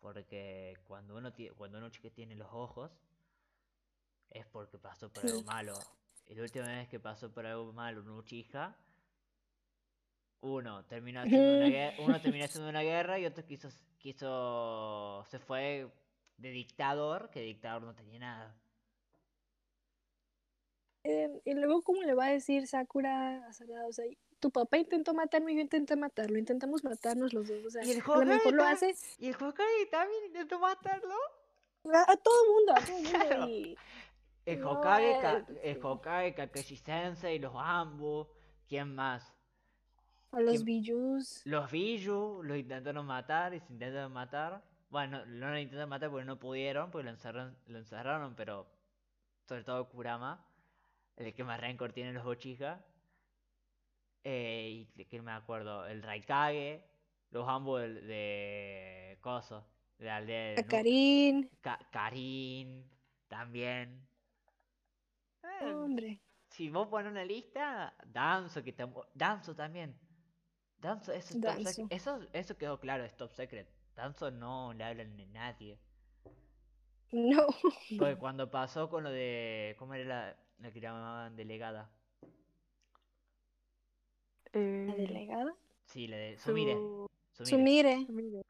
Porque 0.00 0.76
cuando 0.86 1.16
uno, 1.16 1.32
tie- 1.32 1.54
cuando 1.54 1.78
uno 1.78 1.90
tiene 1.90 2.34
los 2.34 2.48
ojos, 2.52 2.90
es 4.30 4.46
porque 4.46 4.78
pasó 4.78 5.12
por 5.12 5.24
algo 5.26 5.42
malo. 5.42 5.74
Y 6.26 6.34
la 6.34 6.42
última 6.42 6.66
vez 6.66 6.88
que 6.88 7.00
pasó 7.00 7.32
por 7.32 7.46
algo 7.46 7.72
malo 7.72 8.00
un 8.02 8.10
Uchiha 8.10 8.76
Uno 10.40 10.84
terminó 10.84 11.20
haciendo 11.20 11.56
una 11.56 11.68
guerra, 11.68 11.96
uno 12.04 12.20
terminó 12.20 12.44
haciendo 12.44 12.68
una 12.68 12.82
guerra 12.82 13.18
y 13.18 13.26
otro 13.26 13.44
quiso, 13.44 13.68
quiso, 13.98 15.24
se 15.28 15.38
fue 15.38 15.90
de 16.36 16.50
dictador, 16.50 17.30
que 17.30 17.40
dictador 17.40 17.82
no 17.82 17.94
tenía 17.94 18.18
nada. 18.20 18.54
Eh, 21.04 21.40
y 21.44 21.54
luego, 21.54 21.82
¿cómo 21.82 22.02
le 22.02 22.14
va 22.14 22.26
a 22.26 22.30
decir 22.30 22.66
Sakura 22.66 23.46
a 23.48 23.52
Sarada? 23.52 23.86
O 23.86 23.92
sea, 23.92 24.04
tu 24.40 24.50
papá 24.50 24.76
intentó 24.78 25.14
matarme 25.14 25.52
y 25.52 25.56
yo 25.56 25.60
intenté 25.62 25.96
matarlo. 25.96 26.38
Intentamos 26.38 26.84
matarnos 26.84 27.32
los 27.32 27.48
dos. 27.48 27.64
O 27.66 27.70
sea, 27.70 27.84
Y 27.84 27.90
el 27.92 28.00
a 28.02 28.16
lo 28.18 28.24
mejor 28.24 28.52
lo 28.54 28.62
Hokage 28.62 28.90
hace 28.90 28.94
¿Y 29.18 29.28
el 29.28 29.34
Hokage 29.34 29.86
también 29.90 30.24
intentó 30.26 30.58
matarlo? 30.58 31.14
a, 31.94 32.12
a 32.12 32.16
todo 32.16 32.34
el 32.44 32.50
mundo, 32.52 32.72
a 32.74 32.80
todo 32.80 32.96
el 32.98 33.02
mundo. 33.04 33.18
Claro. 33.26 33.48
Y, 33.48 33.76
El 34.46 34.60
No, 34.60 34.70
Hokage, 34.72 35.20
Ka- 35.20 35.36
eh, 35.48 35.60
el 35.64 35.74
sí. 35.74 35.80
Hokage, 35.82 36.34
Kakashi 36.34 36.76
Sensei, 36.76 37.38
los 37.38 37.52
Ambu, 37.56 38.26
¿quién 38.68 38.94
más? 38.94 39.32
a 40.32 40.40
los 40.40 40.52
¿Quién- 40.52 40.64
Bijus. 40.64 41.40
Los 41.46 41.70
Biju 41.70 42.42
los 42.42 42.56
intentaron 42.58 43.06
matar 43.06 43.54
y 43.54 43.60
se 43.60 43.72
intentaron 43.72 44.12
matar. 44.12 44.62
Bueno, 44.90 45.24
no 45.26 45.50
lo 45.50 45.58
intentaron 45.58 45.88
matar 45.90 46.10
porque 46.10 46.24
no 46.26 46.38
pudieron, 46.38 46.90
porque 46.90 47.04
lo 47.04 47.10
encerraron, 47.10 47.56
lo 47.66 47.78
encerraron 47.78 48.34
pero 48.34 48.66
sobre 49.46 49.64
todo 49.64 49.88
Kurama, 49.88 50.44
el 51.16 51.32
que 51.34 51.44
más 51.44 51.58
rencor 51.60 51.92
tiene 51.92 52.12
los 52.12 52.26
Uchiha. 52.26 52.80
Eh, 54.24 54.68
y 54.70 54.84
de 54.96 55.06
que 55.06 55.22
me 55.22 55.32
acuerdo, 55.32 55.86
el 55.86 56.02
Raikage, 56.02 56.84
los 57.30 57.48
Ambu 57.48 57.76
del- 57.76 58.06
de, 58.06 59.18
Coso, 59.20 59.66
de 59.98 60.04
la 60.06 60.16
aldea 60.16 60.42
de 60.54 60.60
A 60.60 60.66
Karin. 60.66 61.50
Ka- 61.60 61.78
Karin, 61.90 62.84
también. 63.28 64.06
Eh, 65.42 65.72
Hombre. 65.72 66.20
si 66.50 66.68
vos 66.70 66.88
pones 66.88 67.10
una 67.10 67.24
lista, 67.24 67.94
Danzo, 68.06 68.62
que 68.62 68.76
tam- 68.76 69.06
Danzo 69.14 69.54
también. 69.54 69.98
Danzo, 70.78 71.12
eso 71.12 71.34
es 71.34 71.40
top 71.40 71.50
Danzo. 71.54 71.70
secret. 71.72 71.92
Eso, 71.92 72.20
eso 72.32 72.56
quedó 72.58 72.78
claro, 72.80 73.04
es 73.04 73.16
top 73.16 73.30
secret. 73.32 73.68
Danzo 73.94 74.30
no 74.30 74.72
le 74.74 74.84
hablan 74.84 75.18
a 75.20 75.26
nadie. 75.26 75.78
No. 77.12 77.46
Porque 77.98 78.16
cuando 78.18 78.50
pasó 78.50 78.88
con 78.90 79.02
lo 79.04 79.10
de. 79.10 79.74
¿Cómo 79.78 79.94
era 79.94 80.04
la, 80.04 80.36
la 80.58 80.70
que 80.72 80.80
llamaban 80.80 81.34
delegada? 81.36 81.90
La 84.52 84.60
Eh, 84.60 84.94
delegada. 84.96 85.54
Sí, 85.86 86.06
la 86.06 86.16
de. 86.16 86.38
Sumire. 86.38 86.74
su- 86.74 87.08
Sumire. 87.44 88.04
Sumire. 88.06 88.06
mire, 88.12 88.42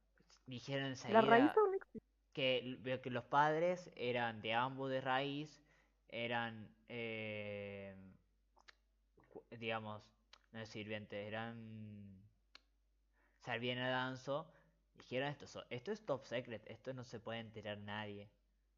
Dijeron 0.46 0.82
La 0.84 0.88
enseguida 0.90 1.20
raíz 1.20 1.50
aún 1.56 1.74
existe. 1.74 2.08
que, 2.32 3.00
que 3.02 3.10
los 3.10 3.24
padres 3.24 3.90
eran 3.96 4.40
de 4.40 4.54
ambos 4.54 4.90
de 4.90 5.00
raíz, 5.00 5.62
eran. 6.08 6.68
eh, 6.88 7.94
digamos, 9.58 10.02
no 10.52 10.60
es 10.60 10.68
sirvientes, 10.68 11.26
eran. 11.26 12.18
Servían 13.44 13.78
a 13.78 13.88
Danzo. 13.90 14.50
Dijeron 14.96 15.28
esto, 15.28 15.64
esto 15.70 15.92
es 15.92 16.04
top 16.04 16.24
secret, 16.24 16.62
esto 16.66 16.92
no 16.92 17.04
se 17.04 17.20
puede 17.20 17.38
enterar 17.40 17.78
nadie. 17.78 18.28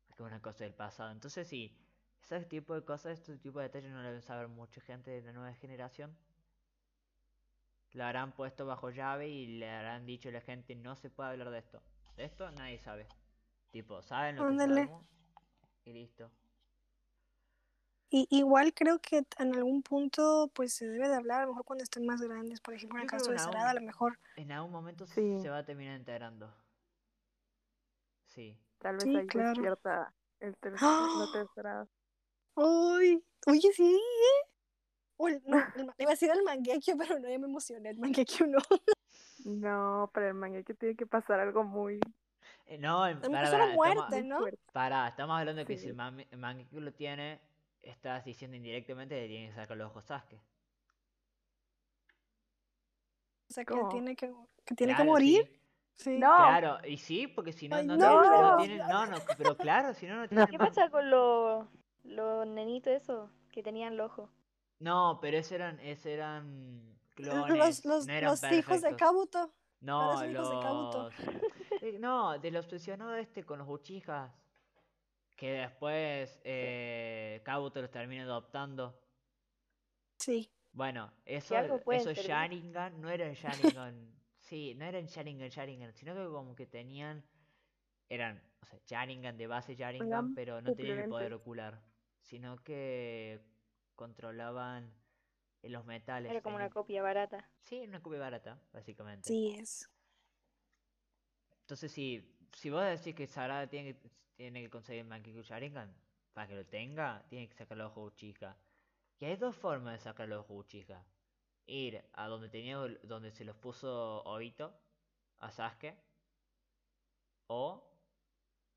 Porque 0.06 0.22
es 0.22 0.26
una 0.26 0.42
cosa 0.42 0.64
del 0.64 0.74
pasado. 0.74 1.10
Entonces 1.12 1.46
sí, 1.48 1.74
ese 2.22 2.44
tipo 2.44 2.74
de 2.74 2.84
cosas, 2.84 3.18
este 3.18 3.36
tipo 3.38 3.58
de 3.58 3.66
detalles 3.66 3.90
no 3.90 3.98
lo 3.98 4.04
deben 4.08 4.22
saber 4.22 4.48
mucha 4.48 4.80
gente 4.82 5.10
de 5.10 5.22
la 5.22 5.32
nueva 5.32 5.54
generación. 5.54 6.14
Lo 7.92 8.04
habrán 8.04 8.32
puesto 8.32 8.66
bajo 8.66 8.90
llave 8.90 9.28
y 9.28 9.46
le 9.58 9.68
habrán 9.70 10.06
dicho 10.06 10.28
a 10.28 10.32
la 10.32 10.40
gente 10.40 10.74
no 10.76 10.94
se 10.96 11.10
puede 11.10 11.30
hablar 11.30 11.50
de 11.50 11.58
esto. 11.58 11.82
De 12.16 12.24
esto 12.24 12.50
nadie 12.52 12.78
sabe. 12.78 13.08
Tipo, 13.70 14.02
saben 14.02 14.36
lo 14.36 14.42
que 14.42 14.48
Ándale. 14.48 14.74
sabemos 14.84 15.04
y 15.84 15.92
listo. 15.92 16.30
Y 18.12 18.26
igual 18.30 18.74
creo 18.74 18.98
que 19.00 19.24
en 19.38 19.54
algún 19.54 19.82
punto 19.82 20.50
pues 20.54 20.74
se 20.74 20.88
debe 20.88 21.08
de 21.08 21.14
hablar, 21.14 21.42
a 21.42 21.44
lo 21.44 21.50
mejor 21.52 21.64
cuando 21.64 21.84
estén 21.84 22.04
más 22.06 22.20
grandes, 22.20 22.60
por 22.60 22.74
ejemplo 22.74 22.98
en 22.98 23.02
el 23.04 23.08
Yo 23.08 23.10
caso 23.18 23.26
que 23.26 23.32
de 23.32 23.38
Sarada, 23.38 23.70
a 23.70 23.74
lo 23.74 23.82
mejor 23.82 24.18
En 24.36 24.50
algún 24.52 24.72
momento 24.72 25.06
Sí. 25.06 25.38
se 25.40 25.48
va 25.48 25.58
a 25.58 25.64
terminar 25.64 25.96
integrando. 25.96 26.52
Sí. 28.26 28.58
Tal 28.78 28.94
vez 28.96 29.04
Sí, 29.04 29.16
ahí 29.16 29.26
claro. 29.26 29.50
despierta 29.50 30.14
el 30.40 30.56
ter- 30.56 30.74
¡Ah! 30.80 31.26
la 31.26 31.32
tercera. 31.40 31.88
¡Ay! 32.56 33.22
Oye, 33.46 33.72
sí, 33.72 33.94
¿eh? 33.94 34.49
O 35.22 35.28
el- 35.28 35.42
no, 35.44 35.58
el 35.76 35.84
ma- 35.84 35.94
iba 35.98 36.10
a 36.10 36.14
decir 36.14 36.30
el 36.30 36.42
Mangekyo, 36.42 36.94
pero 37.18 37.18
no, 37.18 37.28
ya 37.28 37.38
me 37.38 37.46
emocioné. 37.46 37.90
El 37.90 37.98
Mangekyo 37.98 38.46
no. 38.46 38.58
No, 39.44 40.10
para 40.14 40.28
el 40.28 40.34
manga 40.34 40.62
que 40.62 40.74
tiene 40.74 40.94
que 40.96 41.06
pasar 41.06 41.40
algo 41.40 41.62
muy, 41.64 41.98
Eh, 42.66 42.78
no, 42.78 43.06
en- 43.06 43.18
A 43.18 43.20
lo 43.26 43.30
para, 43.30 43.50
para, 43.50 43.66
muerte, 43.74 44.18
estamos, 44.20 44.24
¿no? 44.24 44.46
para, 44.72 45.08
estamos 45.08 45.38
hablando 45.38 45.60
de 45.60 45.66
que 45.66 45.76
si 45.78 45.88
el 45.88 45.96
mami- 45.96 46.26
el 46.30 46.38
Mangekyo 46.38 46.80
lo 46.80 46.92
tiene, 46.92 47.40
estás 47.82 48.24
diciendo 48.24 48.56
indirectamente 48.56 49.14
que 49.20 49.28
tiene 49.28 49.48
que 49.48 49.54
sacar 49.54 49.76
los 49.76 49.90
ojos 49.90 50.04
Sasuke. 50.06 50.36
O 53.48 53.52
sea, 53.52 53.64
que 53.64 53.74
¿Cómo? 53.74 53.88
tiene 53.88 54.14
que, 54.16 54.32
que, 54.64 54.74
tiene 54.74 54.94
que 54.96 55.04
morir. 55.04 55.44
sí. 55.46 55.56
Sí. 55.96 56.18
No, 56.18 56.34
Claro, 56.34 56.78
y 56.86 56.96
sí, 56.96 57.26
porque 57.26 57.52
si 57.52 57.68
no, 57.68 57.76
Ay, 57.76 57.86
no, 57.86 57.94
no, 57.98 58.22
tiene- 58.22 58.40
no 58.40 58.50
no. 58.50 58.56
tiene- 58.56 58.78
no, 58.78 59.06
no, 59.06 59.16
pero 59.36 59.54
claro, 59.56 59.92
si 59.92 60.06
no, 60.06 60.16
no 60.16 60.28
tiene 60.28 60.46
¿Qué 60.48 60.56
pasa 60.58 60.88
con 60.88 61.10
los 61.10 61.66
los 62.04 62.46
nenitos 62.46 62.90
esos 62.94 63.30
que 63.52 63.62
tenían 63.62 63.92
el 63.92 64.00
ojo? 64.00 64.30
No, 64.80 65.18
pero 65.20 65.36
esos 65.38 65.52
eran, 65.52 65.78
esos 65.80 66.06
eran 66.06 66.98
clones, 67.14 67.84
Los, 67.84 67.84
los, 67.84 68.06
no 68.06 68.12
eran 68.12 68.30
los 68.30 68.42
hijos 68.52 68.80
de. 68.82 68.96
Kabuto. 68.96 69.54
No, 69.80 70.14
Parecen 70.16 70.32
hijos 70.32 70.50
de 70.50 70.60
Kabuto. 70.60 71.10
los... 71.10 71.82
eh, 71.82 71.98
No, 71.98 72.38
del 72.38 72.56
obsesionado 72.56 73.14
este 73.14 73.44
con 73.44 73.58
los 73.58 73.68
Uchijas. 73.68 74.32
Que 75.36 75.52
después 75.52 76.38
eh, 76.44 77.40
Kabuto 77.44 77.80
los 77.80 77.90
termina 77.90 78.24
adoptando. 78.24 79.00
Sí. 80.18 80.50
Bueno, 80.72 81.12
eso, 81.24 81.54
servir. 81.54 82.14
Sharingan 82.14 83.00
no 83.00 83.08
eran 83.10 83.32
Sharingan. 83.32 84.14
sí, 84.38 84.74
no 84.74 84.84
eran 84.84 85.06
Sharingan, 85.06 85.48
Sharingan, 85.48 85.92
sino 85.94 86.14
que 86.14 86.24
como 86.24 86.54
que 86.54 86.66
tenían. 86.66 87.24
Eran, 88.08 88.42
o 88.60 88.66
sea, 88.66 88.78
Sharingan 88.86 89.36
de 89.38 89.46
base 89.46 89.74
Sharingan, 89.76 90.34
pero 90.34 90.60
no 90.60 90.74
tenían 90.74 90.98
el 91.00 91.08
poder 91.08 91.32
ocular. 91.32 91.80
Sino 92.20 92.56
que 92.62 93.40
controlaban 94.00 94.90
eh, 95.60 95.68
los 95.68 95.84
metales. 95.84 96.30
Era 96.32 96.40
como 96.40 96.56
una 96.56 96.64
tenían- 96.64 96.72
copia 96.72 97.02
barata. 97.02 97.50
Sí, 97.60 97.80
una 97.80 98.00
copia 98.00 98.18
barata, 98.18 98.58
básicamente. 98.72 99.28
Sí 99.28 99.50
es. 99.58 99.90
Entonces, 101.60 101.92
si, 101.92 102.34
si 102.54 102.70
vos 102.70 102.82
decís 102.82 103.14
que 103.14 103.26
Sarada 103.26 103.66
tiene 103.68 103.94
que, 103.94 104.10
tiene 104.36 104.62
que 104.62 104.70
conseguir 104.70 105.02
el 105.02 105.06
Mangekyou 105.06 105.42
Sharingan, 105.42 105.94
para 106.32 106.48
que 106.48 106.54
lo 106.54 106.64
tenga, 106.64 107.22
tiene 107.28 107.46
que 107.46 107.54
sacar 107.54 107.76
los 107.76 107.88
ojos 107.90 108.14
Uchiha. 108.14 108.56
Y 109.18 109.26
hay 109.26 109.36
dos 109.36 109.54
formas 109.54 109.92
de 109.92 109.98
sacar 109.98 110.26
los 110.28 110.40
ojos 110.46 110.64
Uchiha. 110.64 111.04
Ir 111.66 112.02
a 112.14 112.26
donde 112.26 112.48
tenía 112.48 112.76
donde 113.02 113.30
se 113.30 113.44
los 113.44 113.54
puso 113.56 114.22
Obito, 114.24 114.72
a 115.40 115.50
Sasuke, 115.50 115.94
o 117.48 117.86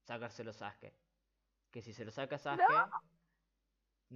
sacárselo 0.01 0.51
a 0.51 0.53
Sasuke. 0.53 0.93
Que 1.71 1.82
si 1.82 1.93
se 1.93 2.03
lo 2.03 2.11
saca 2.11 2.38
Sasuke, 2.38 2.67
no 2.74 2.91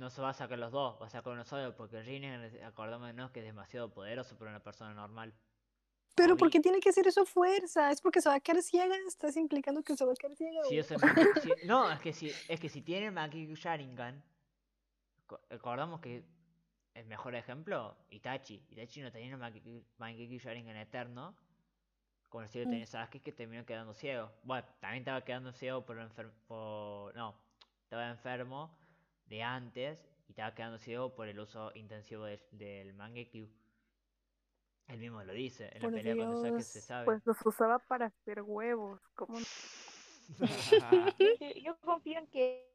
se 0.10 0.22
va 0.22 0.30
a 0.30 0.34
sacar 0.34 0.60
los 0.60 0.72
dos, 0.72 1.02
va 1.02 1.08
a 1.08 1.10
sacar 1.10 1.34
uno 1.34 1.44
solo, 1.44 1.76
porque 1.76 2.02
Rinnegan, 2.02 2.64
acordémonos 2.64 3.32
que 3.32 3.40
es 3.40 3.46
demasiado 3.46 3.90
poderoso 3.90 4.38
para 4.38 4.52
una 4.52 4.62
persona 4.64 4.94
normal. 4.94 5.34
Pero 6.16 6.36
¿por 6.36 6.50
qué 6.50 6.60
tiene 6.60 6.80
que 6.80 6.90
hacer 6.90 7.08
eso 7.08 7.26
fuerza? 7.26 7.92
¿Es 7.92 8.02
porque 8.02 8.22
se 8.22 8.30
va 8.30 8.36
a 8.36 8.40
quedar 8.40 8.62
ciega? 8.64 8.96
¿Estás 9.08 9.38
implicando 9.38 9.84
que 9.84 9.96
se 9.96 10.04
va 10.06 10.14
a 10.14 10.16
quedar 10.16 10.36
ciega? 10.36 10.62
Eso 10.72 10.96
es 10.96 11.66
no, 11.66 11.92
es 11.92 12.00
que 12.00 12.12
si, 12.14 12.32
es 12.48 12.60
que 12.60 12.70
si 12.70 12.82
tiene 12.82 13.12
Mangekyou 13.12 13.56
Sharingan, 13.56 14.24
co- 15.28 15.40
recordamos 15.50 16.00
que 16.00 16.24
el 16.96 17.06
mejor 17.06 17.36
ejemplo, 17.36 17.96
Itachi. 18.10 18.66
Itachi 18.72 19.02
no 19.02 19.12
tenía 19.12 19.38
Mangekyou 19.38 20.40
Sharingan 20.40 20.76
eterno, 20.78 21.36
como 22.30 22.48
si 22.48 22.60
lo 22.60 22.66
Mm. 22.66 22.70
tenía 22.72 22.86
Sasuke 22.88 23.22
que 23.22 23.32
terminó 23.32 23.64
quedando 23.66 23.94
ciego. 23.94 24.32
Bueno, 24.44 24.68
también 24.80 25.02
estaba 25.04 25.22
quedando 25.24 25.52
ciego 25.54 25.86
por, 25.86 25.98
enfer- 25.98 26.32
por 26.48 27.16
no, 27.16 27.36
estaba 27.84 28.10
enfermo 28.10 28.76
de 29.28 29.44
antes 29.44 30.00
y 30.28 30.32
estaba 30.32 30.54
quedando 30.56 30.78
ciego 30.78 31.14
por 31.16 31.28
el 31.28 31.40
uso 31.40 31.72
intensivo 31.76 32.26
del, 32.26 32.42
del 32.52 32.94
Mangekyou. 32.94 33.48
Él 34.88 35.00
mismo 35.00 35.22
lo 35.24 35.34
dice, 35.34 35.70
en 35.74 35.82
la 35.82 35.90
pelea 35.90 36.16
con 36.16 36.38
Sasuke 36.38 36.62
se 36.64 36.82
sabe. 36.82 37.06
pues 37.06 37.26
los 37.26 37.38
usaba 37.46 37.80
para 37.80 38.06
hacer 38.08 38.42
huevos. 38.42 39.02
¿Cómo 39.16 39.40
no? 39.40 39.46
Yo, 41.64 41.78
confío 41.82 42.20
en 42.20 42.28
que 42.28 42.66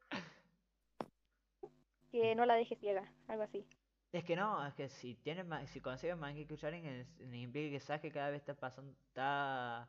que 2.10 2.34
no 2.34 2.44
la 2.44 2.54
deje 2.54 2.76
ciega, 2.76 3.10
algo 3.28 3.42
así. 3.44 3.64
Es 4.12 4.24
que 4.24 4.36
no, 4.36 4.66
es 4.66 4.74
que 4.74 4.90
si 4.90 5.14
tiene 5.14 5.42
ma- 5.42 5.66
si 5.66 5.80
consigue 5.80 6.14
Mangekyou 6.14 6.58
Sharingan 6.58 7.06
implica 7.34 7.70
que 7.72 7.80
Sasuke 7.80 8.12
cada 8.12 8.28
vez 8.30 8.40
está 8.42 8.54
pasando 8.54 8.92
está, 9.08 9.88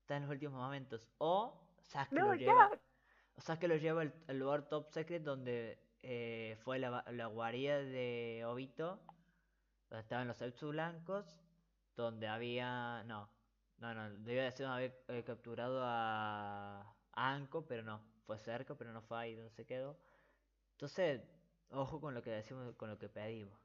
está 0.00 0.16
en 0.16 0.22
los 0.24 0.30
últimos 0.30 0.60
momentos 0.60 1.08
o 1.16 1.58
Sasuke 1.80 2.20
No, 2.20 2.26
lo 2.28 2.34
ya. 2.34 2.46
lleva 2.46 2.70
o 3.34 3.40
Sasuke 3.40 3.68
lo 3.68 3.76
lleva 3.76 4.02
al, 4.02 4.12
al 4.28 4.38
lugar 4.38 4.68
top 4.68 4.90
secret 4.90 5.22
donde 5.22 5.78
eh, 6.02 6.56
fue 6.64 6.78
la, 6.78 7.04
la 7.10 7.26
guarida 7.26 7.78
de 7.78 8.44
Obito 8.46 9.00
donde 9.88 10.02
estaban 10.02 10.26
los 10.28 10.38
Zetsu 10.38 10.70
blancos 10.70 11.40
donde 11.96 12.26
había 12.26 13.02
no 13.04 13.28
no 13.78 13.94
no 13.94 14.10
debía 14.18 14.44
de 14.44 14.52
ser 14.52 14.66
haber 14.66 15.04
eh, 15.08 15.22
capturado 15.24 15.80
a, 15.82 16.80
a 17.12 17.32
Anko 17.34 17.66
pero 17.66 17.82
no 17.82 18.00
fue 18.26 18.38
cerca 18.38 18.74
pero 18.76 18.92
no 18.92 19.02
fue 19.02 19.18
ahí 19.18 19.34
donde 19.34 19.50
se 19.50 19.64
quedó 19.64 19.96
entonces 20.72 21.22
ojo 21.70 22.00
con 22.00 22.14
lo 22.14 22.22
que 22.22 22.30
decimos 22.30 22.74
con 22.76 22.90
lo 22.90 22.98
que 22.98 23.08
pedimos 23.08 23.58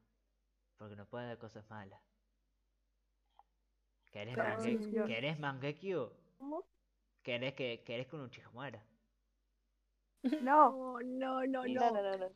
porque 0.76 0.96
nos 0.96 1.08
pueden 1.08 1.28
dar 1.28 1.38
cosas 1.38 1.68
malas 1.70 2.00
¿Querés, 4.12 4.34
Claro, 4.34 4.56
Mange- 4.62 4.78
sí, 4.78 4.90
yo- 4.94 5.06
¿Querés 5.06 5.38
Mangekyo? 5.38 6.12
¿Cómo? 6.38 6.64
¿Querés 7.22 7.54
que, 7.54 7.82
querés 7.84 8.06
que 8.06 8.16
un 8.16 8.22
Uchiha 8.22 8.48
muera? 8.50 8.82
No, 10.40 10.98
No, 11.02 11.44
no, 11.46 11.66
no, 11.66 11.66
No, 11.66 11.90
no. 11.90 12.16
no. 12.18 12.30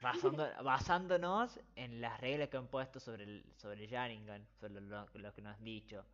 Basando- 0.00 0.48
basándonos 0.62 1.58
en 1.74 2.00
las 2.00 2.20
reglas 2.20 2.48
que 2.48 2.56
han 2.58 2.68
puesto 2.68 3.00
sobre 3.00 3.24
el, 3.24 3.44
sobre 3.56 3.86
Sharingan, 3.88 4.46
sobre 4.60 4.80
lo, 4.80 5.06
lo 5.14 5.34
que 5.34 5.42
nos 5.42 5.56
han 5.56 5.64
dicho. 5.64 6.04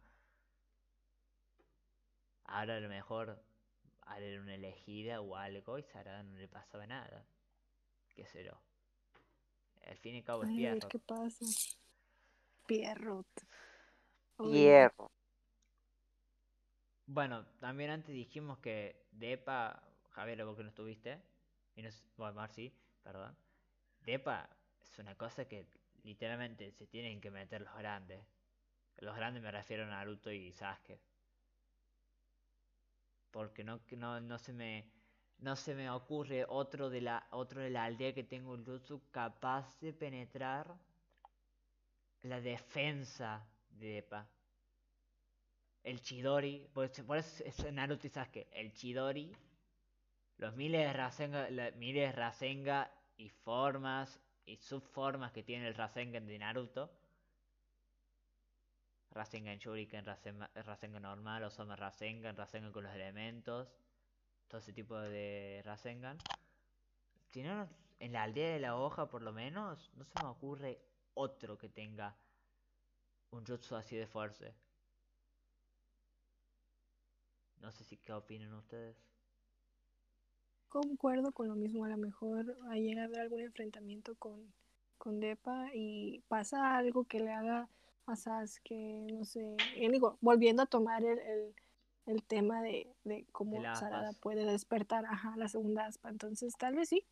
Ahora 2.44 2.76
a 2.76 2.80
lo 2.80 2.88
mejor 2.90 3.42
haré 4.02 4.38
una 4.40 4.54
elegida 4.54 5.20
o 5.22 5.36
algo 5.36 5.78
y 5.78 5.82
Sarada 5.84 6.22
no 6.22 6.36
le 6.36 6.48
pasaba 6.48 6.86
nada. 6.86 7.24
¿Qué 8.14 8.26
será? 8.26 8.58
Al 9.86 9.98
fin 9.98 10.14
y 10.14 10.18
al 10.18 10.24
cabo 10.24 10.44
es 10.44 10.48
Ay, 10.48 10.66
a 10.66 10.70
ver 10.72 10.80
Pierrot. 10.80 10.88
qué 10.88 10.98
pasa. 10.98 11.44
Pierrot. 12.66 13.28
Ay, 14.38 14.50
Hierro. 14.50 15.10
Bueno, 17.06 17.44
también 17.60 17.90
antes 17.90 18.14
dijimos 18.14 18.58
que 18.58 19.06
Depa, 19.12 19.82
Javier, 20.10 20.44
vos 20.44 20.56
que 20.56 20.62
no 20.62 20.68
estuviste, 20.68 21.20
y 21.76 21.82
no, 21.82 21.90
bueno, 22.16 22.34
Mar 22.34 22.50
sí, 22.52 22.72
perdón. 23.02 23.36
Depa 24.04 24.48
es 24.82 24.98
una 24.98 25.14
cosa 25.14 25.46
que 25.46 25.66
literalmente 26.02 26.70
se 26.72 26.86
tienen 26.86 27.20
que 27.20 27.30
meter 27.30 27.62
los 27.62 27.76
grandes. 27.76 28.20
Los 28.98 29.16
grandes 29.16 29.42
me 29.42 29.50
refiero 29.50 29.84
a 29.84 29.86
Naruto 29.86 30.30
y 30.30 30.52
Sasuke. 30.52 31.00
Porque 33.30 33.64
no, 33.64 33.80
no, 33.96 34.20
no 34.20 34.38
se 34.38 34.52
me 34.52 34.90
no 35.38 35.56
se 35.56 35.74
me 35.74 35.88
ocurre 35.88 36.44
otro 36.46 36.90
de 36.90 37.00
la 37.00 37.26
otro 37.30 37.62
de 37.62 37.70
la 37.70 37.84
aldea 37.84 38.12
que 38.12 38.24
tenga 38.24 38.50
un 38.50 38.64
jutsu 38.64 39.00
capaz 39.10 39.80
de 39.80 39.92
penetrar 39.94 40.74
la 42.22 42.40
defensa 42.40 43.46
de 43.70 43.86
Depa. 43.86 44.26
El 45.82 46.02
Chidori, 46.02 46.68
por 46.74 46.90
por 47.06 47.16
eso 47.16 47.42
es 47.44 47.72
Naruto 47.72 48.06
y 48.06 48.10
Sasuke. 48.10 48.48
El 48.52 48.72
Chidori, 48.74 49.34
los 50.40 50.56
miles 50.56 50.86
de 50.86 50.92
Rasengan, 50.94 51.54
la- 51.54 51.70
miles 51.72 52.08
de 52.08 52.12
Rasengan 52.12 52.88
y 53.18 53.28
formas 53.28 54.18
y 54.46 54.56
subformas 54.56 55.32
que 55.32 55.42
tiene 55.42 55.68
el 55.68 55.74
Rasengan 55.74 56.26
de 56.26 56.38
Naruto. 56.38 56.90
Rasengan 59.10 59.58
Shuriken, 59.58 60.06
Rasengan, 60.06 60.50
Rasengan 60.54 61.02
normal, 61.02 61.44
Osama 61.44 61.76
Rasengan, 61.76 62.36
Rasengan 62.36 62.72
con 62.72 62.84
los 62.84 62.94
elementos, 62.94 63.68
todo 64.48 64.60
ese 64.60 64.72
tipo 64.72 64.96
de 64.98 65.60
Rasengan. 65.66 66.16
Si 67.28 67.42
no, 67.42 67.68
en 67.98 68.12
la 68.12 68.22
aldea 68.22 68.54
de 68.54 68.60
la 68.60 68.76
hoja 68.78 69.10
por 69.10 69.20
lo 69.20 69.32
menos, 69.32 69.92
no 69.94 70.04
se 70.04 70.22
me 70.22 70.28
ocurre 70.30 70.80
otro 71.12 71.58
que 71.58 71.68
tenga 71.68 72.16
un 73.30 73.44
jutsu 73.44 73.76
así 73.76 73.94
de 73.94 74.06
fuerza. 74.06 74.46
No 77.58 77.70
sé 77.72 77.84
si 77.84 77.98
qué 77.98 78.14
opinan 78.14 78.54
ustedes. 78.54 78.96
Concuerdo 80.70 81.32
con 81.32 81.48
lo 81.48 81.56
mismo, 81.56 81.84
a 81.84 81.88
lo 81.88 81.96
mejor 81.96 82.56
ahí 82.70 82.84
llega 82.84 83.02
a 83.02 83.04
haber 83.06 83.20
algún 83.20 83.40
enfrentamiento 83.40 84.14
con, 84.14 84.52
con 84.98 85.18
Depa 85.18 85.68
y 85.74 86.22
pasa 86.28 86.76
algo 86.76 87.04
que 87.04 87.18
le 87.18 87.32
haga 87.32 87.68
a 88.06 88.14
Sasuke, 88.14 89.08
no 89.12 89.24
sé, 89.24 89.56
y 89.74 89.88
digo, 89.88 90.16
volviendo 90.20 90.62
a 90.62 90.66
tomar 90.66 91.04
el, 91.04 91.18
el, 91.18 91.54
el 92.06 92.22
tema 92.22 92.62
de, 92.62 92.86
de 93.02 93.26
cómo 93.32 93.60
De 93.60 93.74
Sarada 93.74 94.12
puede 94.22 94.44
despertar, 94.44 95.04
ajá, 95.06 95.34
la 95.36 95.48
segunda 95.48 95.86
aspa, 95.86 96.08
entonces 96.08 96.54
tal 96.56 96.76
vez 96.76 96.88
sí. 96.88 97.04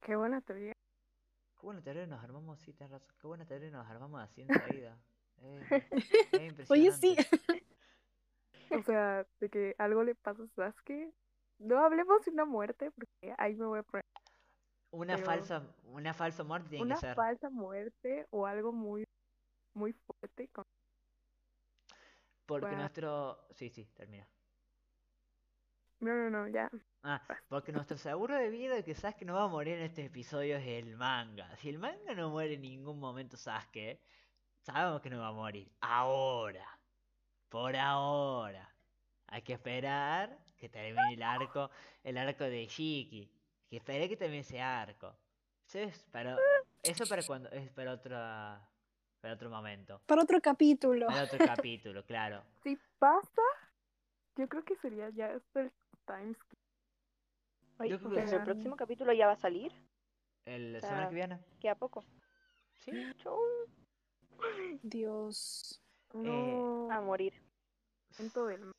qué 0.00 0.14
buena 0.14 0.40
teoría. 0.42 0.72
Qué 1.56 1.66
buena 1.66 1.82
teoría 1.82 2.06
nos 2.06 2.22
armamos, 2.22 2.60
sí, 2.60 2.72
tenés 2.72 2.92
razón. 2.92 3.14
Qué 3.20 3.26
buena 3.26 3.46
teoría 3.46 3.70
nos 3.70 3.86
armamos 3.88 4.20
así 4.20 4.42
enseguida. 4.42 4.96
Eh, 5.44 6.54
es 6.56 6.70
Oye, 6.70 6.92
sí. 6.92 7.16
O 8.78 8.82
sea, 8.82 9.26
de 9.40 9.48
que 9.50 9.74
algo 9.78 10.02
le 10.04 10.14
pasa 10.14 10.42
a 10.42 10.46
Sasuke. 10.48 11.12
No 11.58 11.78
hablemos 11.84 12.24
de 12.24 12.30
una 12.32 12.44
muerte, 12.44 12.90
porque 12.90 13.34
ahí 13.38 13.54
me 13.54 13.66
voy 13.66 13.78
a 13.78 13.82
poner 13.84 14.04
Una 14.90 15.14
pero- 15.14 15.26
falsa, 15.26 15.74
una 15.84 16.12
falsa 16.14 16.42
muerte 16.44 16.68
tiene 16.70 16.84
una 16.84 16.94
que 16.96 17.00
ser. 17.00 17.14
falsa 17.14 17.50
muerte 17.50 18.26
o 18.30 18.46
algo 18.46 18.72
muy, 18.72 19.04
muy 19.74 19.92
fuerte. 19.92 20.48
con- 20.48 20.64
Porque 22.46 22.74
nuestro. 22.76 23.46
Sí, 23.52 23.70
sí, 23.70 23.86
termina. 23.94 24.26
No, 26.00 26.14
no, 26.16 26.30
no, 26.30 26.48
ya. 26.48 26.68
Ah, 27.04 27.22
porque 27.48 27.70
nuestro 27.72 27.96
seguro 27.96 28.34
de 28.36 28.50
vida 28.50 28.74
de 28.74 28.82
que 28.84 28.94
Sasuke 28.94 29.24
no 29.24 29.34
va 29.34 29.44
a 29.44 29.48
morir 29.48 29.78
en 29.78 29.84
este 29.84 30.04
episodio 30.06 30.56
es 30.56 30.66
el 30.66 30.96
manga. 30.96 31.54
Si 31.56 31.68
el 31.68 31.78
manga 31.78 32.14
no 32.14 32.30
muere 32.30 32.54
en 32.54 32.62
ningún 32.62 32.98
momento 32.98 33.36
Sasuke, 33.36 34.00
sabemos 34.62 35.00
que 35.00 35.10
no 35.10 35.20
va 35.20 35.28
a 35.28 35.32
morir. 35.32 35.70
Ahora. 35.80 36.71
Por 37.52 37.76
ahora. 37.76 38.66
Hay 39.26 39.42
que 39.42 39.52
esperar 39.52 40.38
que 40.56 40.70
termine 40.70 41.12
el 41.12 41.22
arco, 41.22 41.70
el 42.02 42.16
arco 42.16 42.44
de 42.44 42.66
Shiki. 42.66 43.30
Que 43.68 43.76
espere 43.76 44.08
que 44.08 44.16
termine 44.16 44.40
ese 44.40 44.58
arco. 44.58 45.14
Eso 45.66 45.80
es 45.80 46.02
para, 46.04 46.38
eso 46.82 47.04
para 47.06 47.22
cuando, 47.22 47.50
es 47.50 47.70
para 47.70 47.92
otra, 47.92 48.66
para 49.20 49.34
otro 49.34 49.50
momento. 49.50 50.00
Para 50.06 50.22
otro 50.22 50.40
capítulo. 50.40 51.06
Para 51.08 51.24
otro 51.24 51.38
capítulo, 51.44 52.02
claro. 52.06 52.42
Si 52.62 52.78
pasa, 52.98 53.42
yo 54.36 54.48
creo 54.48 54.64
que 54.64 54.76
sería 54.76 55.10
ya 55.10 55.32
el 55.32 55.42
time 56.06 56.34
skip. 56.34 56.58
Oye, 57.80 57.90
Yo 57.90 57.98
creo 57.98 58.14
pero 58.14 58.30
que 58.30 58.36
el 58.36 58.44
próximo 58.44 58.76
capítulo 58.76 59.12
ya 59.12 59.26
va 59.26 59.34
a 59.34 59.36
salir. 59.36 59.72
El 60.46 60.76
O 60.76 60.80
semana 60.80 61.08
que 61.10 61.14
viene. 61.14 61.38
Queda 61.60 61.74
poco. 61.74 62.02
Sí. 62.80 62.92
Chau. 63.18 63.38
Dios. 64.82 65.81
No, 66.14 66.90
A 66.90 67.00
morir. 67.00 67.32
del 68.18 68.72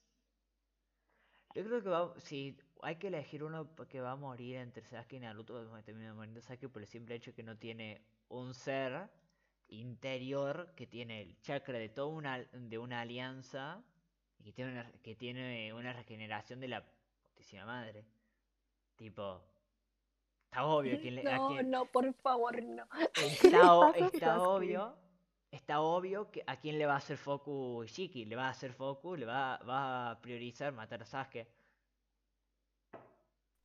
Yo 1.56 1.64
creo 1.64 1.82
que 1.84 1.90
va, 1.90 2.14
si 2.20 2.58
hay 2.82 2.98
que 2.98 3.08
elegir 3.08 3.44
uno 3.44 3.76
que 3.88 4.02
va 4.02 4.12
a 4.12 4.16
morir 4.16 4.58
entre 4.58 4.86
Sasuke 4.86 5.14
y 5.16 5.20
Naruto, 5.20 5.54
vamos 5.54 5.80
a 5.80 5.84
terminar 5.84 6.14
muriendo 6.14 6.42
Sasuke 6.42 6.70
por 6.70 6.82
el 6.82 6.88
simple 6.88 7.16
hecho 7.16 7.34
que 7.34 7.44
no 7.44 7.58
tiene 7.58 8.02
un 8.30 8.54
ser 8.54 9.10
interior 9.70 10.74
que 10.76 10.88
tiene 10.88 11.22
el 11.22 11.40
chakra 11.42 11.80
de 11.80 11.90
toda 11.90 12.08
una, 12.08 12.40
de 12.40 12.78
una 12.78 13.02
alianza 13.02 13.84
y 14.38 14.44
que 14.44 14.52
tiene 14.52 14.72
una, 14.74 14.92
que 15.02 15.16
tiene 15.16 15.74
una 15.74 15.94
regeneración 15.94 16.60
de 16.60 16.68
la 16.68 16.84
putísima 17.34 17.66
madre. 17.66 18.06
Tipo, 18.96 19.42
está 20.46 20.66
obvio 20.66 20.98
quién 21.02 21.16
le, 21.16 21.32
a 21.32 21.38
No, 21.38 21.64
no, 21.64 21.86
por 21.86 22.14
favor, 22.14 22.62
no. 22.64 22.88
está, 23.16 24.42
obvio, 24.42 24.96
está 25.54 25.82
obvio 25.82 26.32
que 26.32 26.44
a 26.48 26.60
quién 26.60 26.78
le 26.80 26.86
va 26.86 26.94
a 26.96 26.98
hacer 26.98 27.18
foco 27.18 27.86
Shiki, 27.86 28.26
le 28.26 28.36
va 28.36 28.48
a 28.48 28.50
hacer 28.50 28.74
foco, 28.74 29.16
le 29.16 29.26
va, 29.26 29.58
va 29.60 30.12
a 30.12 30.22
priorizar 30.22 30.74
matar 30.74 31.04
a 31.04 31.06
Sasuke. 31.06 31.48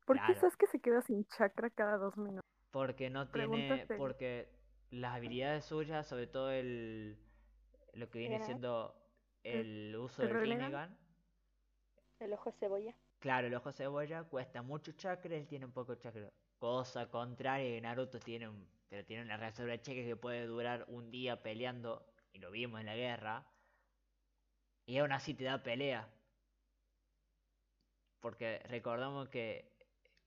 ¿Por 0.04 0.20
qué 0.26 0.34
Claro. 0.34 0.40
Sasuke 0.40 0.66
se 0.66 0.80
queda 0.80 1.02
sin 1.02 1.24
chakra 1.26 1.70
cada 1.70 1.96
dos 1.96 2.16
minutos? 2.16 2.44
Porque 2.70 3.08
no 3.10 3.28
tiene, 3.30 3.86
porque 3.96 4.48
las 4.90 5.14
habilidades 5.16 5.64
suyas, 5.64 6.06
sobre 6.06 6.26
todo 6.26 6.50
el, 6.50 7.18
lo 7.94 8.10
que 8.10 8.18
viene 8.18 8.40
siendo 8.40 8.94
el 9.42 9.96
uso 9.96 10.22
el 10.22 10.28
del 10.28 10.40
Rinnegan? 10.40 10.98
El 12.20 12.32
ojo 12.34 12.50
de 12.50 12.56
cebolla. 12.58 12.94
claro, 13.18 13.46
el 13.46 13.54
ojo 13.54 13.72
cebolla 13.72 14.24
cuesta 14.24 14.62
mucho 14.62 14.92
chakra, 14.92 15.34
él 15.36 15.46
tiene 15.46 15.64
un 15.64 15.72
poco 15.72 15.94
de 15.94 15.98
chakra. 16.02 16.28
Cosa 16.58 17.08
contraria 17.08 17.74
que 17.74 17.80
Naruto 17.80 18.18
tiene 18.18 18.48
un, 18.48 18.68
pero 18.88 19.04
tiene 19.04 19.22
una 19.22 19.36
reserva 19.36 19.72
de 19.72 19.80
chakra 19.80 20.02
que 20.02 20.16
puede 20.16 20.46
durar 20.46 20.84
un 20.88 21.10
día 21.10 21.40
peleando, 21.40 22.04
y 22.32 22.38
lo 22.38 22.50
vimos 22.50 22.80
en 22.80 22.86
la 22.86 22.96
guerra, 22.96 23.46
y 24.86 24.98
aún 24.98 25.12
así 25.12 25.34
te 25.34 25.44
da 25.44 25.62
pelea. 25.62 26.08
Porque 28.20 28.58
recordamos 28.64 29.28
que 29.28 29.70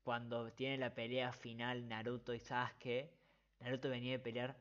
cuando 0.03 0.51
tiene 0.53 0.77
la 0.77 0.95
pelea 0.95 1.33
final 1.33 1.87
Naruto 1.89 2.33
y 2.33 2.39
Sasuke, 2.39 3.11
Naruto 3.59 3.89
venía 3.89 4.13
de 4.13 4.19
pelear 4.19 4.55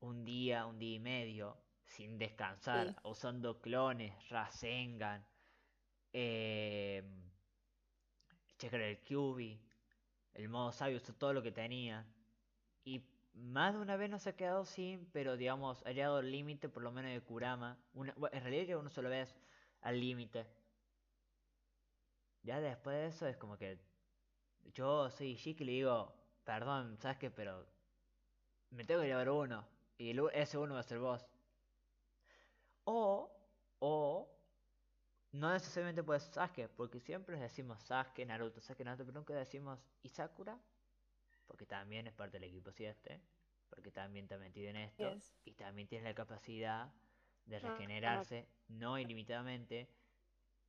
un 0.00 0.24
día, 0.24 0.66
un 0.66 0.78
día 0.78 0.94
y 0.94 1.00
medio, 1.00 1.56
sin 1.84 2.16
descansar, 2.16 2.88
Sí. 2.90 2.94
usando 3.04 3.60
clones, 3.60 4.12
Rasengan, 4.28 5.26
eh, 6.12 7.02
el 8.48 8.56
chakra 8.58 8.78
del 8.78 9.00
Kyuubi, 9.00 9.60
el 10.34 10.48
modo 10.48 10.72
sabio, 10.72 10.96
usó 10.96 11.12
todo 11.14 11.32
lo 11.32 11.42
que 11.42 11.52
tenía. 11.52 12.06
Y 12.84 13.04
más 13.34 13.74
de 13.74 13.80
una 13.80 13.96
vez 13.96 14.10
no 14.10 14.18
se 14.18 14.30
ha 14.30 14.36
quedado 14.36 14.64
sin, 14.64 15.06
pero 15.12 15.36
digamos, 15.36 15.84
ha 15.86 15.92
llegado 15.92 16.18
al 16.18 16.30
límite, 16.30 16.68
por 16.68 16.82
lo 16.82 16.92
menos 16.92 17.12
de 17.12 17.20
Kurama. 17.20 17.78
Una, 17.94 18.14
en 18.32 18.42
realidad 18.42 18.66
llegó 18.66 18.80
una 18.80 18.90
sola 18.90 19.08
vez 19.08 19.34
al 19.82 20.00
límite. 20.00 20.46
Ya 22.42 22.60
después 22.60 22.96
de 22.96 23.06
eso 23.06 23.26
es 23.26 23.36
como 23.36 23.56
que 23.56 23.78
yo 24.72 25.10
soy 25.10 25.34
Shiki 25.34 25.62
y 25.62 25.66
le 25.66 25.72
digo, 25.72 26.14
perdón, 26.44 26.96
¿sabes 27.00 27.18
qué? 27.18 27.30
Pero 27.30 27.66
me 28.70 28.84
tengo 28.84 29.00
que 29.02 29.08
llevar 29.08 29.30
uno. 29.30 29.66
Y 29.98 30.16
ese 30.32 30.58
uno 30.58 30.74
va 30.74 30.80
a 30.80 30.84
ser 30.84 30.98
vos. 30.98 31.26
O, 32.84 33.30
o, 33.78 34.28
no 35.32 35.52
necesariamente 35.52 36.02
puede 36.02 36.20
ser 36.20 36.32
Sasuke, 36.32 36.68
porque 36.68 37.00
siempre 37.00 37.38
decimos 37.38 37.80
Sasuke, 37.82 38.26
Naruto, 38.26 38.60
Sasuke, 38.60 38.84
Naruto, 38.84 39.04
pero 39.04 39.18
nunca 39.18 39.34
decimos 39.34 39.78
¿y 40.02 40.08
Sakura? 40.08 40.58
Porque 41.46 41.66
también 41.66 42.06
es 42.06 42.12
parte 42.14 42.38
del 42.38 42.48
equipo 42.48 42.72
7. 42.72 43.20
porque 43.68 43.92
también 43.92 44.24
está 44.24 44.36
metido 44.36 44.68
en 44.70 44.76
esto, 44.76 45.14
Yes. 45.14 45.32
y 45.44 45.52
también 45.52 45.86
tiene 45.86 46.04
la 46.08 46.14
capacidad 46.14 46.92
de 47.46 47.56
Ah, 47.56 47.60
ah. 47.62 47.68
regenerarse, 47.70 48.48
no 48.66 48.98
ilimitadamente, 48.98 49.88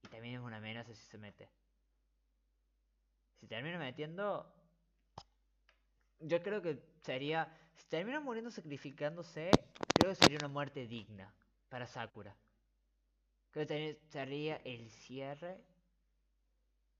y 0.03 0.07
también 0.07 0.35
es 0.35 0.41
una 0.41 0.57
amenaza 0.57 0.93
si 0.93 1.01
se 1.01 1.17
mete. 1.17 1.49
Si 3.39 3.47
termina 3.47 3.79
metiendo, 3.79 4.53
yo 6.19 6.43
creo 6.43 6.61
que 6.61 6.79
sería, 7.01 7.47
si 7.75 7.85
termina 7.87 8.19
muriendo 8.19 8.51
sacrificándose, 8.51 9.49
creo 9.99 10.11
que 10.11 10.15
sería 10.15 10.37
una 10.37 10.47
muerte 10.47 10.85
digna 10.85 11.33
para 11.69 11.87
Sakura. 11.87 12.35
Creo 13.51 13.67
que 13.67 13.99
sería 14.09 14.57
el 14.63 14.89
cierre 14.89 15.61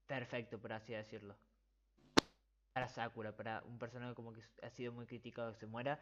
perfecto, 0.06 0.60
por 0.60 0.74
así 0.74 0.93
decirlo. 0.93 1.36
Para 2.74 2.89
Sakura, 2.89 3.36
para 3.36 3.64
un 3.64 3.80
personaje 3.80 4.14
como 4.14 4.34
que 4.34 4.41
ha 4.62 4.70
sido 4.70 4.91
muy 4.91 5.06
criticado 5.06 5.54
que 5.54 5.60
se 5.60 5.68
muera 5.68 5.99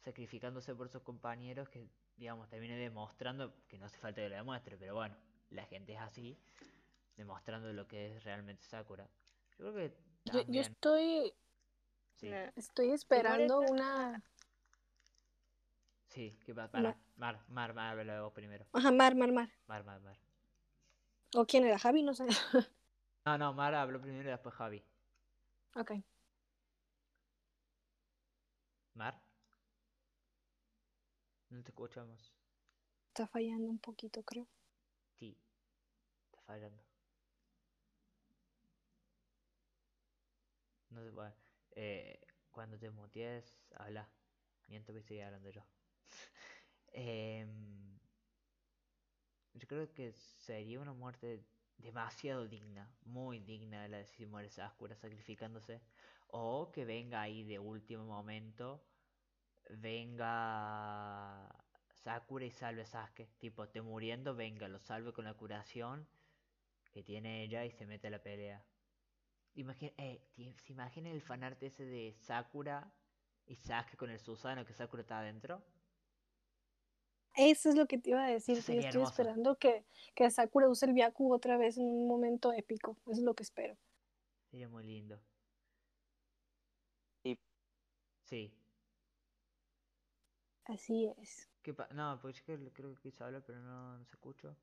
sacrificándose 0.00 0.74
por 0.74 0.88
sus 0.88 1.02
compañeros, 1.02 1.68
que 1.68 1.86
digamos 2.16 2.48
termine 2.48 2.76
demostrando, 2.76 3.54
que 3.68 3.78
no 3.78 3.86
hace 3.86 3.98
falta 3.98 4.20
que 4.20 4.28
lo 4.28 4.36
demuestre, 4.36 4.76
pero 4.76 4.94
bueno, 4.94 5.16
la 5.50 5.64
gente 5.66 5.94
es 5.94 6.00
así, 6.00 6.36
demostrando 7.16 7.72
lo 7.72 7.86
que 7.86 8.16
es 8.16 8.24
realmente 8.24 8.64
Sakura. 8.64 9.08
Yo 9.58 9.72
creo 9.72 9.74
que 9.74 9.96
Yo, 10.24 10.44
yo 10.48 10.60
estoy, 10.60 11.32
sí, 12.16 12.30
estoy 12.56 12.90
esperando 12.90 13.60
una... 13.60 14.22
sí, 16.12 16.38
que 16.44 16.52
va, 16.52 16.70
para, 16.70 16.96
Mar, 17.16 17.44
Mar, 17.48 17.74
Mar, 17.74 17.98
habla 17.98 18.22
vos 18.22 18.32
primero, 18.32 18.66
Ajá, 18.72 18.90
Mar, 18.92 19.14
Mar, 19.14 19.32
Mar. 19.32 19.48
Mar, 19.66 19.84
Mar, 19.84 20.00
Mar. 20.00 20.16
¿O 21.34 21.46
quién 21.46 21.64
era? 21.64 21.78
Javi, 21.78 22.02
no 22.02 22.14
sé. 22.14 22.26
No, 23.24 23.36
no, 23.38 23.52
Mar 23.52 23.74
habló 23.74 24.00
primero 24.00 24.28
y 24.28 24.32
después 24.32 24.54
Javi. 24.54 24.84
ok. 25.74 25.92
Mar. 28.94 29.14
No 31.50 31.62
te 31.62 31.70
escuchamos. 31.70 32.32
Está 33.08 33.28
fallando 33.28 33.68
un 33.70 33.78
poquito, 33.78 34.22
creo. 34.24 34.48
Sí, 35.18 35.38
está 36.26 36.40
fallando. 36.42 36.82
No 40.90 41.02
se 41.02 41.10
puede. 41.12 41.32
Eh, 41.74 42.20
cuando 42.50 42.78
te 42.78 42.90
mutees, 42.90 43.56
habla. 43.76 44.08
Miento 44.68 44.92
que 44.92 45.02
sigue 45.02 45.24
hablando 45.24 45.50
yo. 45.50 45.62
Em, 46.94 47.98
yo 49.54 49.66
creo 49.66 49.92
que 49.92 50.12
sería 50.12 50.80
una 50.80 50.92
muerte 50.92 51.44
demasiado 51.78 52.46
digna, 52.46 52.88
muy 53.04 53.40
digna 53.40 53.88
la 53.88 53.98
de 53.98 54.06
si 54.06 54.26
muere 54.26 54.50
Sakura 54.50 54.94
sacrificándose. 54.96 55.80
O 56.28 56.70
que 56.72 56.84
venga 56.84 57.20
ahí 57.20 57.44
de 57.44 57.58
último 57.58 58.04
momento, 58.04 58.82
venga 59.70 61.48
Sakura 61.90 62.44
y 62.44 62.50
salve 62.50 62.86
Sasuke. 62.86 63.28
Tipo, 63.38 63.68
te 63.68 63.82
muriendo, 63.82 64.34
venga, 64.34 64.68
lo 64.68 64.78
salve 64.80 65.12
con 65.12 65.24
la 65.24 65.34
curación 65.34 66.06
que 66.92 67.02
tiene 67.02 67.42
ella 67.44 67.64
y 67.64 67.70
se 67.72 67.86
mete 67.86 68.08
a 68.08 68.10
la 68.10 68.22
pelea. 68.22 68.64
Imagina, 69.54 69.92
eh, 69.98 70.22
¿se 70.58 70.72
imagina 70.72 71.10
el 71.10 71.22
fanart 71.22 71.62
ese 71.62 71.84
de 71.84 72.14
Sakura 72.20 72.92
y 73.46 73.56
Sasuke 73.56 73.96
con 73.96 74.10
el 74.10 74.20
Susano 74.20 74.64
que 74.64 74.74
Sakura 74.74 75.02
está 75.02 75.18
adentro? 75.20 75.62
Eso 77.34 77.70
es 77.70 77.76
lo 77.76 77.86
que 77.86 77.98
te 77.98 78.10
iba 78.10 78.24
a 78.24 78.30
decir. 78.30 78.56
Sí, 78.62 78.76
estoy 78.78 78.84
hermoso. 78.84 79.10
esperando 79.10 79.56
que, 79.56 79.84
que 80.14 80.30
Sakura 80.30 80.68
use 80.68 80.86
el 80.86 80.92
Byaku 80.92 81.32
otra 81.32 81.56
vez 81.56 81.78
en 81.78 81.84
un 81.84 82.06
momento 82.06 82.52
épico. 82.52 82.96
Eso 83.06 83.12
es 83.12 83.22
lo 83.22 83.34
que 83.34 83.42
espero. 83.42 83.76
Sería 84.50 84.68
muy 84.68 84.84
lindo. 84.84 85.18
Sí. 87.22 87.38
Sí. 88.24 88.54
Así 90.64 91.06
es. 91.18 91.48
¿Qué 91.62 91.72
pa- 91.72 91.88
no, 91.92 92.18
pues 92.20 92.36
yo 92.36 92.42
creo, 92.44 92.72
creo 92.72 92.94
que 92.94 93.00
quise 93.00 93.24
hablar, 93.24 93.42
pero 93.46 93.60
no, 93.60 93.96
no 93.98 94.04
se 94.04 94.12
escuchó. 94.12 94.54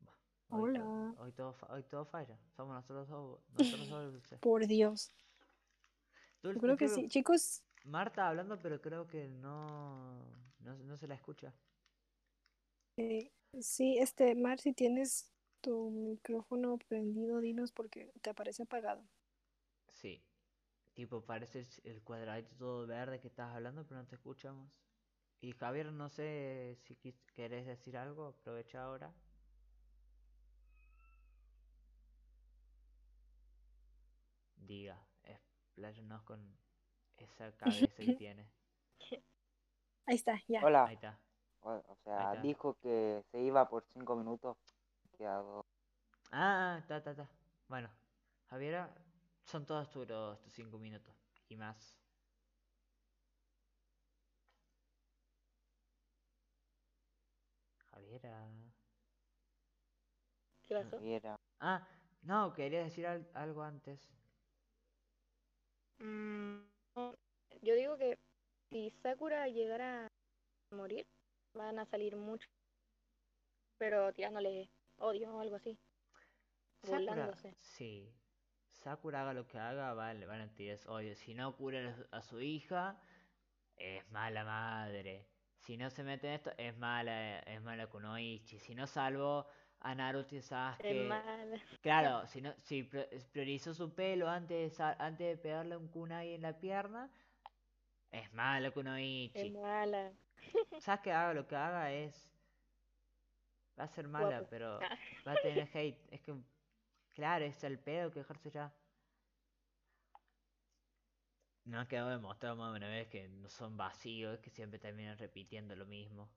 Bah, 0.00 0.12
hoy 0.50 0.74
to- 0.74 0.80
Hola. 0.80 1.14
Hoy 1.18 1.32
todo, 1.32 1.56
hoy 1.68 1.82
todo 1.84 2.04
falla. 2.04 2.38
Somos 2.56 2.74
nosotros 2.74 3.08
dos. 3.08 3.40
Nosotros 3.88 3.88
dos. 4.30 4.40
Por 4.40 4.66
Dios. 4.66 5.10
Dulce, 6.42 6.56
Yo 6.56 6.60
creo 6.60 6.76
que 6.76 6.88
sí. 6.88 7.08
Chicos, 7.08 7.62
Marta 7.84 8.28
hablando, 8.28 8.58
pero 8.60 8.80
creo 8.80 9.06
que 9.06 9.28
no, 9.28 10.24
no, 10.60 10.76
no 10.78 10.96
se 10.96 11.08
la 11.08 11.14
escucha. 11.14 11.52
eh, 12.96 13.32
sí, 13.60 13.98
este, 13.98 14.34
Mar, 14.34 14.60
si 14.60 14.72
tienes 14.72 15.32
tu 15.60 15.90
micrófono 15.90 16.78
prendido, 16.78 17.40
dinos 17.40 17.72
porque 17.72 18.12
te 18.22 18.30
aparece 18.30 18.62
apagado. 18.64 19.02
Sí. 19.92 20.22
Tipo, 20.94 21.24
parece 21.24 21.66
el, 21.84 22.02
cuadradito 22.02 22.54
todo 22.56 22.86
verde 22.86 23.20
que 23.20 23.28
estás 23.28 23.54
hablando, 23.54 23.86
pero 23.86 24.00
no 24.00 24.06
te 24.06 24.16
escuchamos. 24.16 24.70
Y 25.40 25.52
Javier, 25.52 25.92
no 25.92 26.08
sé 26.10 26.76
si 26.82 26.96
querés 27.34 27.66
decir 27.66 27.96
algo, 27.96 28.26
aprovecha 28.28 28.82
ahora. 28.82 29.14
Diga, 34.56 35.04
expláyanos 35.24 36.22
con 36.22 36.40
esa 37.24 37.52
cabeza 37.56 37.86
que 37.96 38.14
tiene. 38.14 38.48
Ahí 40.06 40.16
está, 40.16 40.40
ya. 40.48 40.60
Hola. 40.64 40.84
Ahí 40.86 40.94
está. 40.94 41.18
O, 41.62 41.96
sea, 42.04 42.32
está. 42.32 42.42
dijo 42.42 42.74
que 42.80 43.22
se 43.30 43.40
iba 43.40 43.68
por 43.68 43.84
cinco 43.84 44.16
minutos. 44.16 44.56
Quedado. 45.16 45.66
Ah, 46.32 46.76
está, 46.80 46.96
está, 46.96 47.10
está. 47.10 47.28
Bueno, 47.68 47.90
Javiera, 48.48 48.92
son 49.44 49.66
todos 49.66 49.90
tuyos 49.90 50.40
tus 50.40 50.52
cinco 50.52 50.78
minutos 50.78 51.14
y 51.48 51.56
más. 51.56 51.96
Javiera. 57.90 58.48
¿Qué 60.62 60.74
pasó? 60.74 61.00
Y 61.04 61.12
era. 61.12 61.38
Ah, 61.58 61.86
no, 62.22 62.52
quería 62.54 62.82
decir 62.84 63.06
al- 63.06 63.28
algo 63.34 63.62
antes. 63.62 64.08
Mm, 65.98 66.60
yo 67.62 67.74
digo 67.74 67.96
que 67.96 68.18
si 68.70 68.90
Sakura 69.02 69.48
llegara 69.48 70.06
a 70.06 70.76
morir, 70.76 71.06
van 71.54 71.78
a 71.78 71.84
salir 71.86 72.16
muchos, 72.16 72.48
pero 73.78 74.12
tirándole 74.12 74.70
odio 74.98 75.34
o 75.34 75.40
algo 75.40 75.56
así, 75.56 75.78
Sakura, 76.82 76.98
burlándose. 76.98 77.54
sí. 77.60 78.14
Sakura 78.72 79.20
haga 79.22 79.34
lo 79.34 79.46
que 79.46 79.58
haga, 79.58 79.92
vale, 79.92 80.24
van 80.24 80.40
a 80.40 80.54
tirar 80.54 80.78
odio. 80.88 81.14
Si 81.14 81.34
no 81.34 81.54
cura 81.54 81.94
a 82.12 82.22
su- 82.22 82.40
hija, 82.40 82.96
es 83.76 84.10
mala 84.10 84.42
madre. 84.44 85.26
Si 85.58 85.76
no 85.76 85.90
se 85.90 86.02
mete 86.02 86.28
en 86.28 86.32
esto, 86.34 86.50
es 86.56 86.74
mala, 86.78 87.40
es 87.40 87.60
mala 87.60 87.88
Kunoichi. 87.88 88.58
Si 88.58 88.74
no 88.74 88.86
salvó 88.86 89.40
a 89.40 89.46
Naruto 89.94 90.34
y 90.34 90.38
Es 90.38 90.46
Sasuke, 90.46 90.94
mala. 90.96 91.58
claro, 91.80 92.26
si 92.26 92.40
no, 92.40 92.54
si 92.60 92.84
priorizó 93.32 93.74
su 93.74 93.94
pelo 93.94 94.28
antes 94.28 94.76
de, 94.78 94.84
antes 94.98 95.26
de 95.28 95.36
pegarle 95.36 95.76
un 95.76 95.88
kunai 95.88 96.34
en 96.34 96.42
la 96.42 96.58
pierna, 96.58 97.10
es 98.12 98.32
malo 98.32 98.68
Es 98.68 98.72
Kunoichi. 98.74 99.50
mala. 99.50 100.12
Sasuke 100.78 101.12
haga 101.12 101.34
lo 101.34 101.46
que 101.46 101.56
haga 101.56 101.92
es 101.92 102.30
va 103.78 103.84
a 103.84 103.88
ser 103.88 104.06
mala, 104.08 104.40
Guapo. 104.40 104.48
pero 104.50 104.78
Ah. 104.80 104.98
va 105.26 105.32
a 105.32 105.38
tener 105.38 105.68
hate. 105.74 105.98
Es 106.10 106.20
que, 106.22 106.34
claro, 107.14 107.44
es 107.44 107.64
el 107.64 107.78
pedo 107.78 108.10
que 108.12 108.20
dejarse 108.20 108.50
ya. 108.50 108.72
No 111.64 111.80
ha 111.80 111.88
quedado 111.88 112.10
demostrado 112.10 112.54
más 112.56 112.72
de 112.72 112.76
una 112.76 112.88
vez 112.88 113.08
que 113.08 113.26
no 113.28 113.48
son 113.48 113.76
vacíos, 113.78 114.38
que 114.40 114.50
siempre 114.50 114.78
terminan 114.78 115.16
repitiendo 115.16 115.74
lo 115.74 115.86
mismo. 115.86 116.28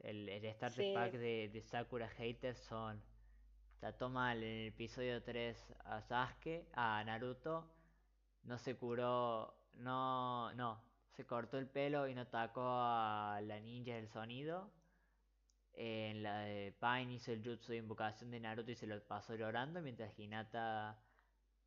El, 0.00 0.28
el 0.28 0.52
starter 0.54 0.84
Sí. 0.84 0.92
pack 0.94 1.12
de, 1.12 1.48
de 1.52 1.62
Sakura 1.62 2.08
Haters 2.08 2.58
son. 2.58 3.02
Trató 3.78 4.08
mal 4.08 4.42
en 4.42 4.60
el 4.60 4.66
episodio 4.68 5.22
3 5.22 5.74
a 5.84 6.00
Sasuke, 6.02 6.66
a 6.74 7.02
Naruto. 7.04 7.68
No 8.44 8.58
se 8.58 8.76
curó. 8.76 9.54
No, 9.74 10.52
no. 10.54 10.82
Se 11.10 11.26
cortó 11.26 11.58
el 11.58 11.68
pelo 11.68 12.08
y 12.08 12.14
no 12.14 12.22
atacó 12.22 12.62
a 12.64 13.40
la 13.42 13.60
ninja 13.60 13.94
del 13.94 14.08
sonido. 14.08 14.70
En 15.74 16.22
la 16.22 16.40
de 16.40 16.72
Pain 16.78 17.10
hizo 17.10 17.32
el 17.32 17.42
jutsu 17.42 17.72
de 17.72 17.78
invocación 17.78 18.30
de 18.30 18.40
Naruto 18.40 18.70
y 18.70 18.74
se 18.76 18.86
lo 18.86 19.02
pasó 19.06 19.34
llorando 19.34 19.80
mientras 19.80 20.18
Hinata 20.18 20.98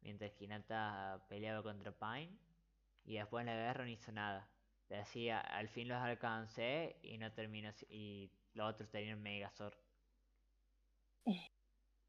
mientras 0.01 0.39
Hinata 0.39 1.25
peleaba 1.27 1.63
contra 1.63 1.91
Pain 1.91 2.39
y 3.03 3.15
después 3.15 3.41
en 3.41 3.47
la 3.47 3.55
guerra 3.55 3.83
no 3.85 3.89
hizo 3.89 4.11
nada. 4.11 4.47
Decía, 4.89 5.39
al 5.41 5.69
fin 5.69 5.87
los 5.89 5.97
alcancé 5.99 6.97
y 7.03 7.17
no 7.19 7.31
terminó 7.33 7.71
y 7.89 8.31
los 8.53 8.69
otros 8.73 8.89
tenían 8.89 9.21
Megazord. 9.21 9.75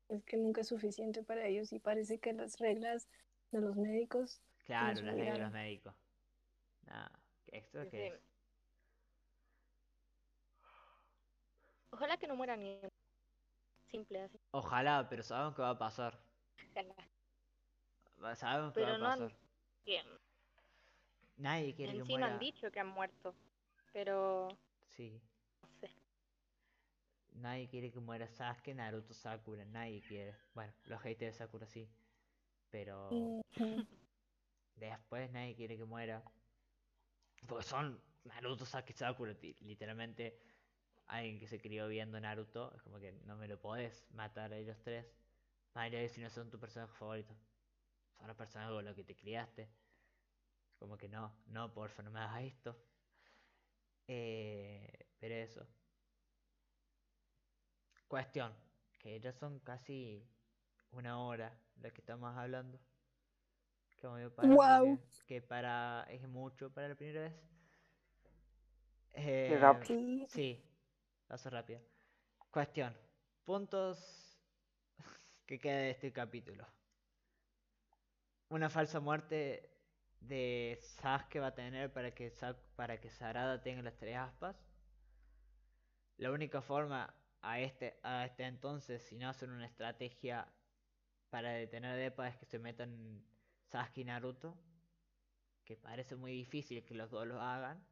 Es 0.09 0.25
que 0.25 0.37
nunca 0.37 0.63
es 0.63 0.69
suficiente 0.69 1.23
para 1.23 1.47
ellos 1.47 1.73
y 1.73 1.79
parece 1.79 2.19
que 2.19 2.33
las 2.33 2.59
reglas 2.59 3.09
de 3.53 3.61
los 3.61 3.77
médicos 3.77 4.43
Claro, 4.65 5.01
las 5.03 5.15
leyes 5.17 5.33
de 5.35 5.39
los 5.39 5.53
médicos. 5.53 5.95
Nada, 6.83 7.11
¿esto 7.47 7.83
Sí, 7.83 7.89
qué 7.91 8.09
sí. 8.09 8.15
es? 8.15 8.21
Ojalá 11.91 12.17
que 12.17 12.29
no 12.29 12.37
muera 12.37 12.57
ni 12.57 12.81
simple 13.91 14.21
así. 14.23 14.39
Ojalá, 14.51 15.09
pero 15.09 15.23
sabemos 15.23 15.55
que 15.55 15.63
va 15.63 15.71
a 15.71 15.79
pasar. 15.79 16.19
Ojalá. 16.75 16.95
Sabemos 18.35 18.75
que 18.75 18.83
va 18.83 18.93
a 18.93 18.99
no 18.99 19.07
pasar. 19.07 19.33
que 19.85 20.03
Nadie 21.37 21.75
quiere 21.75 21.93
en 21.93 21.99
que 21.99 22.05
sí 22.05 22.13
no 22.13 22.19
muera. 22.19 22.35
han 22.35 22.39
dicho 22.41 22.71
que 22.71 22.81
han 22.81 22.89
muerto. 22.89 23.35
Pero 23.93 24.49
Sí. 24.89 25.21
no 25.63 25.69
sé. 25.81 25.91
Nadie 27.35 27.69
quiere 27.69 27.91
que 27.93 28.01
muera 28.01 28.27
Sasuke, 28.29 28.75
Naruto, 28.75 29.13
Sakura. 29.15 29.65
Nadie 29.67 30.01
quiere. 30.03 30.35
Bueno, 30.55 30.73
los 30.85 31.01
haters 31.03 31.35
de 31.35 31.39
Sakura 31.39 31.67
sí. 31.67 31.89
Pero 32.71 33.11
después 34.77 35.31
nadie 35.33 35.55
quiere 35.55 35.77
que 35.77 35.85
muera. 35.85 36.23
Porque 37.47 37.65
son 37.65 38.01
Naruto, 38.25 38.65
Sasuke, 38.65 38.93
Sakura. 38.95 39.35
Literalmente, 39.61 40.39
alguien 41.07 41.39
que 41.39 41.47
se 41.47 41.61
crió 41.61 41.89
viendo 41.89 42.19
Naruto, 42.21 42.73
es 42.75 42.83
como 42.83 42.99
que 42.99 43.13
no 43.25 43.37
me 43.37 43.49
lo 43.49 43.61
podés 43.61 44.07
matar 44.13 44.53
a 44.53 44.57
ellos 44.57 44.77
tres. 44.83 45.07
Más 45.75 45.85
allá 45.85 45.99
de 46.01 46.09
si 46.09 46.23
no 46.23 46.31
son 46.31 46.51
tu 46.51 46.59
personaje 46.59 46.93
favorito. 46.95 47.35
Son 48.17 48.27
los 48.29 48.37
personajes 48.37 48.75
con 48.75 48.85
los 48.85 48.95
que 48.97 49.05
te 49.05 49.15
criaste. 49.15 49.69
Como 50.79 50.97
que 50.97 51.09
no, 51.09 51.35
no, 51.47 51.73
porfa, 51.73 52.03
no 52.03 52.11
me 52.11 52.21
hagas 52.21 52.45
esto. 52.45 52.77
Eh, 54.09 55.09
pero 55.19 55.35
eso. 55.35 55.67
Cuestión, 58.09 58.53
que 58.99 59.19
ya 59.21 59.33
son 59.33 59.59
casi 59.61 60.29
una 60.93 61.19
hora 61.19 61.59
lo 61.77 61.93
que 61.93 62.01
estamos 62.01 62.37
hablando. 62.37 62.79
Que 63.97 64.31
parece 64.31 64.55
Guau. 64.55 64.99
que, 64.99 65.27
que 65.27 65.43
para 65.43 66.07
es 66.11 66.29
mucho 66.29 66.73
para 66.73 66.89
la 66.89 66.95
primera 66.95 67.23
vez. 67.23 67.35
Eh, 69.15 69.57
rápido. 69.59 69.87
Sí. 69.87 70.27
Sí, 70.29 70.63
paso 71.27 71.49
rápido. 71.49 71.81
Cuestión, 72.51 72.95
puntos 73.45 74.39
que 75.47 75.59
queda 75.59 75.79
de 75.79 75.91
este 75.91 76.13
capítulo. 76.13 76.67
Una 78.51 78.69
falsa 78.71 79.01
muerte 79.01 79.76
de 80.29 80.79
Sasuke 80.81 81.41
va 81.41 81.49
a 81.49 81.55
tener 81.55 81.93
para 81.93 82.13
que, 82.15 82.33
para 82.77 83.01
que 83.01 83.11
Sarada 83.11 83.63
tenga 83.63 83.83
las 83.83 83.97
tres 83.97 84.17
aspas. 84.17 84.57
La 86.17 86.31
única 86.31 86.63
forma 86.63 87.15
a 87.43 87.61
este, 87.61 87.99
a 88.03 88.25
este 88.25 88.45
entonces, 88.45 89.03
si 89.03 89.17
no 89.17 89.29
hacen 89.29 89.51
una 89.51 89.67
estrategia 89.67 90.49
para 91.31 91.51
detener 91.51 91.93
a 91.93 91.97
Depa, 91.97 92.29
es 92.29 92.37
que 92.37 92.47
se 92.47 92.59
metan 92.59 93.25
Sasuke 93.71 93.99
y 93.99 94.05
Naruto. 94.05 94.57
Que 95.65 95.77
parece 95.77 96.17
muy 96.17 96.33
difícil 96.33 96.85
que 96.85 96.95
los 96.95 97.11
dos 97.11 97.27
lo 97.27 97.41
hagan. 97.41 97.85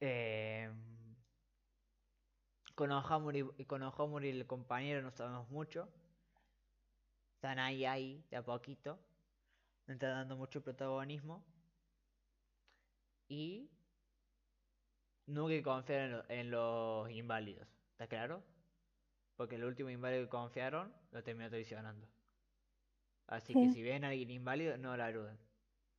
Eh, 0.00 0.70
con 2.78 2.92
Ohamuri, 2.92 3.44
y 3.58 3.64
con 3.64 3.82
el 3.82 4.46
compañero 4.46 5.02
no 5.02 5.10
sabemos 5.10 5.50
mucho. 5.50 5.88
Están 7.34 7.58
ahí, 7.58 7.84
ahí, 7.84 8.24
de 8.30 8.36
a 8.36 8.44
poquito. 8.44 9.00
No 9.88 9.94
están 9.94 10.10
dando 10.10 10.36
mucho 10.36 10.60
protagonismo. 10.62 11.44
Y 13.28 13.68
nunca 15.26 15.50
que 15.54 15.62
confiar 15.62 16.00
en, 16.02 16.12
lo- 16.12 16.24
en 16.30 16.50
los 16.50 17.10
inválidos. 17.10 17.66
¿Está 17.92 18.06
claro? 18.06 18.42
Porque 19.36 19.56
el 19.56 19.64
último 19.64 19.90
inválido 19.90 20.24
que 20.24 20.28
confiaron 20.30 20.94
lo 21.10 21.22
terminó 21.22 21.48
traicionando. 21.48 22.06
Así 23.26 23.52
que 23.52 23.60
si 23.72 23.82
ven 23.82 24.04
a 24.04 24.08
alguien 24.08 24.30
inválido, 24.30 24.76
no 24.78 24.96
lo 24.96 25.02
ayuden. 25.04 25.38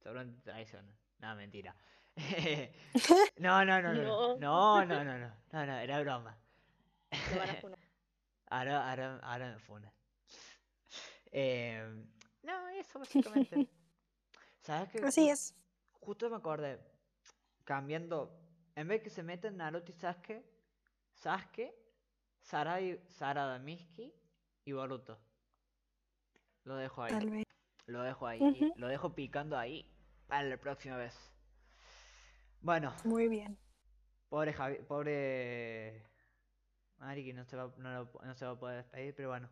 Seguramente 0.01 0.41
traicionan. 0.43 0.95
No, 1.19 1.35
mentira. 1.35 1.75
no, 3.37 3.65
no, 3.65 3.81
no, 3.81 3.93
no, 3.93 3.93
no, 3.93 4.37
no, 4.39 4.85
No. 4.85 4.85
no, 4.85 5.03
no, 5.03 5.17
no, 5.19 5.33
no, 5.51 5.65
no, 5.65 5.77
era 5.77 5.99
broma. 6.01 6.37
Ahora, 8.51 8.89
ahora, 8.89 9.19
ahora 9.21 9.51
me 9.53 9.59
funa. 9.59 9.93
Eh, 11.31 12.03
no, 12.41 12.69
eso 12.69 12.97
básicamente. 12.97 13.69
¿Sabes 14.69 14.89
qué? 14.91 14.99
Así 15.03 15.27
es. 15.27 15.55
Justo 15.99 16.29
me 16.29 16.35
acordé. 16.35 16.79
Cambiando. 17.63 18.39
En 18.75 18.87
vez 18.87 19.01
que 19.01 19.09
se 19.09 19.23
metan 19.23 19.57
Naruto 19.57 19.91
y 19.91 19.95
Sasuke, 19.95 20.45
Sasuke, 21.15 21.73
Sarada, 22.39 22.79
y- 22.79 23.03
Sarada 23.07 23.57
Miski 23.57 24.13
y 24.65 24.71
Boruto. 24.71 25.17
Lo 26.65 26.75
dejo 26.75 27.01
ahí. 27.01 27.11
Tal 27.11 27.31
vez. 27.31 27.43
Lo 27.87 28.03
dejo 28.03 28.27
ahí. 28.27 28.71
Lo 28.75 28.87
dejo 28.87 29.15
picando 29.15 29.57
ahí 29.57 29.91
para 30.27 30.43
la 30.43 30.57
próxima 30.57 30.97
vez. 30.97 31.15
Bueno, 32.61 32.93
Muy 33.05 33.27
bien. 33.27 33.57
pobre 34.29 34.53
Javi, 34.53 34.75
pobre 34.87 36.03
Mari 36.99 37.25
que 37.25 37.33
no 37.33 37.43
se 37.43 37.57
va, 37.57 37.73
no, 37.77 38.03
lo- 38.03 38.21
no 38.23 38.35
se 38.35 38.45
va 38.45 38.51
a 38.51 38.59
poder 38.59 38.83
despedir, 38.83 39.15
pero 39.15 39.29
bueno. 39.29 39.49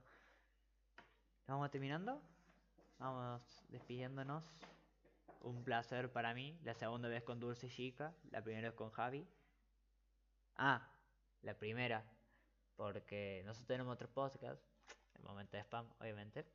Vamos 1.48 1.72
terminando. 1.72 2.22
Vamos 3.00 3.42
despidiéndonos. 3.70 4.44
Un 5.48 5.64
placer 5.64 6.12
para 6.12 6.34
mí. 6.34 6.60
La 6.64 6.74
segunda 6.74 7.08
vez 7.08 7.24
con 7.24 7.40
Dulce 7.40 7.70
Chica. 7.70 8.14
La 8.32 8.44
primera 8.44 8.68
vez 8.68 8.76
con 8.76 8.92
Javi. 8.92 9.26
Ah, 10.58 10.92
la 11.42 11.58
primera. 11.58 12.04
Porque 12.76 13.44
nosotros 13.46 13.66
tenemos 13.66 13.94
otro 13.94 14.10
podcast. 14.10 14.62
El 15.16 15.24
momento 15.24 15.56
de 15.56 15.64
spam, 15.64 15.90
obviamente. 16.00 16.46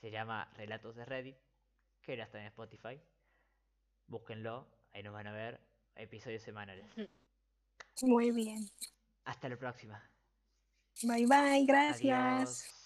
Se 0.00 0.12
llama 0.12 0.48
Relatos 0.54 0.94
de 0.94 1.04
Reddit. 1.04 1.36
Que 2.00 2.16
ya 2.16 2.22
está 2.22 2.38
en 2.38 2.46
Spotify. 2.46 3.00
Búsquenlo. 4.06 4.68
Ahí 4.92 5.02
nos 5.02 5.12
van 5.12 5.26
a 5.26 5.32
ver 5.32 5.60
episodios 5.96 6.42
semanales. 6.42 6.86
Muy 8.02 8.30
bien. 8.30 8.70
Hasta 9.24 9.48
la 9.48 9.56
próxima. 9.56 10.00
Bye 11.02 11.26
bye. 11.26 11.66
Gracias. 11.66 12.04
Adiós. 12.04 12.85